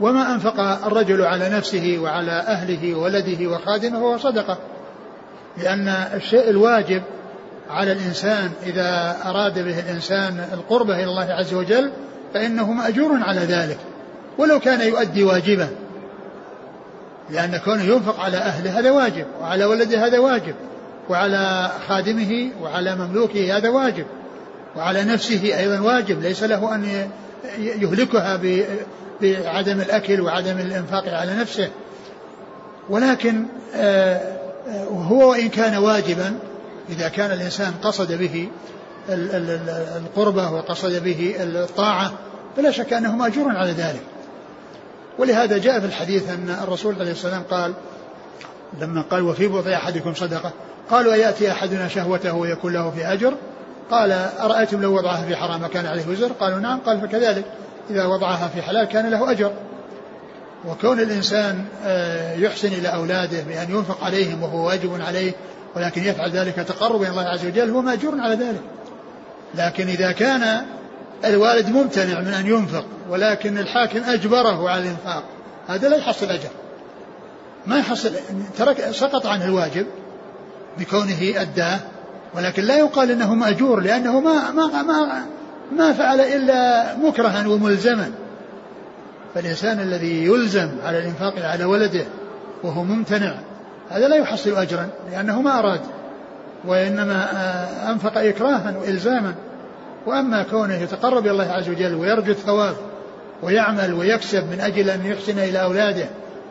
وما 0.00 0.34
أنفق 0.34 0.60
الرجل 0.60 1.22
على 1.22 1.48
نفسه 1.48 1.98
وعلى 2.02 2.32
أهله 2.32 2.94
وولده 2.94 3.46
وخادمه 3.46 4.00
فهو 4.00 4.18
صدقة. 4.18 4.58
لأن 5.56 5.88
الشيء 5.88 6.50
الواجب 6.50 7.02
على 7.70 7.92
الإنسان 7.92 8.50
إذا 8.66 9.16
أراد 9.24 9.58
به 9.58 9.80
الإنسان 9.80 10.44
القربة 10.52 10.94
إلى 10.94 11.04
الله 11.04 11.32
عز 11.32 11.54
وجل 11.54 11.92
فإنه 12.34 12.72
مأجور 12.72 13.10
على 13.22 13.40
ذلك. 13.40 13.78
ولو 14.38 14.60
كان 14.60 14.88
يؤدي 14.88 15.24
واجبا. 15.24 15.68
لأن 17.30 17.56
كونه 17.56 17.82
ينفق 17.82 18.20
على 18.20 18.36
أهله 18.36 18.78
هذا 18.78 18.90
واجب 18.90 19.26
وعلى 19.40 19.64
ولده 19.64 20.06
هذا 20.06 20.18
واجب 20.18 20.54
وعلى 21.08 21.70
خادمه 21.88 22.50
وعلى 22.62 22.96
مملوكه 22.96 23.56
هذا 23.56 23.68
واجب. 23.68 24.06
وعلى 24.76 25.04
نفسه 25.04 25.58
أيضا 25.58 25.80
واجب 25.80 26.22
ليس 26.22 26.42
له 26.42 26.74
أن 26.74 27.10
يهلكها 27.58 28.40
بعدم 29.22 29.80
الأكل 29.80 30.20
وعدم 30.20 30.58
الإنفاق 30.58 31.04
على 31.14 31.34
نفسه. 31.34 31.68
ولكن 32.88 33.44
آه، 33.74 34.14
آه، 34.68 34.84
هو 34.84 35.30
وإن 35.30 35.48
كان 35.48 35.76
واجبا 35.76 36.38
إذا 36.88 37.08
كان 37.08 37.32
الإنسان 37.32 37.72
قصد 37.82 38.12
به 38.12 38.48
القربة 39.96 40.50
وقصد 40.50 41.04
به 41.04 41.34
الطاعة 41.38 42.12
فلا 42.56 42.70
شك 42.70 42.92
أنه 42.92 43.16
مأجور 43.16 43.56
على 43.56 43.72
ذلك. 43.72 44.02
ولهذا 45.18 45.58
جاء 45.58 45.80
في 45.80 45.86
الحديث 45.86 46.30
أن 46.30 46.56
الرسول 46.62 46.94
عليه 47.00 47.10
السلام 47.10 47.42
قال 47.50 47.72
لما 48.80 49.02
قال 49.02 49.22
وفي 49.22 49.48
بضع 49.48 49.74
أحدكم 49.74 50.14
صدقة؟ 50.14 50.52
قالوا 50.90 51.12
أيأتي 51.12 51.52
أحدنا 51.52 51.88
شهوته 51.88 52.34
ويكون 52.34 52.72
له 52.72 52.90
في 52.90 53.12
أجر؟ 53.12 53.34
قال 53.90 54.12
أرأيتم 54.40 54.82
لو 54.82 54.96
وضعها 54.96 55.26
في 55.26 55.36
حرام 55.36 55.66
كان 55.66 55.86
عليه 55.86 56.08
وزر؟ 56.08 56.32
قالوا 56.32 56.58
نعم. 56.58 56.78
قال 56.78 57.00
فكذلك 57.00 57.44
إذا 57.90 58.06
وضعها 58.06 58.48
في 58.48 58.62
حلال 58.62 58.84
كان 58.84 59.10
له 59.10 59.30
أجر. 59.30 59.52
وكون 60.68 61.00
الإنسان 61.00 61.64
آه، 61.84 62.34
يحسن 62.34 62.68
إلى 62.68 62.88
أولاده 62.88 63.42
بأن 63.42 63.70
ينفق 63.70 64.04
عليهم 64.04 64.42
وهو 64.42 64.66
واجب 64.66 65.00
عليه 65.00 65.32
ولكن 65.76 66.04
يفعل 66.04 66.30
ذلك 66.30 66.54
تقربا 66.54 67.02
إلى 67.02 67.10
الله 67.10 67.22
عز 67.22 67.46
وجل 67.46 67.70
هو 67.70 67.82
مأجور 67.82 68.20
على 68.20 68.34
ذلك. 68.34 68.60
لكن 69.54 69.88
إذا 69.88 70.12
كان 70.12 70.62
الوالد 71.24 71.68
ممتنع 71.68 72.20
من 72.20 72.34
أن 72.34 72.46
ينفق 72.46 72.84
ولكن 73.10 73.58
الحاكم 73.58 74.02
أجبره 74.04 74.70
على 74.70 74.82
الإنفاق 74.82 75.22
هذا 75.68 75.88
لا 75.88 75.96
يحصل 75.96 76.26
أجر. 76.26 76.50
ما 77.66 77.78
يحصل 77.78 78.12
ترك 78.58 78.90
سقط 78.90 79.26
عنه 79.26 79.44
الواجب 79.44 79.86
بكونه 80.78 81.18
أداه 81.36 81.80
ولكن 82.34 82.62
لا 82.62 82.78
يقال 82.78 83.10
إنه 83.10 83.34
مأجور 83.34 83.80
لأنه 83.80 84.20
ما 84.20 84.50
ما 84.50 84.82
ما 84.82 85.24
ما 85.76 85.92
فعل 85.92 86.20
إلا 86.20 86.96
مكرها 86.96 87.48
وملزما. 87.48 88.10
فالإنسان 89.34 89.80
الذي 89.80 90.24
يلزم 90.26 90.68
على 90.84 90.98
الإنفاق 90.98 91.34
على 91.46 91.64
ولده 91.64 92.04
وهو 92.62 92.84
ممتنع 92.84 93.34
هذا 93.90 94.08
لا 94.08 94.16
يحصل 94.16 94.50
اجرا 94.50 94.88
لأنه 95.10 95.42
ما 95.42 95.58
أراد. 95.58 95.80
وإنما 96.64 97.28
آه، 97.32 97.90
أنفق 97.90 98.18
اكراها 98.18 98.74
والزاما. 98.80 99.34
وأما 100.06 100.42
كونه 100.42 100.74
يتقرب 100.74 101.24
إلى 101.24 101.30
الله 101.30 101.52
عز 101.52 101.68
وجل 101.68 101.94
ويرجو 101.94 102.32
الثواب 102.32 102.74
ويعمل 103.42 103.94
ويكسب 103.94 104.50
من 104.50 104.60
أجل 104.60 104.90
أن 104.90 105.06
يحسن 105.06 105.38
إلى 105.38 105.62
أولاده 105.62 106.08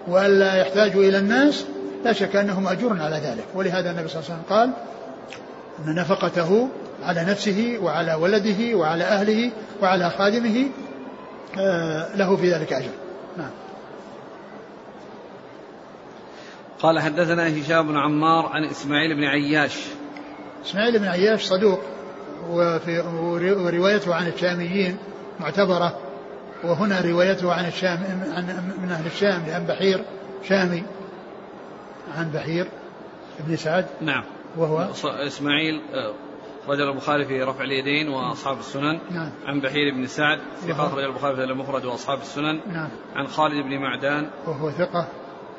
وألا 0.07 0.55
يحتاج 0.55 0.91
إلى 0.91 1.17
الناس 1.17 1.65
لا 2.05 2.13
شك 2.13 2.35
أنه 2.35 2.59
مأجور 2.59 3.01
على 3.01 3.15
ذلك. 3.15 3.45
ولهذا 3.55 3.91
النبي 3.91 4.07
صلى 4.07 4.19
الله 4.19 4.31
عليه 4.31 4.41
وسلم 4.41 4.57
قال 4.57 4.71
نفقته 5.87 6.69
على 7.03 7.23
نفسه 7.23 7.77
وعلى 7.81 8.13
ولده 8.13 8.75
وعلى 8.77 9.03
أهله 9.03 9.51
وعلى 9.81 10.09
خادمه 10.09 10.67
آه، 11.59 12.15
له 12.15 12.35
في 12.35 12.51
ذلك 12.53 12.73
أجر. 12.73 12.91
نعم. 13.37 13.51
قال 16.79 16.99
حدثنا 16.99 17.61
هشام 17.61 17.87
بن 17.87 17.97
عمار 17.97 18.45
عن 18.45 18.65
إسماعيل 18.65 19.15
بن 19.15 19.23
عياش. 19.23 19.77
إسماعيل 20.65 20.99
بن 20.99 21.05
عياش 21.05 21.43
صدوق 21.43 21.79
وفي 22.49 22.99
وروايته 23.39 24.15
عن 24.15 24.27
الشاميين 24.27 24.97
معتبرة 25.39 25.99
وهنا 26.63 27.01
روايته 27.01 27.53
عن 27.53 27.65
الشام 27.65 27.99
عن 28.35 28.43
من 28.81 28.91
أهل 28.91 29.05
الشام 29.05 29.43
لأن 29.47 29.63
بحير 29.63 30.05
شامي 30.49 30.83
عن 32.17 32.31
بحير 32.31 32.67
بن 33.47 33.55
سعد. 33.55 33.85
نعم. 34.01 34.23
وهو؟ 34.57 34.89
إسماعيل 35.05 35.81
آه، 35.93 36.13
رجل 36.67 36.89
البخاري 36.89 37.25
في 37.25 37.41
رفع 37.41 37.63
اليدين 37.63 38.09
وأصحاب 38.09 38.59
السنن. 38.59 38.99
نعم. 39.11 39.31
عن 39.45 39.59
بحير 39.59 39.93
بن 39.95 40.05
سعد 40.05 40.39
ثقة 40.59 40.95
رجل 40.95 41.05
البخاري 41.05 41.35
في 41.35 41.43
المفرد 41.43 41.85
وأصحاب 41.85 42.19
السنن. 42.19 42.61
نعم. 42.67 42.89
عن 43.15 43.27
خالد 43.27 43.65
بن 43.65 43.77
معدان 43.77 44.29
وهو 44.47 44.71
ثقة 44.71 45.07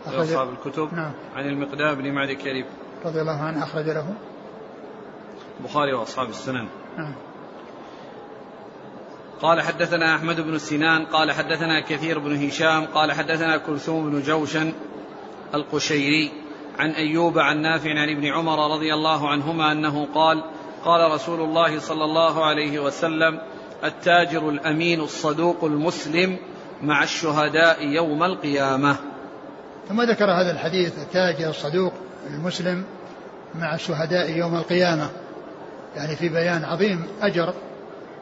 أخرج 0.06 0.20
أصحاب 0.20 0.48
الكتب. 0.48 0.94
نعم. 0.94 1.12
عن 1.34 1.48
المقدام 1.48 1.94
بن 1.94 2.12
معد 2.12 2.32
كريب 2.32 2.66
رضي 3.04 3.20
الله 3.20 3.42
عنه 3.42 3.64
أخرج 3.64 3.84
له؟ 3.84 4.14
البخاري 5.60 5.92
وأصحاب 5.92 6.28
السنن. 6.28 6.68
نعم. 6.98 7.14
قال 9.42 9.60
حدثنا 9.60 10.16
أحمد 10.16 10.40
بن 10.40 10.58
سنان 10.58 11.06
قال 11.06 11.32
حدثنا 11.32 11.80
كثير 11.80 12.18
بن 12.18 12.46
هشام 12.46 12.84
قال 12.86 13.12
حدثنا 13.12 13.56
كلثوم 13.56 14.10
بن 14.10 14.22
جوشن 14.22 14.72
القشيري. 15.54 16.32
عن 16.80 16.90
أيوب 16.90 17.38
عن 17.38 17.62
نافع 17.62 17.90
عن 17.90 18.08
ابن 18.08 18.26
عمر 18.26 18.74
رضي 18.74 18.94
الله 18.94 19.28
عنهما 19.28 19.72
أنه 19.72 20.06
قال 20.14 20.44
قال 20.84 21.12
رسول 21.12 21.40
الله 21.40 21.80
صلى 21.80 22.04
الله 22.04 22.44
عليه 22.44 22.78
وسلم 22.78 23.40
التاجر 23.84 24.48
الأمين 24.48 25.00
الصدوق 25.00 25.64
المسلم 25.64 26.36
مع 26.82 27.02
الشهداء 27.02 27.86
يوم 27.86 28.24
القيامة. 28.24 28.96
ثم 29.88 30.02
ذكر 30.02 30.24
هذا 30.24 30.50
الحديث 30.50 30.98
التاجر 30.98 31.50
الصدوق 31.50 31.92
المسلم 32.26 32.84
مع 33.54 33.74
الشهداء 33.74 34.30
يوم 34.30 34.56
القيامة؟ 34.56 35.10
يعني 35.96 36.16
في 36.16 36.28
بيان 36.28 36.64
عظيم 36.64 37.06
أجر 37.22 37.54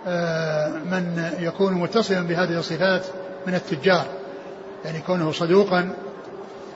آه، 0.06 0.68
من 0.68 1.32
يكون 1.40 1.72
متصلا 1.74 2.20
بهذه 2.20 2.58
الصفات 2.58 3.06
من 3.46 3.54
التجار. 3.54 4.06
يعني 4.84 5.00
كونه 5.00 5.32
صدوقا 5.32 5.90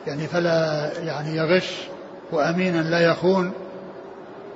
يعني 0.06 0.26
فلا 0.26 0.90
يعني 0.98 1.36
يغش 1.36 1.88
وأمينا 2.32 2.78
لا 2.78 3.00
يخون 3.00 3.52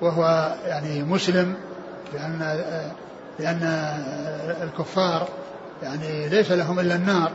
وهو 0.00 0.54
يعني 0.66 1.02
مسلم 1.02 1.54
لأن 2.14 2.38
لأن 3.38 3.62
الكفار 4.62 5.28
يعني 5.82 6.28
ليس 6.28 6.52
لهم 6.52 6.80
إلا 6.80 6.94
النار. 6.94 7.32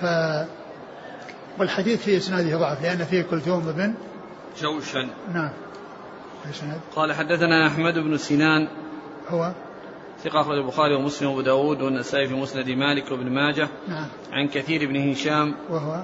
ف 0.00 0.04
والحديث 1.58 2.02
في 2.02 2.16
إسناده 2.16 2.56
ضعف 2.56 2.82
لأن 2.82 3.04
فيه 3.04 3.22
كلثوم 3.22 3.72
بن 3.72 3.94
جوشن. 4.60 5.08
نعم. 5.34 5.50
قال 6.96 7.12
حدثنا 7.12 7.66
أحمد 7.66 7.94
بن 7.94 8.16
سنان. 8.16 8.68
هو؟ 9.28 9.52
ثقة 10.24 10.40
أخرج 10.40 10.58
البخاري 10.58 10.94
ومسلم 10.94 11.28
وأبو 11.28 11.40
داود 11.40 11.82
والنسائي 11.82 12.28
في 12.28 12.34
مسند 12.34 12.68
مالك 12.68 13.10
وابن 13.10 13.30
ماجه. 13.30 13.68
نعم. 13.88 14.06
عن 14.32 14.48
كثير 14.48 14.88
بن 14.88 15.10
هشام. 15.10 15.54
وهو؟ 15.70 16.02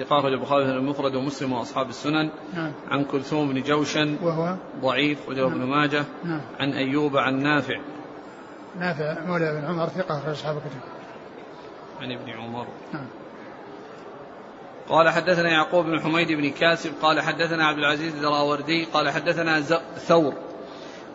أخرج 0.00 0.32
البخاري 0.32 0.64
المفرد 0.64 1.14
ومسلم 1.14 1.52
وأصحاب 1.52 1.88
السنن. 1.88 2.30
نعم. 2.54 2.72
عن 2.90 3.04
كلثوم 3.04 3.52
بن 3.52 3.62
جوشن. 3.62 4.16
وهو؟ 4.22 4.56
ضعيف 4.80 5.28
وجه 5.28 5.46
ابن 5.46 5.58
نعم. 5.58 5.70
ماجه. 5.70 6.04
نعم. 6.24 6.40
عن 6.60 6.72
أيوب 6.72 7.16
عن 7.16 7.42
نافع. 7.42 7.80
نافع 8.78 9.24
مولى 9.26 9.52
بن 9.52 9.64
عمر 9.64 9.88
ثقة 9.88 10.18
أخرج 10.18 10.30
أصحاب 10.30 10.56
الكتب. 10.56 10.80
عن 12.00 12.12
ابن 12.12 12.30
عمر. 12.30 12.66
نعم. 12.92 13.06
قال 14.88 15.08
حدثنا 15.08 15.48
يعقوب 15.48 15.86
بن 15.86 16.00
حميد 16.00 16.32
بن 16.32 16.50
كاسب 16.50 16.92
قال 17.02 17.20
حدثنا 17.20 17.66
عبد 17.66 17.78
العزيز 17.78 18.14
الدراوردي 18.14 18.84
قال 18.84 19.10
حدثنا 19.10 19.60
ثور. 19.96 20.34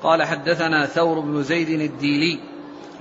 قال 0.03 0.23
حدثنا 0.23 0.85
ثور 0.85 1.19
بن 1.19 1.43
زيد 1.43 1.69
الديلي 1.69 2.39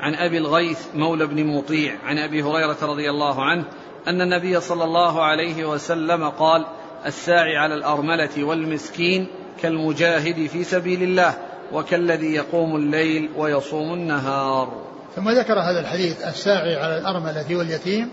عن 0.01 0.15
أبي 0.15 0.39
الغيث 0.39 0.87
مولى 0.95 1.27
بن 1.27 1.47
مطيع 1.47 1.97
عن 2.05 2.19
أبي 2.19 2.43
هريرة 2.43 2.77
رضي 2.83 3.11
الله 3.11 3.45
عنه 3.45 3.65
أن 4.09 4.21
النبي 4.21 4.61
صلى 4.61 4.85
الله 4.85 5.23
عليه 5.23 5.65
وسلم 5.65 6.29
قال 6.29 6.67
الساعي 7.07 7.57
على 7.57 7.75
الأرملة 7.75 8.45
والمسكين 8.45 9.27
كالمجاهد 9.63 10.47
في 10.47 10.65
سبيل 10.65 11.03
الله 11.03 11.35
وكالذي 11.73 12.35
يقوم 12.35 12.77
الليل 12.77 13.31
ويصوم 13.37 13.95
النهار. 13.95 14.73
ثم 15.17 15.31
ذكر 15.31 15.59
هذا 15.59 15.81
الحديث 15.81 16.23
الساعي 16.23 16.77
على 16.77 16.99
الأرملة 16.99 17.57
واليتيم 17.57 18.09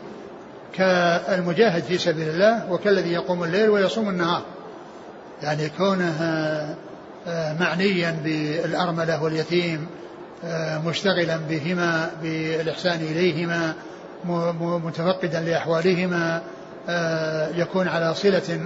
كالمجاهد 0.73 1.83
في 1.83 1.97
سبيل 1.97 2.29
الله 2.29 2.71
وكالذي 2.71 3.13
يقوم 3.13 3.43
الليل 3.43 3.69
ويصوم 3.69 4.09
النهار. 4.09 4.41
يعني 5.41 5.69
كونه 5.69 6.21
آه، 7.27 7.53
معنيا 7.59 8.19
بالأرملة 8.23 9.23
واليتيم 9.23 9.87
آه، 10.45 10.77
مشتغلا 10.77 11.37
بهما 11.49 12.11
بالإحسان 12.21 12.99
إليهما 13.01 13.73
متفقدا 14.59 15.41
لأحوالهما 15.41 16.41
آه، 16.89 17.49
يكون 17.55 17.87
على 17.87 18.15
صلة 18.15 18.59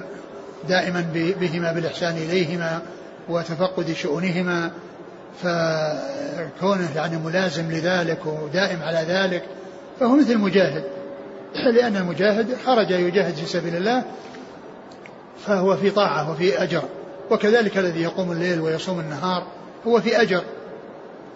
دائما 0.70 1.06
بهما 1.14 1.72
بالإحسان 1.72 2.18
إليهما 2.18 2.80
وتفقد 3.30 3.92
شؤونهما. 3.92 4.72
فكونه 5.44 6.90
يعني 6.96 7.18
ملازم 7.18 7.72
لذلك 7.72 8.26
ودائم 8.26 8.84
على 8.84 9.06
ذلك 9.08 9.44
فهو 10.00 10.16
مثل 10.16 10.32
المجاهد. 10.32 10.84
لأن 11.76 11.98
المجاهد 11.98 12.58
خرج 12.66 12.92
يجاهد 12.92 13.36
في 13.36 13.46
سبيل 13.46 13.76
الله 13.76 14.04
فهو 15.46 15.78
في 15.78 15.90
طاعة 15.90 16.32
وفي 16.32 16.64
أجر. 16.64 16.84
وكذلك 17.32 17.78
الذي 17.78 18.02
يقوم 18.02 18.32
الليل 18.32 18.60
ويصوم 18.62 19.00
النهار 19.00 19.44
هو 19.88 20.02
في 20.02 20.22
أجر. 20.22 20.42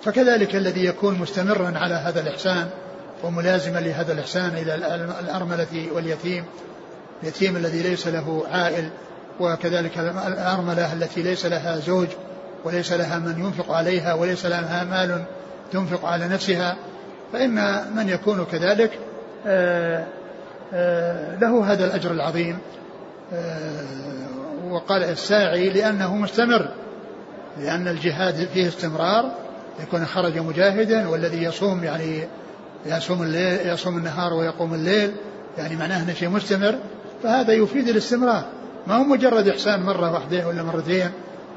فكذلك 0.01 0.55
الذي 0.55 0.86
يكون 0.86 1.17
مستمرا 1.19 1.74
على 1.76 1.93
هذا 1.93 2.19
الإحسان. 2.19 2.69
وملازما 3.24 3.80
لهذا 3.80 4.13
الإحسان 4.13 4.49
إلى 4.49 4.76
الأرملة 5.19 5.88
واليتيم. 5.91 6.43
اليتيم 7.24 7.55
الذي 7.55 7.82
ليس 7.82 8.07
له 8.07 8.43
عائل 8.51 8.89
وكذلك 9.39 9.97
الأرملة 10.28 10.93
التي 10.93 11.21
ليس 11.21 11.45
لها 11.45 11.78
زوج 11.78 12.07
وليس 12.63 12.91
لها 12.91 13.19
من 13.19 13.39
ينفق 13.39 13.71
عليها 13.71 14.13
وليس 14.13 14.45
لها 14.45 14.84
مال 14.84 15.24
تنفق 15.71 16.05
على 16.05 16.28
نفسها. 16.28 16.76
فإن 17.34 17.86
من 17.95 18.09
يكون 18.09 18.45
كذلك 18.51 18.99
آه، 19.47 20.05
آه، 20.74 21.36
له 21.36 21.71
هذا 21.71 21.86
الأجر 21.86 22.11
العظيم. 22.11 22.57
آه، 23.34 23.84
وقال 24.69 25.03
الساعي 25.03 25.69
لأنه 25.69 26.15
مستمر 26.15 26.69
لأن 27.57 27.88
الجهاد 27.88 28.47
فيه 28.53 28.67
استمرار 28.67 29.32
يكون 29.80 30.05
خرج 30.05 30.38
مجاهدا 30.38 31.07
والذي 31.07 31.43
يصوم 31.43 31.84
يعني 31.84 32.28
يصوم 32.86 33.23
الليل 33.23 33.67
يصوم 33.67 33.97
النهار 33.97 34.34
ويقوم 34.34 34.73
الليل 34.73 35.11
يعني 35.57 35.75
معناه 35.75 36.03
إنه 36.03 36.13
شيء 36.13 36.29
مستمر 36.29 36.75
فهذا 37.23 37.53
يفيد 37.53 37.88
الاستمرار. 37.88 38.43
ما 38.88 38.95
هو 38.95 39.03
مجرد 39.03 39.47
إحسان 39.47 39.84
مرة 39.84 40.11
واحدة 40.11 40.47
ولا 40.47 40.63
مرتين 40.63 41.09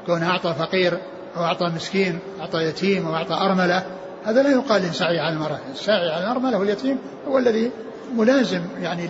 كون 0.05 0.23
أعطى 0.23 0.55
فقير 0.59 0.97
أو 1.37 1.43
أعطى 1.43 1.65
مسكين 1.75 2.19
أعطى 2.41 2.63
يتيم 2.63 3.07
أو 3.07 3.15
أعطى 3.15 3.33
أرملة 3.33 3.85
هذا 4.25 4.43
لا 4.43 4.49
يقال 4.49 4.95
سعي 4.95 5.19
على 5.19 5.33
المرأة. 5.35 5.59
السعي 5.73 6.11
على 6.11 6.23
الأرملة 6.23 6.57
واليتيم 6.57 6.97
هو 7.27 7.37
الذي 7.37 7.71
ملازم 8.15 8.61
يعني 8.81 9.09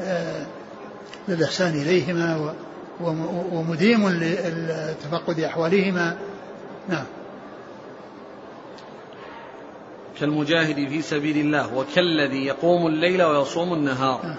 آه، 0.00 0.46
للإحسان 1.28 1.74
إليهما 1.74 2.54
ومديم 3.52 4.08
لتفقد 4.08 5.40
أحوالهما. 5.40 6.16
نعم. 6.88 7.04
كالمجاهد 10.20 10.88
في 10.88 11.02
سبيل 11.02 11.36
الله 11.36 11.74
وكالذي 11.74 12.46
يقوم 12.46 12.86
الليل 12.86 13.22
ويصوم 13.22 13.72
النهار. 13.72 14.36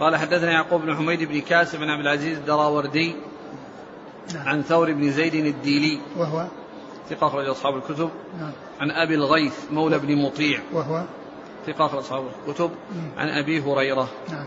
قال 0.00 0.16
حدثنا 0.16 0.52
يعقوب 0.52 0.82
بن 0.82 0.96
حميد 0.96 1.22
بن 1.22 1.40
كاسب 1.40 1.78
بن 1.78 1.90
عبد 1.90 2.00
العزيز 2.00 2.38
الدراوردي 2.38 3.14
نعم. 4.34 4.48
عن 4.48 4.62
ثور 4.62 4.92
بن 4.92 5.10
زيد 5.10 5.34
الديلي 5.34 6.00
وهو 6.16 6.46
ثقة 7.10 7.26
أخرج 7.26 7.48
أصحاب 7.48 7.76
الكتب 7.76 8.10
نعم. 8.40 8.52
عن 8.80 8.90
أبي 8.90 9.14
الغيث 9.14 9.54
مولى 9.72 9.98
بن 9.98 10.16
مطيع 10.16 10.60
وهو 10.72 11.04
ثقة 11.66 11.86
أخرج 11.86 11.98
أصحاب 11.98 12.24
الكتب 12.48 12.70
عن 13.16 13.28
أبي 13.28 13.60
هريرة 13.60 14.08
نعم. 14.30 14.46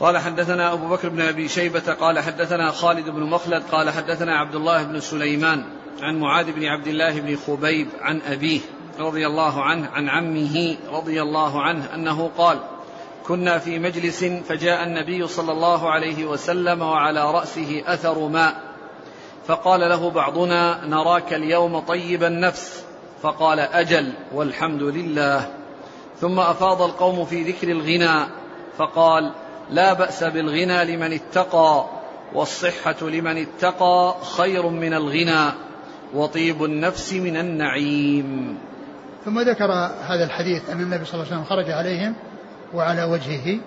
قال 0.00 0.18
حدثنا 0.18 0.72
أبو 0.72 0.88
بكر 0.88 1.08
بن 1.08 1.20
أبي 1.20 1.48
شيبة 1.48 1.92
قال 1.92 2.18
حدثنا 2.18 2.70
خالد 2.70 3.08
بن 3.08 3.22
مخلد 3.22 3.62
قال 3.72 3.90
حدثنا 3.90 4.38
عبد 4.38 4.54
الله 4.54 4.82
بن 4.82 5.00
سليمان 5.00 5.64
عن 6.02 6.18
معاذ 6.18 6.52
بن 6.52 6.64
عبد 6.64 6.86
الله 6.86 7.20
بن 7.20 7.36
خبيب 7.36 7.88
عن 8.00 8.20
أبيه 8.26 8.60
رضي 8.98 9.26
الله 9.26 9.62
عنه 9.62 9.88
عن 9.88 10.08
عمه 10.08 10.76
رضي 10.92 11.22
الله 11.22 11.62
عنه 11.62 11.94
أنه 11.94 12.30
قال 12.38 12.58
كنا 13.26 13.58
في 13.58 13.78
مجلس 13.78 14.24
فجاء 14.24 14.84
النبي 14.84 15.26
صلى 15.26 15.52
الله 15.52 15.90
عليه 15.90 16.24
وسلم 16.24 16.82
وعلى 16.82 17.32
رأسه 17.32 17.82
أثر 17.86 18.28
ماء 18.28 18.54
فقال 19.46 19.80
له 19.80 20.10
بعضنا 20.10 20.86
نراك 20.86 21.34
اليوم 21.34 21.78
طيب 21.78 22.24
النفس 22.24 22.84
فقال 23.22 23.60
أجل 23.60 24.12
والحمد 24.32 24.82
لله 24.82 25.48
ثم 26.20 26.40
أفاض 26.40 26.82
القوم 26.82 27.24
في 27.24 27.42
ذكر 27.42 27.68
الغنى 27.70 28.26
فقال 28.78 29.32
لا 29.70 29.92
بأس 29.92 30.24
بالغنى 30.24 30.84
لمن 30.84 31.12
اتقى 31.12 31.84
والصحة 32.34 32.96
لمن 33.02 33.46
اتقى 33.46 34.14
خير 34.36 34.68
من 34.68 34.94
الغنى 34.94 35.52
وطيب 36.14 36.64
النفس 36.64 37.12
من 37.12 37.36
النعيم. 37.36 38.58
ثم 39.24 39.40
ذكر 39.40 39.72
هذا 40.06 40.24
الحديث 40.24 40.70
أن 40.70 40.80
النبي 40.80 41.04
صلى 41.04 41.14
الله 41.14 41.26
عليه 41.26 41.42
وسلم 41.42 41.44
خرج 41.44 41.70
عليهم 41.70 42.14
وعلى 42.74 43.04
وجهه. 43.04 43.58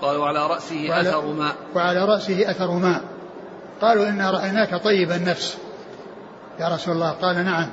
قال 0.00 0.16
وعلى 0.16 0.46
رأسه 0.46 0.86
وعلى 0.90 1.08
أثر 1.08 1.26
ماء. 1.26 1.54
وعلى 1.74 2.04
رأسه 2.04 2.50
أثر 2.50 2.70
ماء. 2.70 3.02
قالوا 3.80 4.08
إنا 4.08 4.30
رأيناك 4.30 4.82
طيب 4.84 5.12
النفس. 5.12 5.58
يا 6.60 6.68
رسول 6.68 6.94
الله 6.94 7.10
قال 7.10 7.44
نعم. 7.44 7.70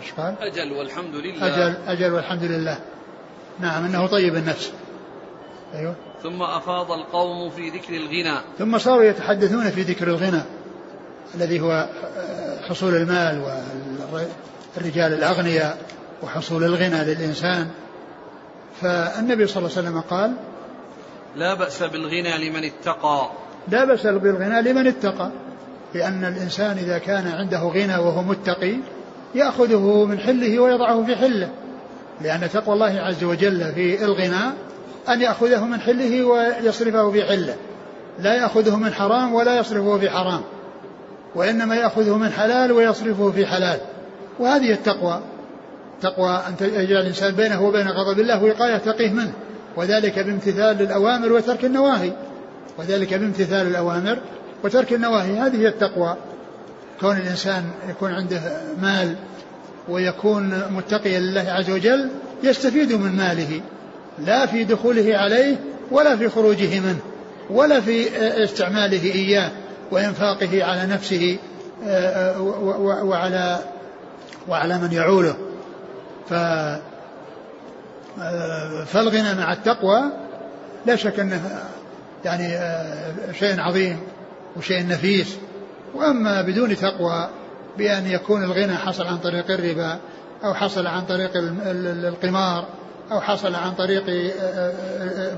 إيش 0.00 0.12
قال؟ 0.12 0.34
أجل 0.40 0.72
والحمد 0.72 1.14
لله. 1.14 1.46
أجل 1.46 1.74
أجل 1.86 2.12
والحمد 2.12 2.42
لله. 2.42 2.78
نعم 3.60 3.84
إنه 3.84 4.06
طيب 4.06 4.36
النفس. 4.36 4.72
أيوه. 5.74 5.94
ثم 6.22 6.42
أفاض 6.42 6.92
القوم 6.92 7.50
في 7.50 7.68
ذكر 7.70 7.94
الغنى. 7.94 8.38
ثم 8.58 8.78
صاروا 8.78 9.04
يتحدثون 9.04 9.70
في 9.70 9.82
ذكر 9.82 10.08
الغنى 10.08 10.42
الذي 11.34 11.60
هو 11.60 11.88
حصول 12.68 12.94
المال 12.94 13.62
الرجال 14.76 15.12
الأغنياء 15.12 15.78
وحصول 16.22 16.64
الغنى 16.64 17.04
للإنسان. 17.04 17.70
فالنبي 18.80 19.46
صلى 19.46 19.56
الله 19.56 19.76
عليه 19.76 19.88
وسلم 19.88 20.00
قال 20.00 20.32
لا 21.36 21.54
بأس 21.54 21.82
بالغنى 21.82 22.48
لمن 22.48 22.64
اتقى. 22.64 23.30
لا 23.68 23.84
بأس 23.84 24.06
بالغنى 24.06 24.62
لمن 24.62 24.86
اتقى 24.86 25.30
لأن 25.94 26.24
الإنسان 26.24 26.78
إذا 26.78 26.98
كان 26.98 27.26
عنده 27.26 27.58
غنى 27.58 27.96
وهو 27.96 28.22
متقي 28.22 28.76
يأخذه 29.34 30.04
من 30.04 30.18
حله 30.18 30.60
ويضعه 30.60 31.04
في 31.04 31.16
حله 31.16 31.50
لأن 32.20 32.50
تقوى 32.50 32.74
الله 32.74 33.00
عز 33.00 33.24
وجل 33.24 33.72
في 33.74 34.04
الغنى 34.04 34.52
أن 35.08 35.20
يأخذه 35.20 35.64
من 35.64 35.80
حله 35.80 36.24
ويصرفه 36.24 37.10
في 37.10 37.24
حله. 37.24 37.56
لا 38.18 38.34
يأخذه 38.34 38.76
من 38.76 38.92
حرام 38.92 39.34
ولا 39.34 39.58
يصرفه 39.58 39.98
في 39.98 40.10
حرام. 40.10 40.40
وإنما 41.34 41.74
يأخذه 41.74 42.16
من 42.16 42.28
حلال 42.28 42.72
ويصرفه 42.72 43.30
في 43.30 43.46
حلال. 43.46 43.80
وهذه 44.38 44.72
التقوى. 44.72 45.20
تقوى 46.02 46.30
أن 46.48 46.54
يجعل 46.60 47.00
الإنسان 47.00 47.34
بينه 47.34 47.62
وبين 47.62 47.88
غضب 47.88 48.20
الله 48.20 48.44
وقاية 48.44 48.76
تقيه 48.76 49.10
منه. 49.10 49.32
وذلك 49.76 50.18
بامتثال 50.18 50.82
الأوامر 50.82 51.32
وترك 51.32 51.64
النواهي. 51.64 52.12
وذلك 52.78 53.14
بامتثال 53.14 53.66
الأوامر 53.66 54.18
وترك 54.64 54.92
النواهي. 54.92 55.38
هذه 55.38 55.56
هي 55.56 55.68
التقوى. 55.68 56.16
كون 57.00 57.16
الإنسان 57.16 57.64
يكون 57.88 58.12
عنده 58.12 58.40
مال 58.82 59.14
ويكون 59.88 60.62
متقيا 60.70 61.20
لله 61.20 61.44
عز 61.48 61.70
وجل 61.70 62.08
يستفيد 62.42 62.92
من 62.92 63.16
ماله. 63.16 63.60
لا 64.24 64.46
في 64.46 64.64
دخوله 64.64 65.16
عليه 65.16 65.56
ولا 65.90 66.16
في 66.16 66.28
خروجه 66.28 66.80
منه 66.80 67.00
ولا 67.50 67.80
في 67.80 68.08
استعماله 68.44 69.14
إياه 69.14 69.50
وإنفاقه 69.90 70.64
على 70.64 70.86
نفسه 70.86 71.38
آه، 71.84 72.34
آه، 72.34 73.04
وعلى 73.04 73.58
وعلى 74.48 74.78
من 74.78 74.92
يعوله. 74.92 75.34
ف 76.28 76.34
فالغنى 78.86 79.34
مع 79.34 79.52
التقوى 79.52 80.02
لا 80.86 80.96
شك 80.96 81.20
أنه 81.20 81.40
يعني 82.24 82.56
آه، 82.56 83.32
شيء 83.32 83.60
عظيم 83.60 84.00
وشيء 84.56 84.86
نفيس. 84.86 85.36
وأما 85.94 86.42
بدون 86.42 86.76
تقوى 86.76 87.28
بأن 87.78 88.06
يكون 88.06 88.44
الغنى 88.44 88.76
حصل 88.76 89.06
عن 89.06 89.18
طريق 89.18 89.50
الربا 89.50 89.98
أو 90.44 90.54
حصل 90.54 90.86
عن 90.86 91.04
طريق 91.04 91.30
القمار 91.36 92.64
أو 93.12 93.20
حصل 93.20 93.54
عن 93.54 93.74
طريق 93.74 94.04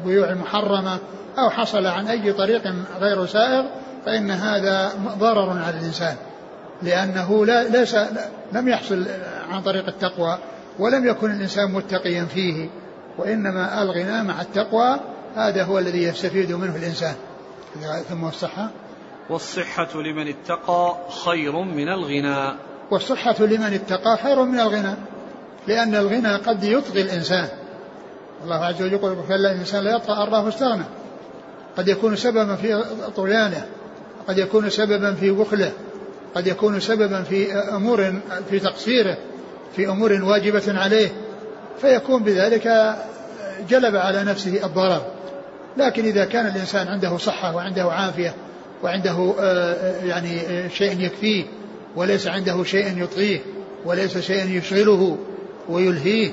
بيوع 0.05 0.31
المحرمة 0.31 0.99
أو 1.39 1.51
حصل 1.51 1.87
عن 1.87 2.07
أي 2.07 2.33
طريق 2.33 2.63
غير 3.01 3.27
سائغ 3.27 3.65
فإن 4.07 4.31
هذا 4.31 4.93
ضرر 5.19 5.51
على 5.51 5.79
الإنسان 5.79 6.17
لأنه 6.83 7.47
لا 7.47 7.69
ليس 7.69 7.97
لم 8.53 8.69
يحصل 8.69 9.07
عن 9.51 9.63
طريق 9.63 9.87
التقوى 9.87 10.39
ولم 10.79 11.07
يكن 11.07 11.31
الإنسان 11.31 11.73
متقيا 11.73 12.25
فيه 12.25 12.69
وإنما 13.19 13.83
الغنى 13.83 14.23
مع 14.23 14.41
التقوى 14.41 15.01
هذا 15.37 15.65
هو 15.65 15.79
الذي 15.79 16.03
يستفيد 16.03 16.53
منه 16.53 16.77
الإنسان. 16.77 17.15
ثم 18.09 18.25
الصحة 18.25 18.71
والصحة 19.31 19.89
لمن 19.95 20.29
اتقى 20.29 20.97
خير 21.25 21.63
من 21.63 21.89
الغنى. 21.89 22.59
والصحة 22.91 23.35
لمن 23.41 23.75
اتقى 23.75 24.17
خير 24.23 24.43
من 24.45 24.61
الغنى 24.61 24.95
لأن 25.67 25.95
الغنى 25.95 26.37
قد 26.37 26.65
يطغي 26.65 27.03
الإنسان. 27.03 27.49
الله 28.45 28.65
عز 28.65 28.83
وجل 28.83 28.93
يقول 28.93 29.17
كلا 29.29 29.53
الإنسان 29.53 29.85
لا 29.85 29.97
يطغى 29.97 30.41
أن 30.41 30.49
استغنى 30.49 30.85
قد 31.77 31.89
يكون 31.89 32.17
سببا 32.17 32.57
في 32.57 32.85
طغيانه 33.17 33.67
قد 34.29 34.39
يكون 34.39 34.71
سببا 34.71 35.15
في 35.15 35.31
بخله 35.31 35.73
قد 36.35 36.47
يكون 36.47 36.81
سببا 36.81 37.23
في 37.23 37.53
أمور 37.53 38.15
في 38.51 38.59
تقصيره 38.59 39.17
في 39.77 39.89
أمور 39.89 40.13
واجبة 40.13 40.63
عليه 40.81 41.09
فيكون 41.81 42.23
بذلك 42.23 42.95
جلب 43.69 43.97
على 43.97 44.25
نفسه 44.25 44.67
الضرر. 44.67 45.03
لكن 45.77 46.05
إذا 46.05 46.25
كان 46.25 46.47
الإنسان 46.47 46.89
عنده 46.89 47.17
صحة 47.17 47.57
وعنده 47.57 47.85
عافية 47.85 48.35
وعنده 48.83 49.35
آه، 49.41 50.05
يعني 50.05 50.39
شيء 50.71 51.01
يكفيه 51.01 51.45
وليس 51.97 52.27
عنده 52.27 52.65
شيء 52.65 53.03
يطغيه 53.03 53.41
وليس 53.85 54.19
شيء 54.19 54.59
يشغله 54.59 55.19
ويلهيه 55.69 56.31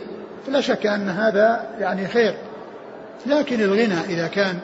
فلا 0.47 0.61
شك 0.61 0.85
أن 0.85 1.09
هذا 1.09 1.69
يعني 1.79 2.07
خير. 2.07 2.35
لكن 3.25 3.61
الغنى 3.61 3.99
إذا 4.09 4.27
كان 4.27 4.59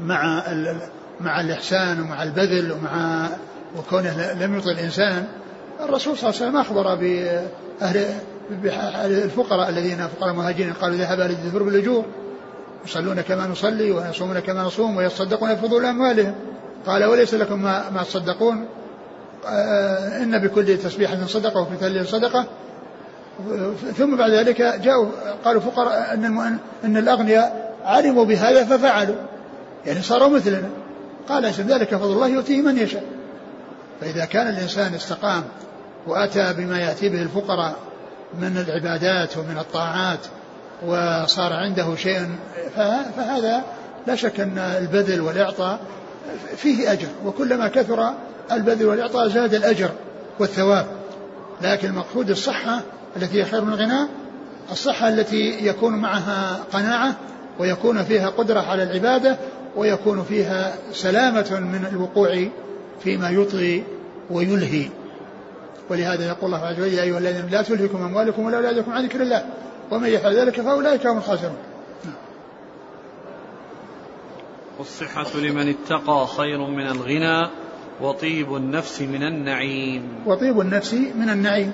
مع 0.00 0.42
مع 1.20 1.40
الإحسان 1.40 2.00
ومع 2.00 2.22
البذل 2.22 2.72
ومع 2.72 3.28
وكونه 3.78 4.32
لم 4.32 4.58
يطغي 4.58 4.72
الإنسان 4.72 5.24
الرسول 5.80 6.18
صلى 6.18 6.30
الله 6.30 6.40
عليه 6.40 6.50
وسلم 6.50 6.56
أخبر 6.56 6.94
بأهل 8.50 9.12
الفقراء 9.24 9.68
الذين 9.68 10.08
فقراء 10.08 10.30
المهاجرين 10.30 10.72
قالوا 10.72 10.96
ذهب 10.96 11.20
أهل 11.20 11.30
الدثور 11.30 11.62
بالأجور 11.62 12.04
يصلون 12.84 13.20
كما 13.20 13.46
نصلي 13.46 13.90
ويصومون 13.90 14.38
كما 14.38 14.62
نصوم 14.62 14.96
ويتصدقون 14.96 15.54
بفضول 15.54 15.84
أموالهم. 15.84 16.34
قال 16.86 17.04
وليس 17.04 17.34
لكم 17.34 17.62
ما, 17.62 17.90
ما 17.90 18.02
تصدقون؟ 18.02 18.66
آه، 19.46 20.22
إن 20.22 20.38
بكل 20.38 20.78
تسبيحة 20.78 21.26
صدقة 21.26 21.60
وفي 21.60 21.76
تهليل 21.76 22.06
صدقة. 22.06 22.46
ثم 23.96 24.16
بعد 24.16 24.30
ذلك 24.30 24.60
جاءوا 24.60 25.06
قالوا 25.44 25.60
فقراء 25.60 26.14
أن, 26.14 26.58
أن 26.84 26.96
الأغنياء 26.96 27.74
علموا 27.84 28.24
بهذا 28.24 28.64
ففعلوا. 28.64 29.16
يعني 29.86 30.02
صاروا 30.02 30.28
مثلنا. 30.28 30.68
قال 31.28 31.44
ذلك 31.44 31.94
فضل 31.94 32.12
الله 32.12 32.28
يؤتيه 32.28 32.62
من 32.62 32.78
يشاء. 32.78 33.04
فإذا 34.00 34.24
كان 34.24 34.48
الإنسان 34.48 34.94
استقام 34.94 35.42
وأتى 36.06 36.52
بما 36.52 36.80
يأتي 36.80 37.08
به 37.08 37.22
الفقراء 37.22 37.76
من 38.40 38.64
العبادات 38.68 39.36
ومن 39.36 39.58
الطاعات 39.58 40.18
وصار 40.86 41.52
عنده 41.52 41.96
شيء 41.96 42.28
فهذا 43.16 43.64
لا 44.06 44.14
شك 44.14 44.40
أن 44.40 44.58
البذل 44.58 45.20
والإعطاء 45.20 45.80
فيه 46.56 46.92
أجر. 46.92 47.08
وكلما 47.24 47.68
كثر 47.68 48.14
البذل 48.52 48.86
والإعطاء 48.86 49.28
زاد 49.28 49.54
الأجر 49.54 49.90
والثواب. 50.38 50.86
لكن 51.62 51.88
المقصود 51.88 52.30
الصحة 52.30 52.80
التي 53.16 53.40
هي 53.40 53.44
خير 53.44 53.64
من 53.64 53.72
الغنى 53.72 54.08
الصحة 54.72 55.08
التي 55.08 55.66
يكون 55.66 55.92
معها 55.92 56.64
قناعة 56.72 57.16
ويكون 57.58 58.02
فيها 58.02 58.28
قدرة 58.28 58.60
على 58.60 58.82
العبادة 58.82 59.38
ويكون 59.76 60.22
فيها 60.22 60.74
سلامة 60.92 61.60
من 61.60 61.86
الوقوع 61.92 62.48
فيما 63.00 63.30
يطغي 63.30 63.84
ويلهي. 64.30 64.88
ولهذا 65.90 66.26
يقول 66.26 66.54
الله 66.54 66.66
عز 66.66 66.80
وجل 66.80 66.94
يا 66.94 67.02
أيها 67.02 67.18
الذين 67.18 67.46
لا 67.50 67.62
تلهكم 67.62 68.02
أموالكم 68.02 68.44
ولا 68.44 68.56
أولادكم 68.56 68.92
عن 68.92 69.04
ذكر 69.04 69.22
الله 69.22 69.46
ومن 69.90 70.08
يفعل 70.08 70.36
ذلك 70.36 70.60
فأولئك 70.60 71.06
هم 71.06 71.18
الخاسرون. 71.18 71.56
والصحة 74.78 75.38
لمن 75.38 75.68
اتقى 75.68 76.26
خير 76.26 76.66
من 76.66 76.86
الغنى 76.86 77.50
وطيب 78.00 78.56
النفس 78.56 79.02
من 79.02 79.22
النعيم. 79.22 80.08
وطيب 80.26 80.60
النفس 80.60 80.94
من 80.94 81.30
النعيم. 81.30 81.72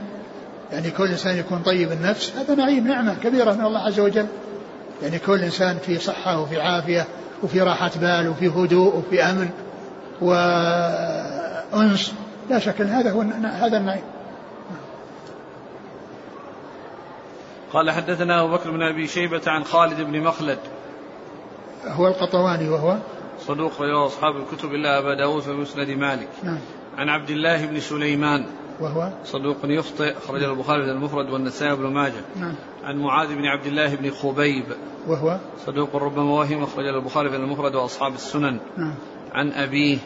يعني 0.73 0.91
كل 0.91 1.09
إنسان 1.09 1.37
يكون 1.37 1.59
طيب 1.59 1.93
النفس 1.93 2.37
هذا 2.37 2.55
نعيم 2.55 2.89
نعمة 2.89 3.15
كبيرة 3.15 3.53
من 3.53 3.65
الله 3.65 3.81
عز 3.81 4.01
وجل. 4.01 4.27
يعني 5.03 5.19
كل 5.19 5.43
إنسان 5.43 5.79
في 5.79 5.99
صحة 5.99 6.41
وفي 6.41 6.61
عافية 6.61 7.07
وفي 7.43 7.61
راحة 7.61 7.91
بال 8.01 8.29
وفي 8.29 8.49
هدوء 8.49 8.97
وفي 8.97 9.23
أمن 9.23 9.51
وأنس. 10.21 12.15
لا 12.51 12.59
شك 12.59 12.81
أن 12.81 12.87
هذا 12.87 13.11
هو 13.11 13.21
هذا 13.45 13.77
النعيم. 13.77 14.03
قال 17.73 17.91
حدثنا 17.91 18.43
أبو 18.43 18.53
بكر 18.53 18.71
بن 18.71 18.83
أبي 18.83 19.07
شيبة 19.07 19.43
عن 19.47 19.65
خالد 19.65 20.01
بن 20.01 20.21
مخلد. 20.21 20.59
هو 21.87 22.07
القطواني 22.07 22.69
وهو؟ 22.69 22.97
صدوق 23.47 23.83
رواه 23.83 24.07
أصحاب 24.07 24.37
الكتب 24.37 24.75
إلا 24.75 24.99
أبا 24.99 25.15
داود 25.15 25.43
في 25.43 25.51
مسند 25.51 25.91
مالك. 25.91 26.29
نعم. 26.43 26.59
عن 26.99 27.09
عبد 27.09 27.31
الله 27.31 27.67
بن 27.67 27.81
سليمان. 27.81 28.47
وهو 28.81 29.13
صدوق 29.25 29.57
يخطئ 29.65 30.17
أخرج 30.19 30.43
البخاري 30.43 30.85
في 30.85 30.91
المفرد 30.91 31.31
والنسائي 31.31 31.77
بن 31.77 31.87
ماجه. 31.87 32.25
نعم. 32.37 32.55
عن 32.85 32.97
معاذ 32.97 33.29
بن 33.35 33.47
عبد 33.47 33.67
الله 33.67 33.95
بن 33.95 34.11
خبيب. 34.11 34.65
وهو 35.09 35.39
صدوق 35.67 35.97
ربما 35.97 36.33
وهم 36.33 36.63
أخرج 36.63 36.87
البخاري 36.87 37.31
في 37.31 37.37
المفرد 37.37 37.75
وأصحاب 37.75 38.15
السنن. 38.15 38.61
نعم. 38.77 38.95
عن 39.33 39.53
أبيه. 39.53 39.99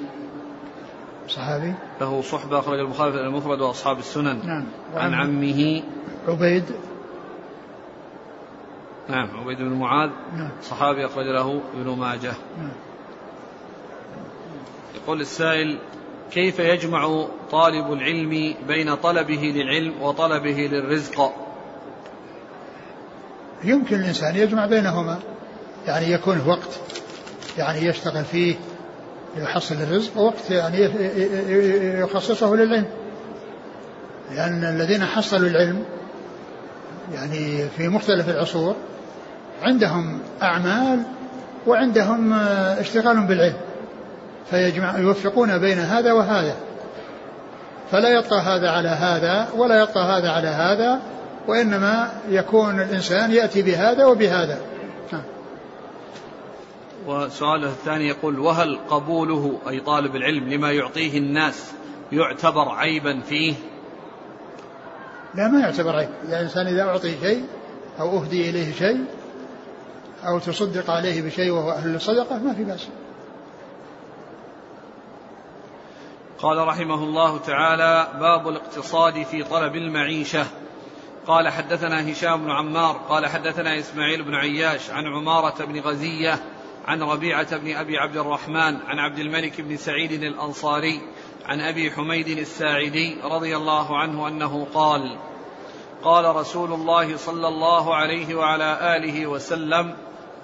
صحابي. 1.29 1.75
له 2.01 2.23
صحبة 2.23 2.59
أخرج 2.59 2.79
البخاري 2.79 3.13
في 3.13 3.21
المفرد 3.21 3.61
وأصحاب 3.61 3.99
السنن. 3.99 4.47
نعم. 4.47 4.65
عن 4.95 5.15
عمه. 5.15 5.83
عبيد. 6.29 6.65
نعم 9.09 9.29
عبيد 9.41 9.59
بن 9.59 9.73
معاذ. 9.73 10.11
نعم. 10.37 10.51
صحابي 10.63 11.07
أخرج 11.07 11.27
له 11.27 11.61
ابن 11.75 11.99
ماجه. 11.99 12.33
نعم. 12.59 12.73
يقول 14.95 15.21
السائل 15.21 15.79
كيف 16.31 16.59
يجمع 16.59 17.27
طالب 17.51 17.93
العلم 17.93 18.55
بين 18.67 18.95
طلبه 18.95 19.53
للعلم 19.55 20.03
وطلبه 20.03 20.69
للرزق؟ 20.73 21.33
يمكن 23.65 23.97
الإنسان 23.97 24.37
يجمع 24.37 24.67
بينهما. 24.67 25.19
يعني 25.87 26.13
يكون 26.13 26.41
وقت 26.47 26.81
يعني 27.59 27.87
يشتغل 27.87 28.25
فيه 28.25 28.55
يحصل 29.37 29.75
الرزق 29.75 30.19
ووقت 30.19 30.51
يعني 30.51 30.79
يخصصه 32.01 32.55
للعلم. 32.55 32.87
لأن 34.31 34.65
الذين 34.65 35.05
حصلوا 35.05 35.49
العلم 35.49 35.85
يعني 37.15 37.69
في 37.77 37.89
مختلف 37.89 38.29
العصور 38.29 38.77
عندهم 39.63 40.21
أعمال 40.43 41.03
وعندهم 41.67 42.33
اشتغال 42.33 43.21
بالعلم. 43.21 43.57
فيجمع 44.51 44.99
يوفقون 44.99 45.59
بين 45.59 45.79
هذا 45.79 46.13
وهذا. 46.13 46.57
فلا 47.91 48.09
يطغى 48.09 48.41
هذا 48.41 48.71
على 48.71 48.89
هذا 48.89 49.49
ولا 49.57 49.83
يطغى 49.83 50.03
هذا 50.03 50.31
على 50.31 50.49
هذا 50.49 51.01
وإنما 51.49 52.13
يكون 52.29 52.81
الإنسان 52.81 53.31
يأتي 53.31 53.63
بهذا 53.63 54.07
وبهذا. 54.07 54.59
وسؤاله 57.07 57.69
الثاني 57.69 58.09
يقول 58.09 58.39
وهل 58.39 58.79
قبوله 58.91 59.59
أي 59.69 59.81
طالب 59.81 60.17
العلم 60.17 60.49
لما 60.49 60.73
يعطيه 60.73 61.19
الناس 61.19 61.73
يعتبر 62.13 62.69
عيبا 62.69 63.21
فيه؟ 63.21 63.55
لا 65.35 65.49
ما 65.49 65.61
يعتبر 65.61 65.97
عيب. 65.97 66.09
إذا 66.29 66.37
الإنسان 66.37 66.67
إذا 66.67 66.83
أعطي 66.83 67.21
شيء 67.21 67.45
أو 68.01 68.19
أهدي 68.19 68.51
إليه 68.51 68.73
شيء 68.73 69.05
أو 70.27 70.39
تصدق 70.39 70.91
عليه 70.91 71.23
بشيء 71.23 71.51
وهو 71.51 71.71
أهل 71.71 71.95
الصدقة 71.95 72.39
ما 72.39 72.55
في 72.55 72.65
بأس. 72.65 72.89
قال 76.45 76.59
رحمه 76.59 76.95
الله 76.95 77.39
تعالى 77.39 78.09
باب 78.21 78.49
الاقتصاد 78.49 79.23
في 79.23 79.45
طلب 79.45 79.77
المعيشة. 79.77 80.47
قال 81.27 81.49
حدثنا 81.49 82.13
هشام 82.13 82.45
بن 82.45 82.51
عمار 82.51 82.97
قال 83.09 83.27
حدثنا 83.27 83.79
إسماعيل 83.79 84.23
بن 84.23 84.35
عياش 84.35 84.91
عن 84.91 85.07
عمارة 85.07 85.65
بن 85.65 85.81
غزية 85.81 86.43
عن 86.87 87.03
ربيعة 87.03 87.57
بن 87.57 87.77
أبي 87.77 87.99
عبد 87.99 88.17
الرحمن 88.17 88.77
عن 88.87 88.99
عبد 88.99 89.19
الملك 89.19 89.61
بن 89.61 89.77
سعيد 89.77 90.13
الأنصاري 90.13 91.01
عن 91.47 91.61
أبي 91.61 91.91
حميد 91.91 92.29
الساعدي 92.29 93.17
رضي 93.25 93.57
الله 93.57 93.99
عنه 93.99 94.29
أنه 94.29 94.67
قال 94.75 95.19
قال 96.03 96.37
رسول 96.37 96.73
الله 96.73 97.17
صلى 97.17 97.49
الله 97.49 97.95
عليه 97.95 98.35
وعلى 98.35 98.97
آله 98.97 99.27
وسلم 99.27 99.97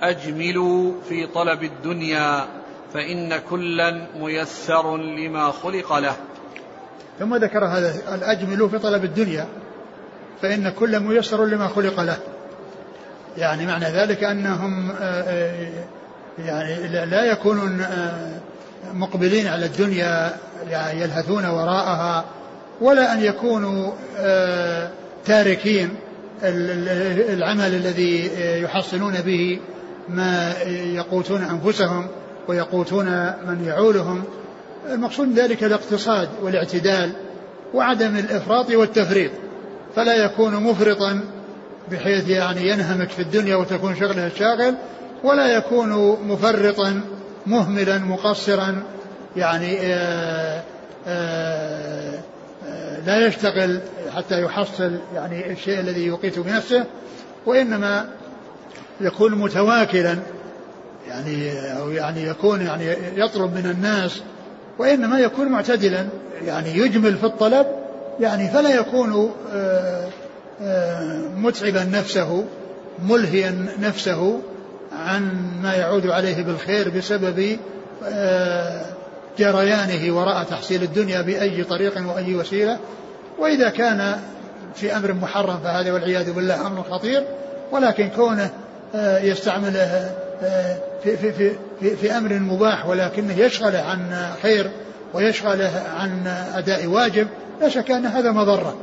أجملوا 0.02 1.00
في 1.08 1.26
طلب 1.26 1.62
الدنيا. 1.64 2.59
فإن 2.94 3.36
كلا 3.50 4.06
ميسر 4.20 4.96
لما 4.96 5.50
خلق 5.50 5.98
له. 5.98 6.16
ثم 7.18 7.36
ذكر 7.36 7.64
هذا 7.64 8.14
الأجمل 8.14 8.70
في 8.70 8.78
طلب 8.78 9.04
الدنيا 9.04 9.46
فإن 10.42 10.70
كل 10.70 11.00
ميسر 11.00 11.44
لما 11.44 11.68
خلق 11.68 12.00
له. 12.00 12.18
يعني 13.36 13.66
معنى 13.66 13.84
ذلك 13.84 14.24
أنهم 14.24 14.92
يعني 16.38 16.88
لا 17.06 17.24
يكونون 17.24 17.84
مقبلين 18.94 19.46
على 19.46 19.66
الدنيا 19.66 20.36
يعني 20.70 21.00
يلهثون 21.00 21.46
وراءها 21.46 22.24
ولا 22.80 23.12
أن 23.12 23.20
يكونوا 23.20 23.92
تاركين 25.24 25.96
العمل 26.42 27.74
الذي 27.74 28.30
يحصلون 28.62 29.20
به 29.20 29.60
ما 30.08 30.52
يقوتون 30.94 31.42
أنفسهم. 31.42 32.08
ويقوتون 32.48 33.06
من 33.46 33.64
يعولهم 33.66 34.22
المقصود 34.90 35.38
ذلك 35.38 35.64
الاقتصاد 35.64 36.28
والاعتدال 36.42 37.12
وعدم 37.74 38.16
الإفراط 38.16 38.70
والتفريط. 38.70 39.30
فلا 39.96 40.14
يكون 40.24 40.54
مفرطا 40.54 41.20
بحيث 41.90 42.28
يعني 42.28 42.68
ينهمك 42.68 43.08
في 43.08 43.22
الدنيا 43.22 43.56
وتكون 43.56 43.96
شغله 43.96 44.26
الشاغل 44.26 44.74
ولا 45.24 45.46
يكون 45.56 46.18
مفرطا 46.26 47.00
مهملا 47.46 47.98
مقصرا 47.98 48.82
يعني 49.36 49.78
آآ 49.80 50.62
آآ 51.06 52.20
آآ 52.66 53.00
لا 53.06 53.26
يشتغل 53.26 53.80
حتى 54.16 54.42
يحصل 54.42 54.98
يعني 55.14 55.52
الشيء 55.52 55.80
الذي 55.80 56.06
يقيت 56.06 56.38
بنفسه 56.38 56.84
وإنما 57.46 58.08
يكون 59.00 59.34
متواكلا 59.34 60.18
يعني 61.10 61.52
أو 61.78 61.90
يعني 61.90 62.22
يكون 62.22 62.60
يعني 62.60 62.96
يطلب 63.16 63.54
من 63.54 63.70
الناس 63.70 64.20
وإنما 64.78 65.18
يكون 65.18 65.48
معتدلا 65.48 66.06
يعني 66.44 66.76
يجمل 66.76 67.16
في 67.16 67.24
الطلب 67.24 67.66
يعني 68.20 68.48
فلا 68.48 68.74
يكون 68.74 69.32
آه، 69.52 70.08
آه، 70.62 71.18
متعبا 71.36 71.84
نفسه 71.84 72.44
ملهيا 73.08 73.66
نفسه 73.80 74.40
عن 74.92 75.30
ما 75.62 75.74
يعود 75.74 76.06
عليه 76.06 76.42
بالخير 76.42 76.88
بسبب 76.88 77.56
آه، 78.04 78.82
جريانه 79.38 80.16
وراء 80.16 80.44
تحصيل 80.44 80.82
الدنيا 80.82 81.22
بأي 81.22 81.64
طريق 81.64 81.94
وأي 82.14 82.34
وسيلة. 82.34 82.78
وإذا 83.38 83.68
كان 83.68 84.16
في 84.74 84.96
أمر 84.96 85.12
محرم 85.12 85.58
فهذا 85.64 85.92
والعياذ 85.92 86.32
بالله 86.32 86.66
أمر 86.66 86.82
خطير 86.82 87.24
ولكن 87.72 88.08
كونه 88.08 88.50
يستعمله 89.22 90.10
في, 90.40 91.16
في, 91.16 91.32
في, 91.32 91.52
في, 91.80 91.96
في 91.96 92.16
أمر 92.16 92.38
مباح 92.38 92.86
ولكنه 92.86 93.38
يشغله 93.38 93.78
عن 93.78 94.32
خير 94.42 94.70
ويشغله 95.14 95.82
عن 95.98 96.26
أداء 96.54 96.86
واجب 96.86 97.28
لا 97.60 97.68
شك 97.68 97.90
أن 97.90 98.06
هذا 98.06 98.30
مضرة 98.32 98.76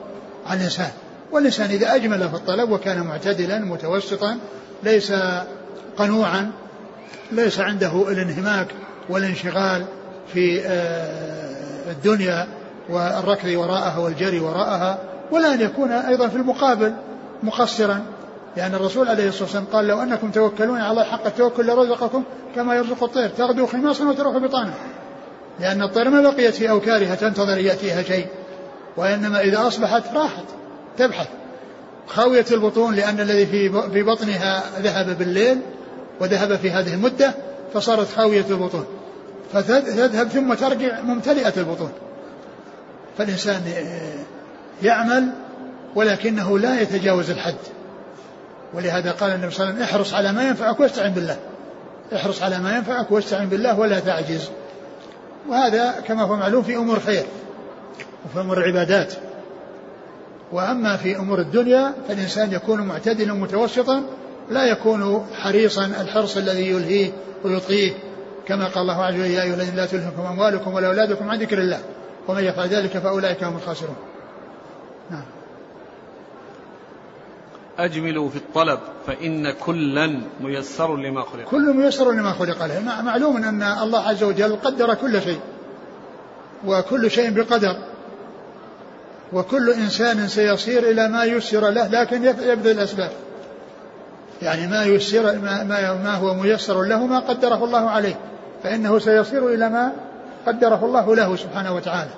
على 0.46 0.60
الإنسان. 0.60 0.92
والإنسان 1.32 1.70
إذا 1.70 1.96
أجمل 1.96 2.30
في 2.30 2.36
الطلب 2.36 2.72
وكان 2.72 3.02
معتدلا 3.02 3.60
متوسطا 3.60 4.38
ليس 4.84 5.14
قنوعا 5.98 6.52
ليس 7.32 7.60
عنده 7.60 8.06
الانهماك 8.10 8.68
والانشغال 9.10 9.86
في 10.34 10.62
آه، 10.66 11.92
الدنيا 11.92 12.48
والركض 12.90 13.48
وراءها 13.48 13.98
والجري 13.98 14.40
وراءها 14.40 14.98
ولا 15.32 15.54
أن 15.54 15.62
يكون 15.62 15.92
أيضا 15.92 16.28
في 16.28 16.36
المقابل 16.36 16.94
مقصرا. 17.44 18.02
لأن 18.58 18.76
الرسول 18.76 19.08
عليه 19.08 19.28
الصلاة 19.28 19.44
والسلام 19.44 19.66
قال 19.66 19.88
لو 19.88 20.02
أنكم 20.02 20.32
توكلون 20.32 20.82
على 20.82 20.92
الله 20.92 21.04
حق 21.04 21.26
التوكل 21.26 21.68
لرزقكم 21.68 22.24
كما 22.56 22.76
يرزق 22.76 23.04
الطير. 23.04 23.30
تغدو 23.30 23.66
خماصا 23.66 24.10
وتروح 24.10 24.38
بطانا. 24.38 24.74
لأن 25.60 25.82
الطير 25.82 26.10
ما 26.10 26.22
بقيت 26.22 26.56
في 26.56 26.70
أوكارها 26.70 27.16
تنتظر 27.16 27.58
يأتيها 27.58 28.04
شيء. 28.04 28.28
وإنما 28.98 29.40
إذا 29.40 29.68
أصبحت 29.68 30.04
راحت 30.14 30.44
تبحث. 30.98 31.28
خاوية 32.08 32.46
البطون 32.52 32.96
لأن 32.96 33.20
الذي 33.20 33.46
في 33.46 33.90
في 33.92 34.04
بطنها 34.04 34.64
ذهب 34.80 35.18
بالليل 35.18 35.60
وذهب 36.20 36.56
في 36.56 36.72
هذه 36.72 36.94
المدة 36.94 37.34
فصارت 37.74 38.08
خاوية 38.16 38.46
البطون. 38.50 38.86
فتذهب 39.54 40.28
ثم 40.28 40.54
ترجع 40.54 41.02
ممتلئة 41.02 41.54
البطون. 41.58 41.92
فالإنسان 43.18 43.62
يعمل 44.84 45.28
ولكنه 45.96 46.60
لا 46.60 46.82
يتجاوز 46.82 47.30
الحد. 47.30 47.77
ولهذا 48.74 49.12
قال 49.12 49.32
النبي 49.32 49.52
صلى 49.52 49.64
الله 49.64 49.74
عليه 49.74 49.84
وسلم 49.84 49.96
احرص 49.96 50.14
على 50.14 50.32
ما 50.32 50.48
ينفعك 50.48 50.80
واستعن 50.80 51.12
بالله. 51.12 51.38
احرص 52.16 52.42
على 52.42 52.60
ما 52.60 52.76
ينفعك 52.76 53.12
واستعن 53.12 53.50
بالله 53.50 53.80
ولا 53.80 54.00
تعجز. 54.00 54.50
وهذا 55.50 55.92
كما 56.08 56.24
هو 56.24 56.36
معلوم 56.36 56.64
في 56.64 56.76
أمور 56.76 57.00
خير 57.00 57.26
وفي 58.26 58.40
أمور 58.40 58.58
العبادات. 58.58 59.14
وأما 60.52 60.98
في 60.98 61.18
أمور 61.18 61.40
الدنيا 61.40 61.94
فالإنسان 62.08 62.52
يكون 62.52 62.82
معتدلا 62.82 63.34
متوسطا 63.34 64.04
لا 64.50 64.66
يكون 64.66 65.28
حريصا 65.34 65.86
الحرص 65.86 66.38
الذي 66.38 66.70
يلهيه 66.70 67.12
ويطغيه. 67.44 67.94
كما 68.48 68.68
قال 68.68 68.82
الله 68.82 69.06
عز 69.06 69.14
وجل 69.14 69.26
يا 69.26 69.44
أيها 69.44 69.54
الذين 69.54 69.76
لا 69.76 69.86
تلهكم 69.86 70.22
أموالكم 70.22 70.74
ولا 70.74 70.88
أولادكم 70.88 71.30
عن 71.30 71.40
ذكر 71.40 71.58
الله 71.58 71.80
ومن 72.28 72.44
يفعل 72.44 72.68
ذلك 72.68 72.98
فأولئك 72.98 73.44
هم 73.44 73.56
الخاسرون. 73.56 73.96
أجملوا 77.78 78.30
في 78.30 78.36
الطلب 78.36 78.80
فإن 79.08 79.52
كلا 79.52 80.22
ميسر 80.42 80.96
لما 80.96 81.22
خلق. 81.22 81.44
كل 81.44 81.74
ميسر 81.74 82.12
لما 82.12 82.32
خلق 82.32 82.66
له. 82.66 83.02
معلوم 83.04 83.38
أن 83.38 83.64
الله 83.64 84.00
عز 84.00 84.24
وجل 84.24 84.56
قدر 84.56 84.94
كل 84.94 85.22
شيء 85.22 85.40
وكل 86.66 87.12
شيء 87.12 87.30
بقدر 87.30 87.78
وكل 89.34 89.70
إنسان 89.70 90.28
سيصير 90.28 90.90
إلى 90.90 91.08
ما 91.08 91.24
يسر 91.24 91.70
له 91.70 91.88
لكن 91.88 92.24
يبذل 92.24 92.72
الأسباب. 92.72 93.12
يعني 94.42 94.68
ما 94.68 94.84
يسر 94.84 95.40
ما, 95.40 95.64
ما, 96.04 96.16
هو 96.16 96.34
ميسر 96.34 96.84
له 96.84 97.06
ما 97.06 97.20
قدره 97.20 97.64
الله 97.64 97.90
عليه. 97.90 98.16
فإنه 98.64 99.00
سيصير 99.00 99.54
إلى 99.54 99.70
ما 99.70 99.92
قدره 100.48 100.86
الله 100.86 101.16
له 101.16 101.36
سبحانه 101.36 101.76
وتعالى. 101.76 102.12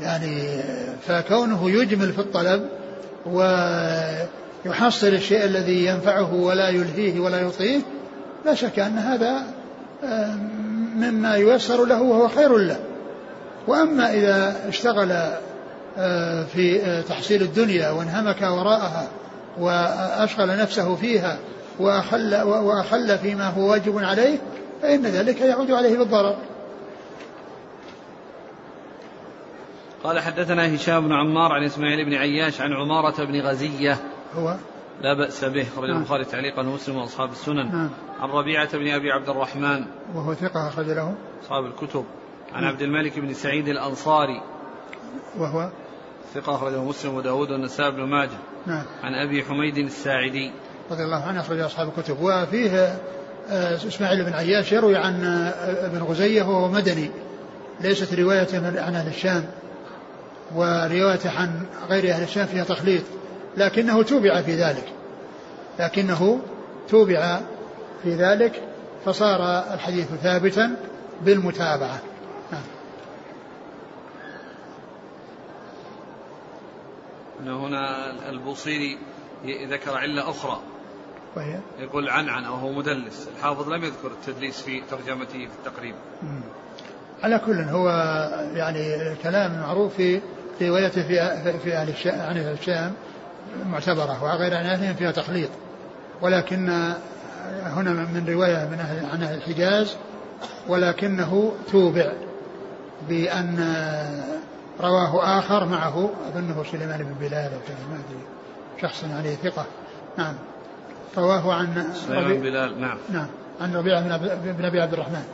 يعني 0.00 0.62
فكونه 1.06 1.70
يجمل 1.70 2.12
في 2.12 2.18
الطلب 2.18 2.68
و 3.26 3.42
يحصل 4.64 5.06
الشيء 5.06 5.44
الذي 5.44 5.86
ينفعه 5.86 6.34
ولا 6.34 6.68
يلهيه 6.68 7.20
ولا 7.20 7.40
يطيه 7.40 7.80
لا 8.44 8.54
شك 8.54 8.78
أن 8.78 8.98
هذا 8.98 9.44
آه، 10.04 10.34
مما 10.96 11.36
ييسر 11.36 11.84
له 11.84 12.02
وهو 12.02 12.28
خير 12.28 12.56
له. 12.56 12.80
وأما 13.66 14.12
إذا 14.12 14.56
اشتغل 14.68 15.12
آه، 15.98 16.44
في 16.44 16.82
آه، 16.82 17.00
تحصيل 17.00 17.42
الدنيا 17.42 17.90
وانهمك 17.90 18.42
وراءها 18.42 19.08
وأشغل 19.58 20.56
نفسه 20.58 20.94
فيها 20.94 21.38
وأخل, 21.78 22.34
وأخل 22.42 23.18
فيما 23.18 23.48
هو 23.48 23.70
واجب 23.70 23.98
عليه 23.98 24.38
فإن 24.82 25.02
ذلك 25.02 25.40
يعود 25.40 25.70
عليه 25.70 25.98
بالضرر. 25.98 26.36
قال 30.04 30.20
حدثنا 30.20 30.74
هشام 30.74 31.08
بن 31.08 31.12
عمار 31.12 31.52
عن 31.52 31.64
إسماعيل 31.64 32.04
بن 32.04 32.14
عياش 32.14 32.60
عن 32.60 32.72
عمارة 32.72 33.24
بن 33.24 33.40
غزية 33.40 33.96
هو؟ 34.34 34.56
لا 35.02 35.14
بأس 35.14 35.44
به. 35.44 35.62
أخرج 35.62 35.88
نعم. 35.88 35.98
البخاري 35.98 36.24
تعليقا 36.24 36.62
ومسلم 36.62 36.96
وأصحاب 36.96 37.30
السنن. 37.32 37.72
نعم. 37.72 37.90
عن 38.20 38.28
ربيعة 38.28 38.78
بن 38.78 38.88
أبي 38.88 39.12
عبد 39.12 39.28
الرحمن. 39.28 39.84
وهو 40.14 40.34
ثقة 40.34 40.68
أخرج 40.68 40.86
له. 40.86 41.14
أصحاب 41.42 41.64
الكتب. 41.64 42.04
عن 42.52 42.62
نعم. 42.62 42.72
عبد 42.72 42.82
الملك 42.82 43.18
بن 43.18 43.34
سعيد 43.34 43.68
الأنصاري. 43.68 44.42
وهو؟ 45.38 45.70
ثقة 46.34 46.54
أخرجه 46.54 46.84
مسلم 46.84 47.14
وداود 47.14 47.50
والنسائي 47.50 47.90
بن 47.90 48.02
ماجه. 48.02 48.38
نعم. 48.66 48.82
عن 49.02 49.14
أبي 49.14 49.44
حميد 49.44 49.78
الساعدي. 49.78 50.52
رضي 50.90 51.02
الله 51.02 51.24
عنه 51.24 51.40
أخرج 51.40 51.60
أصحاب 51.60 51.88
الكتب. 51.88 52.16
وفيه 52.20 53.00
آه، 53.50 53.74
إسماعيل 53.74 54.24
بن 54.24 54.32
عياش 54.32 54.72
يروي 54.72 54.96
عن 54.96 55.24
آه، 55.24 55.86
ابن 55.86 56.02
غزية 56.02 56.42
وهو 56.42 56.68
مدني. 56.68 57.10
ليست 57.80 58.14
رواية 58.14 58.48
عن 58.52 58.94
أهل 58.94 59.08
الشام 59.08 59.44
وروايته 60.54 61.30
عن 61.30 61.66
غير 61.88 62.10
أهل 62.10 62.22
الشام 62.22 62.46
فيها 62.46 62.64
تخليط. 62.64 63.02
لكنه 63.56 64.02
توبع 64.02 64.42
في 64.42 64.54
ذلك. 64.54 64.92
لكنه 65.78 66.40
توبع 66.88 67.40
في 68.02 68.14
ذلك 68.14 68.62
فصار 69.04 69.40
الحديث 69.74 70.06
ثابتا 70.22 70.76
بالمتابعة. 71.22 71.98
نعم. 72.52 72.62
هنا 77.48 78.10
البوصيري 78.30 78.98
ذكر 79.70 79.96
علة 79.96 80.30
أخرى. 80.30 80.60
وهي؟ 81.36 81.58
يقول 81.78 82.08
عن 82.08 82.28
عن 82.28 82.44
أو 82.44 82.54
هو 82.54 82.72
مدلس. 82.72 83.28
الحافظ 83.36 83.68
لم 83.68 83.84
يذكر 83.84 84.08
التدليس 84.08 84.62
في 84.62 84.82
ترجمته 84.90 85.46
في 85.46 85.54
التقريب. 85.58 85.94
على 87.22 87.38
كل 87.38 87.60
هو 87.60 87.88
يعني 88.54 89.14
كلام 89.22 89.60
معروف 89.60 89.94
في 89.94 90.20
روايته 90.62 91.02
في 91.02 91.58
في 91.58 91.74
أهل 91.74 91.88
الشام 91.88 92.20
عن 92.20 92.36
أهل 92.36 92.52
الشام. 92.52 92.92
معتبرة 93.66 94.24
وغير 94.24 94.54
عن 94.54 94.66
أهلهم 94.66 94.94
فيها 94.94 95.10
تخليط 95.10 95.50
ولكن 96.22 96.68
هنا 97.64 97.90
من 97.90 98.24
رواية 98.28 98.68
من 98.72 98.78
أهل 98.80 99.06
عن 99.12 99.22
أهل 99.22 99.34
الحجاز 99.34 99.96
ولكنه 100.68 101.52
توبع 101.72 102.12
بأن 103.08 103.74
رواه 104.80 105.38
آخر 105.38 105.64
معه 105.64 106.10
أظنه 106.28 106.64
سليمان 106.72 106.98
بن 106.98 107.14
بلال 107.20 107.50
أو 107.52 107.60
ما 107.90 107.94
أدري. 107.94 108.24
شخص 108.82 109.04
عليه 109.18 109.34
ثقة. 109.34 109.64
نعم. 110.18 110.34
رواه 111.18 111.54
عن 111.54 111.84
سليمان 111.94 112.40
بلال 112.40 112.80
نعم. 112.80 112.98
نعم. 113.12 113.26
عن 113.60 113.74
ربيعة 113.74 114.16
بن 114.58 114.64
أبي 114.64 114.80
عبد 114.80 114.92
الرحمن. 114.92 115.24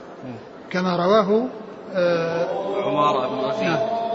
كما 0.71 0.97
رواه 0.97 1.47
آه 1.95 2.47
عمارة 2.83 3.29
بن 3.29 3.35
وزير 3.35 3.69
نعم. 3.69 4.06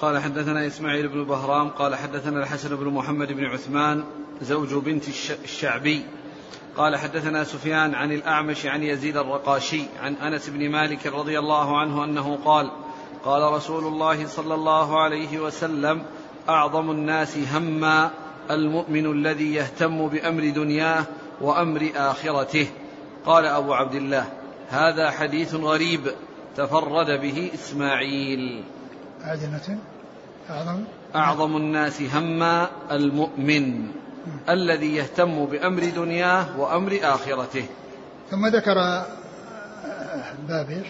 قال 0.00 0.18
حدثنا 0.18 0.66
إسماعيل 0.66 1.08
بن 1.08 1.24
بهرام 1.24 1.68
قال 1.68 1.94
حدثنا 1.94 2.42
الحسن 2.42 2.76
بن 2.76 2.86
محمد 2.86 3.32
بن 3.32 3.44
عثمان 3.44 4.04
زوج 4.42 4.74
بنت 4.74 5.08
الشعبي. 5.44 6.04
قال 6.76 6.96
حدثنا 6.96 7.44
سفيان 7.44 7.94
عن 7.94 8.12
الأعمش 8.12 8.66
عن 8.66 8.82
يزيد 8.82 9.16
الرقاشي 9.16 9.82
عن 10.02 10.14
أنس 10.14 10.48
بن 10.48 10.70
مالك 10.70 11.06
رضي 11.06 11.38
الله 11.38 11.78
عنه 11.80 12.04
أنه 12.04 12.38
قال 12.44 12.70
قال 13.24 13.52
رسول 13.52 13.84
الله 13.84 14.26
صلى 14.26 14.54
الله 14.54 15.00
عليه 15.00 15.38
وسلم 15.38 16.02
أعظم 16.48 16.90
الناس 16.90 17.38
هما 17.38 18.10
المؤمن 18.50 19.06
الذي 19.06 19.54
يهتم 19.54 20.08
بأمر 20.08 20.48
دنياه 20.50 21.04
وأمر 21.40 21.90
آخرته. 21.96 22.66
قال 23.26 23.46
أبو 23.46 23.74
عبد 23.74 23.94
الله 23.94 24.32
هذا 24.68 25.10
حديث 25.10 25.54
غريب 25.54 26.00
تفرد 26.56 27.20
به 27.20 27.50
إسماعيل. 27.54 28.64
هذه 29.24 29.78
أعظم 30.50 30.84
أعظم 31.14 31.56
الناس 31.56 32.02
هما 32.02 32.70
المؤمن 32.90 33.86
الذي 34.48 34.94
يهتم 34.94 35.46
بأمر 35.46 35.84
دنياه 35.96 36.60
وأمر 36.60 36.98
آخرته 37.02 37.64
ثم 38.30 38.46
ذكر 38.46 38.74
باب 40.48 40.70
إيش؟ 40.70 40.86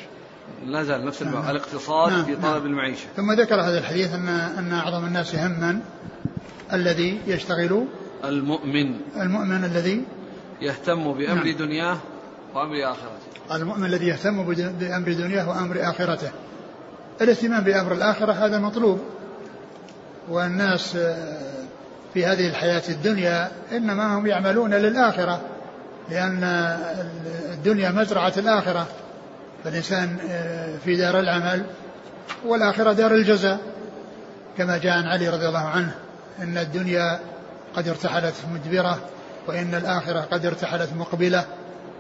لا 0.66 0.83
زال 0.83 1.07
نفس 1.07 1.22
الباب 1.22 1.43
نعم. 1.43 1.51
الاقتصاد 1.51 2.12
نعم. 2.12 2.24
في 2.24 2.37
طلب 2.37 2.45
نعم. 2.45 2.66
المعيشة 2.66 3.07
ثم 3.16 3.33
ذكر 3.33 3.61
هذا 3.61 3.78
الحديث 3.78 4.14
أن 4.14 4.28
أن 4.28 4.72
أعظم 4.72 5.05
الناس 5.05 5.35
هما 5.35 5.81
الذي 6.72 7.20
يشتغل 7.26 7.87
المؤمن 8.24 9.01
المؤمن 9.16 9.64
الذي 9.64 10.05
يهتم 10.61 11.12
بأمر 11.12 11.45
نعم. 11.45 11.57
دنياه 11.57 11.99
وأمر 12.55 12.93
آخرته 12.93 13.55
المؤمن 13.57 13.85
الذي 13.85 14.07
يهتم 14.07 14.45
بأمر 14.55 15.12
دنياه 15.12 15.49
وأمر 15.49 15.91
آخرته 15.91 16.31
الاهتمام 17.21 17.64
بأمر 17.64 17.93
الآخرة 17.93 18.33
هذا 18.33 18.59
مطلوب. 18.59 19.01
والناس 20.29 20.97
في 22.14 22.27
هذه 22.27 22.49
الحياة 22.49 22.83
الدنيا 22.89 23.51
إنما 23.73 24.18
هم 24.18 24.27
يعملون 24.27 24.75
للآخرة 24.75 25.41
لأن 26.11 26.45
الدنيا 27.53 27.91
مزرعة 27.91 28.33
الآخرة. 28.37 28.87
فالإنسان 29.64 30.16
في 30.85 30.97
دار 30.97 31.18
العمل 31.21 31.62
والآخرة 32.47 32.93
دار 32.93 33.14
الجزاء. 33.14 33.59
كما 34.59 34.79
جاء 34.79 34.99
عن 34.99 35.05
علي 35.07 35.29
رضي 35.29 35.49
الله 35.49 35.68
عنه 35.68 35.95
إن 36.43 36.59
الدنيا 36.59 37.21
قد 37.77 37.89
ارتحلت 37.89 38.35
مدبرة 38.55 38.99
وإن 39.47 39.75
الآخرة 39.75 40.21
قد 40.21 40.47
ارتحلت 40.47 40.93
مقبلة 40.97 41.45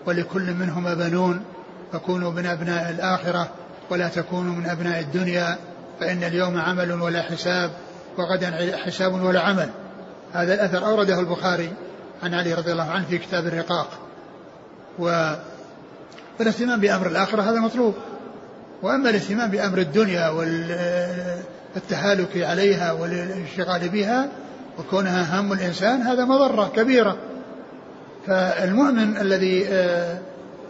ولكل 0.06 0.54
منهما 0.54 0.94
بنون 0.94 1.44
فكونوا 1.92 2.30
من 2.30 2.46
أبناء 2.46 2.90
الآخرة 2.90 3.48
ولا 3.90 4.08
تكونوا 4.08 4.54
من 4.54 4.66
أبناء 4.66 5.00
الدنيا 5.00 5.58
فإن 6.00 6.24
اليوم 6.24 6.60
عمل 6.60 6.92
ولا 6.92 7.22
حساب 7.22 7.70
وغدا 8.18 8.76
حساب 8.76 9.24
ولا 9.24 9.40
عمل. 9.40 9.68
هذا 10.32 10.54
الأثر 10.54 10.86
أورده 10.86 11.20
البخاري 11.20 11.72
عن 12.22 12.34
علي 12.34 12.54
رضي 12.54 12.72
الله 12.72 12.90
عنه 12.90 13.04
في 13.10 13.18
كتاب 13.18 13.46
الرقاق. 13.46 13.88
و 14.98 15.34
فالاهتمام 16.38 16.80
بأمر 16.80 17.06
الآخرة 17.06 17.42
هذا 17.42 17.60
مطلوب. 17.60 17.94
وأما 18.82 19.10
الاهتمام 19.10 19.50
بأمر 19.50 19.78
الدنيا 19.78 20.28
والتهالك 20.28 22.36
عليها 22.36 22.92
والانشغال 22.92 23.88
بها 23.88 24.28
وكونها 24.78 25.40
هم 25.40 25.52
الإنسان 25.52 26.02
هذا 26.02 26.24
مضرة 26.24 26.72
كبيرة. 26.76 27.16
فالمؤمن 28.26 29.16
الذي 29.16 29.66
آه، 29.68 30.18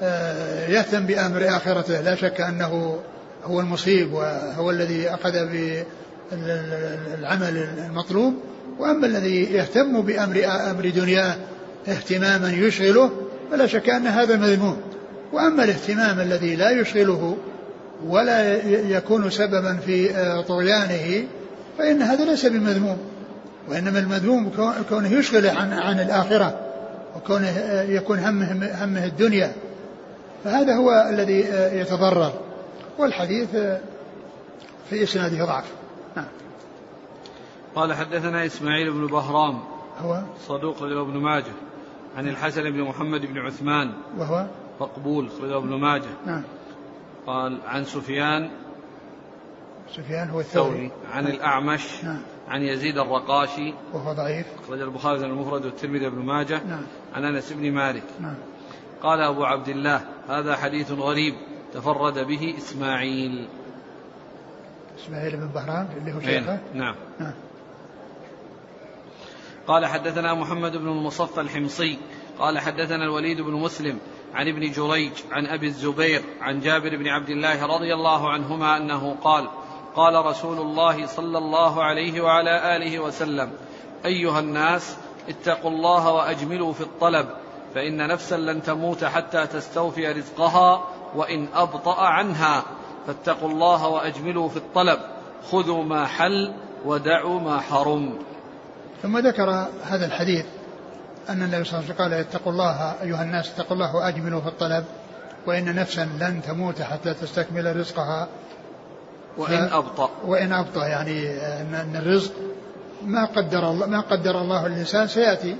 آه، 0.02 0.68
يهتم 0.68 1.06
بأمر 1.06 1.48
آخرته 1.48 2.00
لا 2.00 2.14
شك 2.14 2.40
أنه 2.40 2.98
هو 3.44 3.60
المصيب 3.60 4.12
وهو 4.12 4.70
الذي 4.70 5.08
أخذ 5.08 5.32
بالعمل 6.32 7.68
المطلوب. 7.86 8.34
وأما 8.78 9.06
الذي 9.06 9.42
يهتم 9.42 10.00
بأمر 10.00 10.44
أمر 10.70 10.88
دنياه 10.88 11.36
اهتماما 11.88 12.52
يشغله 12.52 13.10
فلا 13.50 13.66
شك 13.66 13.90
أن 13.90 14.06
هذا 14.06 14.36
مذموم. 14.36 14.76
وأما 15.32 15.64
الاهتمام 15.64 16.20
الذي 16.20 16.56
لا 16.56 16.70
يشغله 16.70 17.36
ولا 18.06 18.66
يكون 18.66 19.30
سببا 19.30 19.76
في 19.86 20.10
آه، 20.10 20.40
طغيانه 20.40 21.24
فإن 21.78 22.02
هذا 22.02 22.24
ليس 22.24 22.46
بمذموم. 22.46 22.98
وإنما 23.68 23.98
المذموم 23.98 24.50
كونه 24.88 25.12
يشغل 25.12 25.46
عن 25.46 25.72
عن 25.72 26.00
الآخرة 26.00 26.60
وكونه 27.16 27.48
آه، 27.48 27.82
يكون 27.82 28.18
همه 28.18 28.70
همه 28.84 29.04
الدنيا. 29.04 29.52
فهذا 30.44 30.74
هو 30.74 31.08
الذي 31.10 31.44
آه، 31.44 31.72
يتضرر. 31.72 32.32
والحديث 33.00 33.50
في 34.90 35.02
إسناده 35.02 35.44
ضعف. 35.44 35.72
نعم. 36.16 36.26
قال 37.74 37.94
حدثنا 37.94 38.46
إسماعيل 38.46 38.92
بن 38.92 39.06
بهرام 39.06 39.58
هو؟ 39.98 40.22
صدوق 40.46 40.82
رجل 40.82 41.00
ابن 41.00 41.16
ماجه 41.16 41.52
عن 42.16 42.28
الحسن 42.28 42.62
بن 42.62 42.82
محمد 42.82 43.26
بن 43.26 43.38
عثمان 43.38 43.92
وهو؟ 44.18 44.46
مقبول 44.80 45.28
رجل 45.42 45.54
ابن 45.54 45.74
ماجه. 45.74 46.10
نعم. 46.26 46.42
قال 47.26 47.58
عن 47.66 47.84
سفيان 47.84 48.50
سفيان 49.96 50.30
هو 50.30 50.40
الثوري. 50.40 50.90
عن 51.12 51.24
نعم. 51.24 51.32
الأعمش 51.32 52.04
نعم. 52.04 52.22
عن 52.48 52.62
يزيد 52.62 52.98
الرقاشي 52.98 53.74
وهو 53.92 54.12
ضعيف. 54.12 54.46
أخرج 54.64 54.80
البخاري 54.80 55.26
المفرد 55.26 55.64
والترمذي 55.64 56.10
بن 56.10 56.18
ماجه. 56.18 56.64
نعم. 56.64 56.82
عن 57.14 57.24
أنس 57.24 57.52
بن 57.52 57.72
مالك. 57.72 58.04
نعم. 58.20 58.34
قال 59.02 59.20
أبو 59.20 59.44
عبد 59.44 59.68
الله 59.68 60.00
هذا 60.28 60.56
حديث 60.56 60.92
غريب. 60.92 61.34
تفرد 61.74 62.26
به 62.26 62.54
إسماعيل. 62.58 63.48
إسماعيل 64.98 65.36
بن 65.36 65.46
بهرام 65.46 65.88
اللي 65.96 66.12
هو 66.12 66.20
شيخه. 66.20 66.60
نعم. 66.74 66.94
نعم 67.20 67.34
قال 69.66 69.86
حدثنا 69.86 70.34
محمد 70.34 70.76
بن 70.76 70.88
المصفى 70.88 71.40
الحمصي. 71.40 71.98
قال 72.38 72.58
حدثنا 72.58 73.04
الوليد 73.04 73.40
بن 73.40 73.52
مسلم 73.52 73.98
عن 74.34 74.48
ابن 74.48 74.70
جريج 74.70 75.12
عن 75.32 75.46
أبي 75.46 75.66
الزبير 75.66 76.22
عن 76.40 76.60
جابر 76.60 76.96
بن 76.96 77.08
عبد 77.08 77.28
الله 77.28 77.66
رضي 77.66 77.94
الله 77.94 78.30
عنهما 78.30 78.76
أنه 78.76 79.16
قال 79.22 79.48
قال 79.96 80.26
رسول 80.26 80.58
الله 80.58 81.06
صلى 81.06 81.38
الله 81.38 81.84
عليه 81.84 82.20
وعلى 82.20 82.76
آله 82.76 82.98
وسلم 82.98 83.52
أيها 84.04 84.40
الناس 84.40 84.96
اتقوا 85.28 85.70
الله 85.70 86.12
وأجملوا 86.12 86.72
في 86.72 86.80
الطلب 86.80 87.28
فإن 87.74 88.08
نفسا 88.08 88.36
لن 88.36 88.62
تموت 88.62 89.04
حتى 89.04 89.46
تستوفي 89.46 90.12
رزقها 90.12 90.84
وإن 91.14 91.48
أبطأ 91.54 92.00
عنها 92.00 92.64
فاتقوا 93.06 93.48
الله 93.48 93.88
وأجملوا 93.88 94.48
في 94.48 94.56
الطلب. 94.56 94.98
خذوا 95.50 95.84
ما 95.84 96.06
حل 96.06 96.52
ودعوا 96.84 97.40
ما 97.40 97.60
حرم. 97.60 98.18
ثم 99.02 99.18
ذكر 99.18 99.66
هذا 99.84 100.06
الحديث 100.06 100.44
أن 101.28 101.42
النبي 101.42 101.64
صلى 101.64 101.78
الله 101.78 101.84
عليه 101.84 101.94
وسلم 101.94 101.96
قال 101.96 102.12
اتقوا 102.12 102.52
الله 102.52 102.94
أيها 103.02 103.22
الناس 103.22 103.50
اتقوا 103.50 103.72
الله 103.72 103.96
وأجملوا 103.96 104.40
في 104.40 104.48
الطلب 104.48 104.84
وإن 105.46 105.74
نفسا 105.74 106.08
لن 106.20 106.42
تموت 106.42 106.82
حتى 106.82 107.14
تستكمل 107.14 107.76
رزقها. 107.76 108.28
وإن 109.38 109.68
أبطأ. 109.72 110.10
وإن 110.26 110.52
أبطأ 110.52 110.86
يعني 110.86 111.30
أن 111.60 111.96
الرزق 111.96 112.32
ما 113.06 113.24
قدر 113.24 113.70
الله 113.70 113.86
ما 113.86 114.00
قدر 114.00 114.40
الله 114.40 114.66
الإنسان 114.66 115.08
سيأتي 115.08 115.56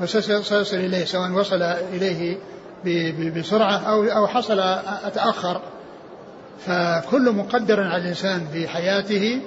فسيصل 0.00 0.76
إليه 0.76 1.04
سواء 1.04 1.30
وصل 1.30 1.62
إليه 1.62 2.38
بسرعة 3.36 3.76
أو 3.76 4.04
أو 4.04 4.26
حصل 4.26 4.60
أتأخر. 5.04 5.60
فكل 6.66 7.32
مقدر 7.32 7.80
على 7.80 8.02
الإنسان 8.02 8.46
في 8.52 8.68
حياته 8.68 9.40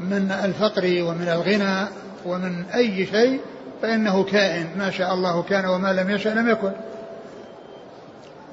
من 0.00 0.32
الفقر 0.44 0.84
ومن 0.84 1.28
الغنى 1.28 1.88
ومن 2.26 2.64
أي 2.74 3.06
شيء 3.06 3.40
فإنه 3.82 4.24
كائن. 4.24 4.66
ما 4.78 4.90
شاء 4.90 5.14
الله 5.14 5.42
كان 5.42 5.66
وما 5.66 5.92
لم 5.92 6.10
يشأ 6.10 6.28
لم 6.28 6.48
يكن. 6.48 6.72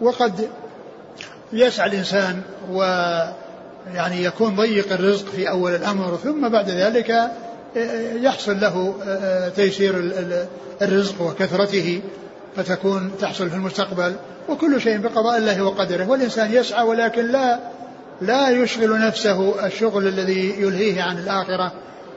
وقد 0.01 0.49
يسعى 1.53 1.89
الإنسان 1.89 2.41
ويعني 2.71 4.23
يكون 4.23 4.55
ضيق 4.55 4.93
الرزق 4.93 5.25
في 5.25 5.49
أول 5.49 5.75
الأمر 5.75 6.15
ثم 6.23 6.49
بعد 6.49 6.69
ذلك 6.69 7.31
يحصل 8.21 8.59
له 8.59 8.93
تيسير 9.55 10.11
الرزق 10.81 11.21
وكثرته. 11.21 12.01
فتكون 12.63 13.11
تحصل 13.21 13.49
في 13.49 13.55
المستقبل 13.55 14.15
وكل 14.49 14.81
شيء 14.81 14.97
بقضاء 14.97 15.37
الله 15.37 15.63
وقدره. 15.63 16.09
والإنسان 16.09 16.53
يسعى 16.53 16.83
ولكن 16.83 17.31
لا 17.31 17.59
لا 18.21 18.49
يشغل 18.49 18.99
نفسه 18.99 19.65
الشغل 19.65 20.07
الذي 20.07 20.61
يلهيه 20.61 21.01
عن 21.01 21.17
الآخرة 21.17 21.71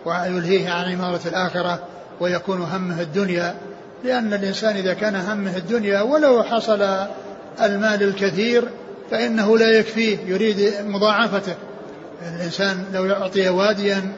ويلهيه 0.04 0.70
عن 0.70 0.92
عمارة 0.92 1.20
الآخرة 1.26 1.82
ويكون 2.20 2.60
همه 2.60 3.00
الدنيا. 3.00 3.54
لأن 4.04 4.34
الإنسان 4.34 4.76
إذا 4.76 4.94
كان 4.94 5.16
همه 5.16 5.56
الدنيا 5.56 6.00
ولو 6.00 6.42
حصل 6.42 6.82
المال 7.62 8.02
الكثير 8.02 8.64
فإنه 9.10 9.58
لا 9.58 9.70
يكفيه 9.70 10.18
يريد 10.26 10.74
مضاعفته. 10.86 11.54
الإنسان 12.36 12.84
لو 12.94 13.10
أعطي 13.10 13.48
واديا 13.48 14.12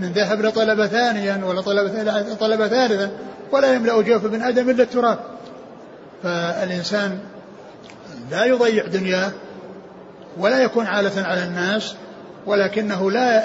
من 0.00 0.12
ذهب 0.14 0.40
لطلب 0.40 0.86
ثانيا 0.86 1.40
ولا 1.44 1.60
طلب 2.40 2.66
ثالثا 2.66 3.10
ولا 3.52 3.74
يملأ 3.74 4.02
جوف 4.02 4.24
ابن 4.24 4.42
آدم 4.42 4.70
إلا 4.70 4.82
التراب. 4.82 5.18
فالإنسان 6.24 7.18
لا 8.30 8.44
يضيع 8.44 8.86
دنياه 8.86 9.32
ولا 10.38 10.62
يكون 10.62 10.86
عالة 10.86 11.22
على 11.22 11.44
الناس 11.44 11.94
ولكنه 12.46 13.10
لا 13.10 13.44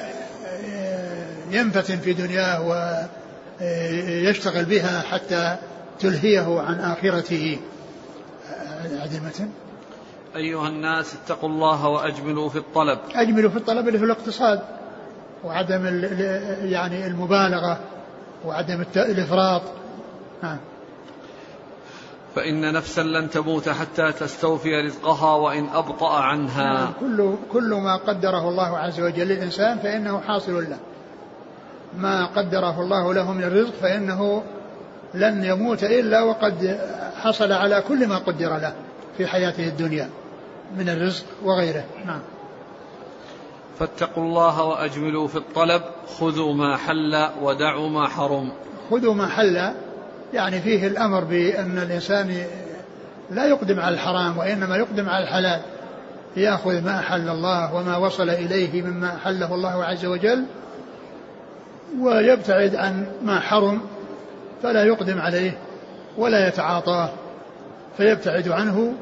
ينفتن 1.51 1.97
في 1.97 2.13
دنياه 2.13 2.61
ويشتغل 3.61 4.65
بها 4.65 5.01
حتى 5.01 5.57
تلهيه 5.99 6.61
عن 6.61 6.80
آخرته. 6.80 7.59
عدمة 9.01 9.49
أيها 10.36 10.67
الناس 10.67 11.15
اتقوا 11.15 11.49
الله 11.49 11.88
وأجملوا 11.88 12.49
في 12.49 12.57
الطلب. 12.57 12.99
أجملوا 13.15 13.49
في 13.49 13.57
الطلب 13.57 13.88
اللي 13.88 13.99
في 13.99 14.05
الاقتصاد 14.05 14.61
وعدم 15.43 15.86
يعني 16.63 17.07
المبالغة 17.07 17.80
وعدم 18.45 18.84
الإفراط. 18.95 19.61
نعم. 20.43 20.57
فإن 22.36 22.73
نفسا 22.73 23.01
لن 23.01 23.30
تموت 23.30 23.69
حتى 23.69 24.11
تستوفي 24.11 24.82
رزقها 24.82 25.36
وإن 25.36 25.69
أبطأ 25.69 26.13
عنها. 26.13 26.73
نعم 26.73 26.93
كل, 26.99 27.36
كل 27.51 27.73
ما 27.73 27.95
قدره 27.95 28.49
الله 28.49 28.77
عز 28.77 29.01
وجل 29.01 29.27
للإنسان 29.27 29.77
فإنه 29.77 30.19
حاصل 30.19 30.69
له. 30.69 30.77
ما 31.97 32.25
قدره 32.25 32.82
الله 32.82 33.13
له 33.13 33.34
من 33.34 33.43
الرزق 33.43 33.73
فإنه 33.82 34.43
لن 35.13 35.43
يموت 35.43 35.84
إلا 35.84 36.21
وقد 36.21 36.80
حصل 37.15 37.51
على 37.51 37.84
كل 37.88 38.07
ما 38.07 38.17
قدر 38.17 38.57
له 38.57 38.73
في 39.17 39.27
حياته 39.27 39.67
الدنيا 39.67 40.09
من 40.77 40.89
الرزق 40.89 41.25
وغيره. 41.43 41.84
نعم. 42.05 42.21
فاتقوا 43.80 44.23
الله 44.23 44.63
وأجملوا 44.63 45.27
في 45.27 45.36
الطلب 45.36 45.82
خذوا 46.19 46.53
ما 46.53 46.77
حل 46.77 47.27
ودعوا 47.41 47.89
ما 47.89 48.07
حرم. 48.07 48.51
خذوا 48.91 49.13
ما 49.13 49.27
حل 49.27 49.73
يعني 50.34 50.61
فيه 50.61 50.88
الأمر 50.88 51.23
بأن 51.23 51.77
الإنسان 51.77 52.43
لا 53.32 53.45
يقدم 53.45 53.80
على 53.80 53.93
الحرام 53.95 54.38
وإنما 54.38 54.77
يقدم 54.77 55.09
على 55.09 55.23
الحلال. 55.23 55.61
يأخذ 56.38 56.82
ما 56.82 56.99
أحل 56.99 57.30
الله 57.30 57.75
وما 57.75 57.97
وصل 57.97 58.30
إليه 58.30 58.82
مما 58.82 59.15
أحله 59.15 59.55
الله 59.55 59.86
عز 59.86 60.05
وجل 60.05 60.45
ويبتعد 61.99 62.75
عن 62.75 63.05
ما 63.23 63.39
حرم 63.39 63.82
فلا 64.63 64.84
يقدم 64.84 65.21
عليه 65.21 65.57
ولا 66.17 66.47
يتعاطاه. 66.47 67.09
فيبتعد 67.97 68.49
عنه 68.49 68.93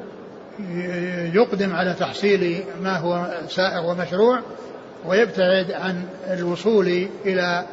يقدم 1.33 1.75
على 1.75 1.93
تحصيل 1.93 2.63
ما 2.81 2.97
هو 2.97 3.25
سائغ 3.49 3.91
ومشروع 3.91 4.39
ويبتعد 5.05 5.71
عن 5.71 6.03
الوصول 6.29 7.07
إلى 7.25 7.65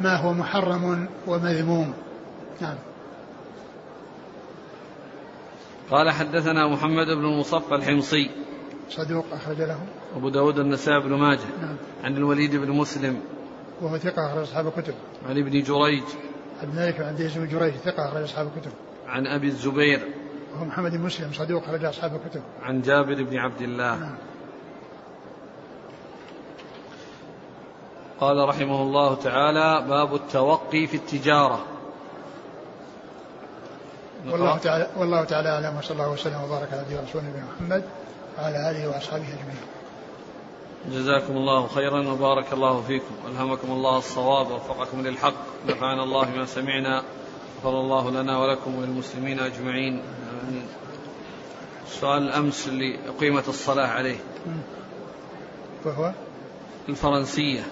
ما 0.00 0.16
هو 0.16 0.32
محرم 0.32 1.08
ومذموم. 1.26 1.92
نعم. 2.60 2.74
قال 5.90 6.10
حدثنا 6.10 6.68
محمد 6.68 7.06
بن 7.06 7.24
المصفى 7.24 7.74
الحمصي. 7.74 8.30
صدوق 8.90 9.24
أخرج 9.32 9.56
له. 9.56 9.78
أبو 10.16 10.28
داود 10.28 10.58
النسائي 10.58 11.00
بن 11.00 11.14
ماجه. 11.14 11.40
نعم. 11.60 11.76
عن 12.04 12.16
الوليد 12.16 12.56
بن 12.56 12.70
مسلم. 12.70 13.20
وهو 13.80 13.98
ثقة 13.98 14.26
أخرج 14.26 14.42
أصحاب 14.42 14.66
الكتب. 14.66 14.94
عن 15.28 15.38
ابن 15.38 15.62
جريج. 15.62 16.02
عن 16.62 16.74
مالك 16.74 17.00
عن 17.00 17.14
بن 17.16 17.48
جريج 17.48 17.74
ثقة 17.74 18.08
أخرج 18.08 18.22
أصحاب 18.22 18.50
الكتب. 18.56 18.72
عن 19.06 19.26
أبي 19.26 19.46
الزبير. 19.46 20.00
وهو 20.54 20.64
محمد 20.64 20.90
بن 20.90 21.00
مسلم 21.00 21.32
صدوق 21.32 21.62
أخرج 21.62 21.84
أصحاب 21.84 22.14
الكتب. 22.14 22.42
عن 22.62 22.82
جابر 22.82 23.22
بن 23.22 23.36
عبد 23.36 23.62
الله. 23.62 23.98
نعم. 23.98 24.14
قال 28.20 28.48
رحمه 28.48 28.82
الله 28.82 29.14
تعالى 29.14 29.88
باب 29.88 30.14
التوقي 30.14 30.86
في 30.86 30.96
التجارة. 30.96 31.71
والله 34.30 34.58
تعالى 34.58 34.86
والله 34.96 35.24
تعالى 35.24 35.48
أعلم 35.48 35.76
وصلى 35.78 35.92
الله 35.92 36.10
وسلم 36.10 36.42
وبارك 36.44 36.68
على 36.72 36.82
رسول 36.82 37.22
نبينا 37.22 37.46
محمد 37.56 37.84
وعلى 38.38 38.70
آله 38.70 38.88
وأصحابه 38.88 39.24
أجمعين. 39.24 39.66
جزاكم 40.90 41.36
الله 41.36 41.66
خيرا 41.66 42.12
وبارك 42.12 42.52
الله 42.52 42.82
فيكم. 42.82 43.14
ألهمكم 43.28 43.72
الله 43.72 43.98
الصواب 43.98 44.50
ووفقكم 44.50 45.00
للحق. 45.06 45.34
نفعنا 45.68 46.02
الله 46.02 46.24
بما 46.24 46.46
سمعنا 46.46 47.02
غفر 47.58 47.80
الله 47.80 48.10
لنا 48.10 48.38
ولكم 48.38 48.74
وللمسلمين 48.78 49.40
أجمعين. 49.40 50.02
آمين. 50.48 50.66
سؤال 52.00 52.22
الأمس 52.22 52.68
اللي 52.68 52.98
أقيمت 53.08 53.48
الصلاة 53.48 53.86
عليه. 53.86 54.18
وهو؟ 55.84 56.12
الفرنسية. 56.88 57.62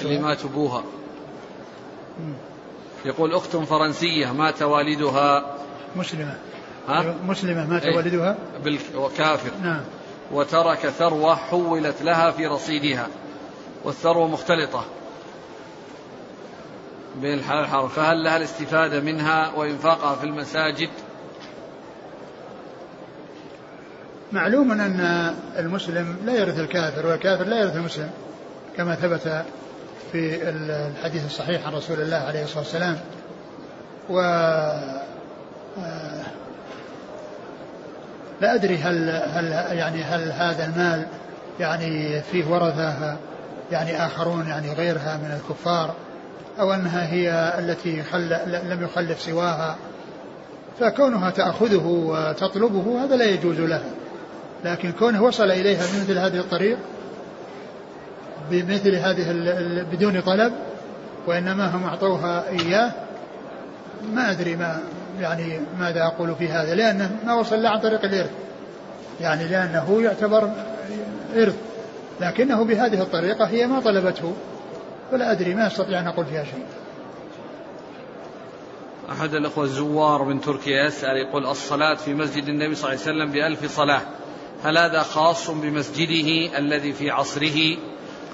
اللي 0.00 0.18
مات 0.18 0.44
أبوها 0.44 0.82
يقول 3.04 3.34
أخت 3.34 3.56
فرنسية 3.56 4.32
مات 4.32 4.62
والدها 4.62 5.56
مسلمة. 5.96 6.34
ها؟ 6.88 7.14
مسلمة 7.26 7.66
مات 7.66 7.82
إيه؟ 7.82 7.96
والدها 7.96 8.36
وكافر. 8.94 9.50
نعم. 9.62 9.80
وترك 10.32 10.78
ثروة 10.78 11.34
حولت 11.34 12.02
لها 12.02 12.30
في 12.30 12.46
رصيدها 12.46 13.08
والثروة 13.84 14.28
مختلطة 14.28 14.84
بين 17.20 17.38
الحلال 17.38 17.60
والحرام 17.60 17.88
فهل 17.88 18.24
لها 18.24 18.36
الاستفادة 18.36 19.00
منها 19.00 19.52
وإنفاقها 19.56 20.14
في 20.14 20.24
المساجد؟ 20.24 20.88
معلوم 24.32 24.72
أن 24.72 25.00
المسلم 25.58 26.16
لا 26.24 26.34
يرث 26.34 26.58
الكافر 26.58 27.06
والكافر 27.06 27.44
لا 27.44 27.60
يرث 27.60 27.76
المسلم 27.76 28.10
كما 28.76 28.94
ثبت 28.94 29.44
في 30.12 30.48
الحديث 30.48 31.26
الصحيح 31.26 31.66
عن 31.66 31.72
رسول 31.72 32.00
الله 32.00 32.16
عليه 32.16 32.42
الصلاة 32.42 32.58
والسلام. 32.58 32.98
و 34.10 34.20
آه، 35.78 36.22
لا 38.40 38.54
أدري 38.54 38.76
هل 38.76 39.10
هل 39.10 39.52
يعني 39.78 40.02
هل 40.02 40.32
هذا 40.32 40.64
المال 40.64 41.06
يعني 41.60 42.20
فيه 42.20 42.46
ورثة 42.46 43.16
يعني 43.72 44.06
آخرون 44.06 44.48
يعني 44.48 44.72
غيرها 44.72 45.16
من 45.16 45.40
الكفار 45.40 45.94
أو 46.60 46.72
أنها 46.72 47.12
هي 47.12 47.54
التي 47.58 48.02
خل 48.02 48.36
لم 48.46 48.82
يخلف 48.82 49.20
سواها. 49.20 49.76
فكونها 50.80 51.30
تأخذه 51.30 51.86
وتطلبه 51.86 53.04
هذا 53.04 53.16
لا 53.16 53.24
يجوز 53.24 53.60
لها. 53.60 53.90
لكن 54.64 54.92
كونه 54.92 55.22
وصل 55.22 55.50
إليها 55.50 55.80
بمثل 55.80 56.18
هذه 56.18 56.38
الطريق 56.38 56.78
بمثل 58.50 58.94
هذه 58.94 59.32
بدون 59.92 60.20
طلب 60.20 60.52
وإنما 61.26 61.76
هم 61.76 61.84
أعطوها 61.84 62.48
إياه. 62.48 62.92
ما 64.12 64.30
أدري 64.30 64.56
ما 64.56 64.80
يعني 65.20 65.60
ماذا 65.78 66.02
أقول 66.02 66.34
في 66.34 66.48
هذا 66.48 66.74
لأنه 66.74 67.10
ما 67.26 67.34
وصل 67.34 67.66
عن 67.66 67.80
طريق 67.80 68.04
الإرث. 68.04 68.30
يعني 69.20 69.48
لأنه 69.48 70.02
يعتبر 70.02 70.50
إرث 71.36 71.56
لكنه 72.20 72.64
بهذه 72.64 73.02
الطريقة 73.02 73.44
هي 73.44 73.66
ما 73.66 73.80
طلبته. 73.80 74.34
فلا 75.10 75.32
أدري 75.32 75.54
ما 75.54 75.66
أستطيع 75.66 76.00
أن 76.00 76.06
أقول 76.06 76.26
فيها 76.26 76.44
شيء. 76.44 76.64
أحد 79.12 79.34
الأخوة 79.34 79.64
الزوار 79.64 80.24
من 80.24 80.40
تركيا 80.40 80.84
يسأل 80.84 81.16
يقول 81.16 81.46
الصلاة 81.46 81.94
في 81.94 82.14
مسجد 82.14 82.48
النبي 82.48 82.74
صلى 82.74 82.92
الله 82.92 83.02
عليه 83.02 83.12
وسلم 83.12 83.32
بألف 83.32 83.76
صلاة 83.76 84.00
هل 84.64 84.78
هذا 84.78 85.02
خاص 85.02 85.50
بمسجده 85.50 86.58
الذي 86.58 86.92
في 86.92 87.10
عصره؟ 87.10 87.76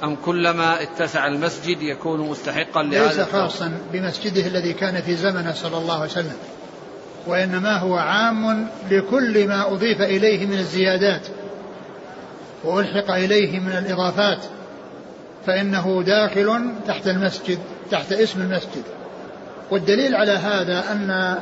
أم 0.05 0.17
كلما 0.17 0.83
اتسع 0.83 1.27
المسجد 1.27 1.83
يكون 1.83 2.21
مستحقا 2.21 2.83
لهذا 2.83 3.07
ليس 3.07 3.21
خاصا 3.21 3.73
بمسجده 3.93 4.47
الذي 4.47 4.73
كان 4.73 5.01
في 5.03 5.17
زمنه 5.17 5.53
صلى 5.53 5.79
الله 5.79 5.95
عليه 5.95 6.11
وسلم 6.11 6.37
وإنما 7.27 7.79
هو 7.79 7.95
عام 7.95 8.69
لكل 8.91 9.49
ما 9.49 9.73
أضيف 9.73 10.03
إليه 10.03 10.47
من 10.47 10.59
الزيادات 10.59 11.27
وألحق 12.65 13.11
إليه 13.11 13.61
من 13.61 13.73
الإضافات 13.73 14.39
فإنه 15.47 16.03
داخل 16.07 16.71
تحت 16.87 17.07
المسجد 17.07 17.59
تحت 17.91 18.13
اسم 18.13 18.41
المسجد. 18.41 18.83
والدليل 19.71 20.15
على 20.15 20.33
هذا 20.33 20.93
أن 20.93 21.39